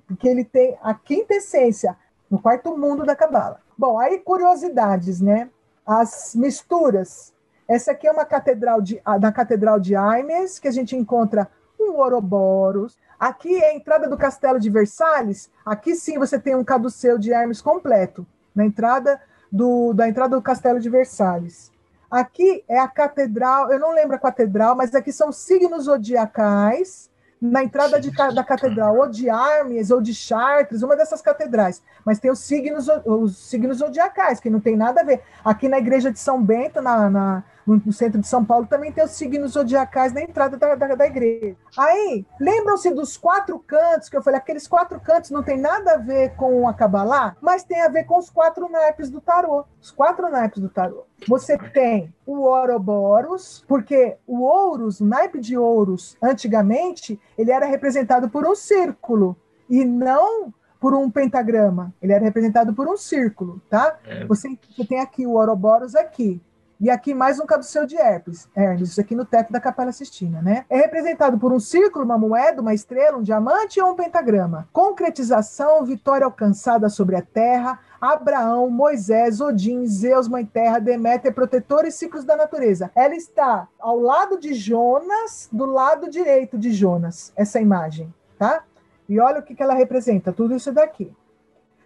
[0.08, 1.96] Porque ele tem a quinta essência
[2.30, 3.62] no quarto mundo da Cabala.
[3.78, 5.50] Bom, aí curiosidades, né?
[5.86, 7.34] As misturas.
[7.68, 11.48] Essa aqui é uma catedral de, da Catedral de Aimes, que a gente encontra
[11.90, 12.98] um Ouroboros.
[13.20, 15.50] Aqui é a entrada do Castelo de Versalhes.
[15.66, 19.22] Aqui sim você tem um caduceu de Hermes completo na entrada
[19.52, 21.72] do, da entrada do Castelo de Versalhes.
[22.10, 27.10] Aqui é a catedral, eu não lembro a catedral, mas aqui são signos zodiacais
[27.42, 31.82] na entrada de, da catedral, ou de Armes, ou de Chartres, uma dessas catedrais.
[32.06, 35.22] Mas tem os signos, os signos zodiacais, que não tem nada a ver.
[35.44, 39.04] Aqui na igreja de São Bento, na, na no centro de São Paulo, também tem
[39.04, 41.56] os signos zodiacais na entrada da, da, da igreja.
[41.78, 45.98] Aí, lembram-se dos quatro cantos, que eu falei, aqueles quatro cantos não tem nada a
[45.98, 49.66] ver com a Kabbalah, mas tem a ver com os quatro naipes do tarô.
[49.82, 51.06] Os quatro naipes do tarô.
[51.28, 58.30] Você tem o Ouroboros, porque o Ouros, o naipe de Ouros, antigamente, ele era representado
[58.30, 59.36] por um círculo
[59.70, 61.94] e não por um pentagrama.
[62.02, 63.98] Ele era representado por um círculo, tá?
[64.06, 64.26] É.
[64.26, 66.40] Você, você tem aqui o Ouroboros aqui.
[66.78, 70.42] E aqui mais um caduceu de Hermes, Hermes, isso aqui no teto da Capela Sistina,
[70.42, 70.66] né?
[70.70, 74.68] É representado por um círculo, uma moeda, uma estrela, um diamante ou um pentagrama.
[74.74, 81.92] Concretização, vitória alcançada sobre a terra, Abraão, Moisés, Odin, Zeus, Mãe Terra, Deméter, protetor e
[81.92, 82.92] ciclos da natureza.
[82.94, 88.66] Ela está ao lado de Jonas, do lado direito de Jonas, essa imagem, tá?
[89.08, 91.10] E olha o que ela representa, tudo isso daqui.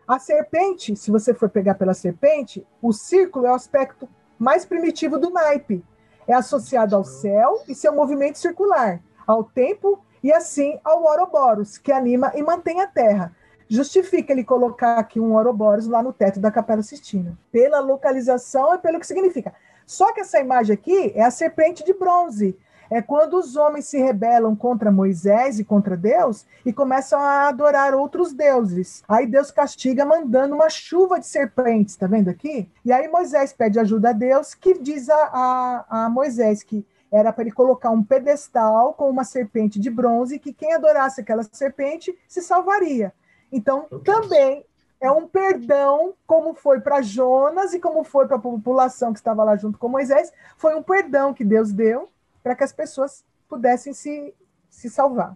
[0.07, 4.10] A serpente, se você for pegar pela serpente, o círculo é o aspecto
[4.40, 5.84] mais primitivo do naipe.
[6.26, 11.91] É associado ao céu e seu movimento circular, ao tempo e assim ao Ouroboros, que
[11.91, 13.36] anima e mantém a terra.
[13.68, 18.78] Justifica ele colocar aqui um Ouroboros lá no teto da Capela Sistina, pela localização e
[18.78, 19.53] pelo que significa.
[19.86, 22.57] Só que essa imagem aqui é a serpente de bronze,
[22.90, 27.94] é quando os homens se rebelam contra Moisés e contra Deus e começam a adorar
[27.94, 29.03] outros deuses.
[29.07, 32.70] Aí Deus castiga mandando uma chuva de serpentes, tá vendo aqui?
[32.84, 37.34] E aí Moisés pede ajuda a Deus, que diz a, a, a Moisés que era
[37.34, 42.18] para ele colocar um pedestal com uma serpente de bronze que quem adorasse aquela serpente
[42.28, 43.11] se salvaria.
[43.52, 44.64] Então, também
[45.02, 49.44] é um perdão, como foi para Jonas e como foi para a população que estava
[49.44, 52.10] lá junto com Moisés, foi um perdão que Deus deu
[52.44, 54.34] para que as pessoas pudessem se,
[54.70, 55.36] se salvar.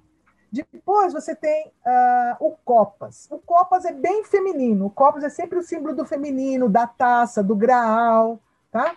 [0.52, 3.28] Depois você tem uh, o Copas.
[3.32, 4.86] O Copas é bem feminino.
[4.86, 8.40] O Copas é sempre o símbolo do feminino, da taça, do graal,
[8.72, 8.96] tá?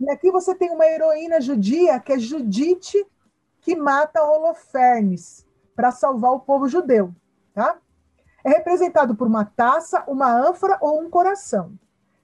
[0.00, 3.06] E aqui você tem uma heroína judia, que é Judite,
[3.60, 5.46] que mata Holofernes
[5.76, 7.14] para salvar o povo judeu,
[7.54, 7.78] tá?
[8.44, 11.72] É representado por uma taça, uma ânfora ou um coração.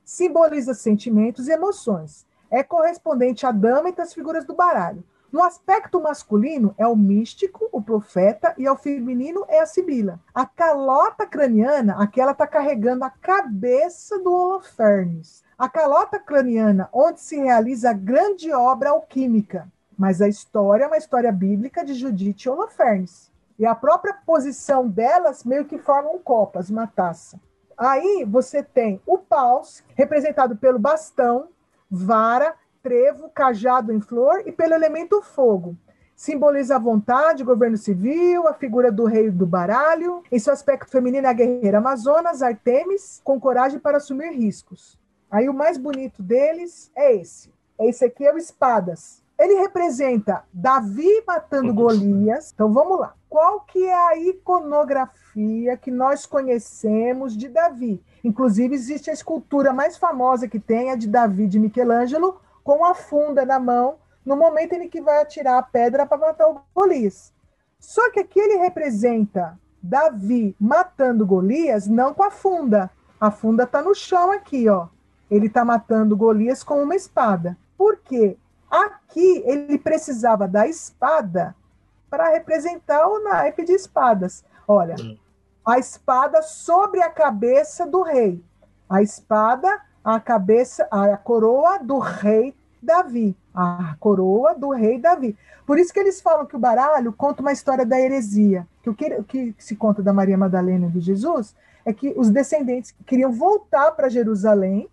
[0.04, 2.26] Simboliza sentimentos e emoções.
[2.50, 5.04] É correspondente à dama entre as figuras do baralho.
[5.32, 10.20] No aspecto masculino é o místico, o profeta, e ao feminino é a sibila.
[10.34, 15.42] A calota craniana, aqui ela está carregando a cabeça do Holofernes.
[15.56, 19.66] A calota craniana, onde se realiza a grande obra alquímica.
[19.96, 23.32] Mas a história é uma história bíblica de Judite e Holofernes.
[23.58, 27.40] E a própria posição delas meio que formam copas, uma taça.
[27.78, 31.48] Aí você tem o paus, representado pelo bastão,
[31.90, 35.76] vara trevo, cajado em flor e pelo elemento fogo.
[36.14, 40.22] Simboliza a vontade, governo civil, a figura do rei do baralho.
[40.30, 44.98] Em seu aspecto feminino, a guerreira Amazonas, Artemis, com coragem para assumir riscos.
[45.30, 47.50] Aí o mais bonito deles é esse.
[47.80, 49.22] Esse aqui é o Espadas.
[49.38, 52.52] Ele representa Davi matando Golias.
[52.52, 53.14] Então vamos lá.
[53.28, 58.00] Qual que é a iconografia que nós conhecemos de Davi?
[58.22, 62.94] Inclusive existe a escultura mais famosa que tem, a de Davi de Michelangelo, com a
[62.94, 67.32] funda na mão, no momento em que vai atirar a pedra para matar o Golias.
[67.78, 72.90] Só que aqui ele representa Davi matando Golias não com a funda.
[73.20, 74.86] A funda está no chão aqui, ó.
[75.30, 77.56] Ele está matando Golias com uma espada.
[77.76, 78.36] Por quê?
[78.70, 81.54] Aqui ele precisava da espada
[82.08, 84.44] para representar o naipe de espadas.
[84.68, 85.16] Olha, hum.
[85.66, 88.42] a espada sobre a cabeça do rei.
[88.88, 93.36] A espada, a cabeça, a coroa do rei Davi.
[93.54, 95.36] A coroa do rei Davi.
[95.66, 98.66] Por isso que eles falam que o baralho conta uma história da heresia.
[98.82, 101.54] Que o que, que se conta da Maria Madalena e de Jesus
[101.84, 104.88] é que os descendentes queriam voltar para Jerusalém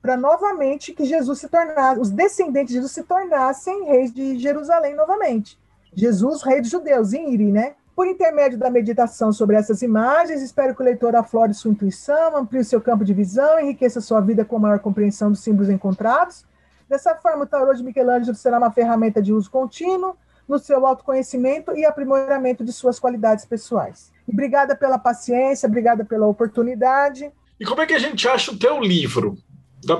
[0.00, 4.94] para novamente que Jesus se tornasse, os descendentes de Jesus se tornassem reis de Jerusalém
[4.94, 5.58] novamente.
[5.92, 7.74] Jesus, rei dos judeus, em Iri, né?
[7.98, 12.60] Por intermédio da meditação sobre essas imagens, espero que o leitor aflore sua intuição, amplie
[12.60, 16.46] o seu campo de visão, enriqueça sua vida com maior compreensão dos símbolos encontrados.
[16.88, 20.16] Dessa forma, o tarô de Michelangelo será uma ferramenta de uso contínuo
[20.46, 24.12] no seu autoconhecimento e aprimoramento de suas qualidades pessoais.
[24.28, 27.32] Obrigada pela paciência, obrigada pela oportunidade.
[27.58, 29.36] E como é que a gente acha o teu livro?
[29.84, 29.98] Dá.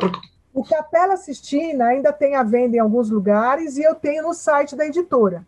[0.55, 4.77] O Capela Sistina ainda tem a venda em alguns lugares e eu tenho no site
[4.77, 5.45] da editora.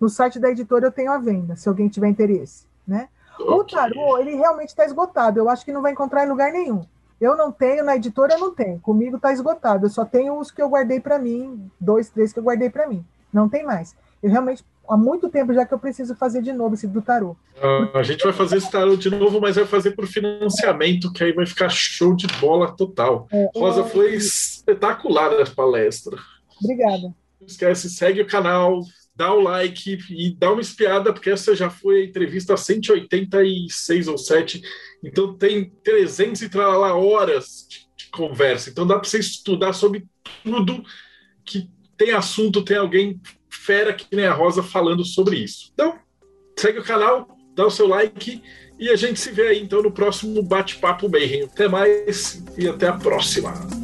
[0.00, 2.64] No site da editora eu tenho a venda, se alguém tiver interesse.
[2.86, 3.08] Né?
[3.38, 3.54] Okay.
[3.54, 5.38] O tarô, ele realmente está esgotado.
[5.38, 6.84] Eu acho que não vai encontrar em lugar nenhum.
[7.20, 8.80] Eu não tenho, na editora eu não tenho.
[8.80, 9.84] Comigo está esgotado.
[9.84, 12.86] Eu só tenho os que eu guardei para mim, dois, três que eu guardei para
[12.86, 13.04] mim.
[13.30, 13.94] Não tem mais.
[14.22, 17.36] Eu realmente, há muito tempo já que eu preciso fazer de novo esse do tarô.
[17.56, 21.22] Uh, a gente vai fazer esse tarô de novo, mas vai fazer por financiamento, que
[21.22, 23.28] aí vai ficar show de bola total.
[23.30, 26.16] É, Rosa, foi espetacular a palestra.
[26.62, 27.14] Obrigada.
[27.38, 28.80] Não esquece, segue o canal,
[29.14, 34.16] dá o like e dá uma espiada, porque essa já foi a entrevista 186 ou
[34.16, 34.62] 7,
[35.04, 38.70] então tem 300 e lá horas de, de conversa.
[38.70, 40.06] Então dá para você estudar sobre
[40.42, 40.82] tudo
[41.44, 43.20] que tem assunto, tem alguém
[43.50, 45.70] fera que nem a Rosa falando sobre isso.
[45.74, 45.98] Então,
[46.56, 48.42] segue o canal, dá o seu like
[48.78, 51.44] e a gente se vê aí então no próximo bate-papo Mayhem.
[51.44, 53.79] Até mais e até a próxima.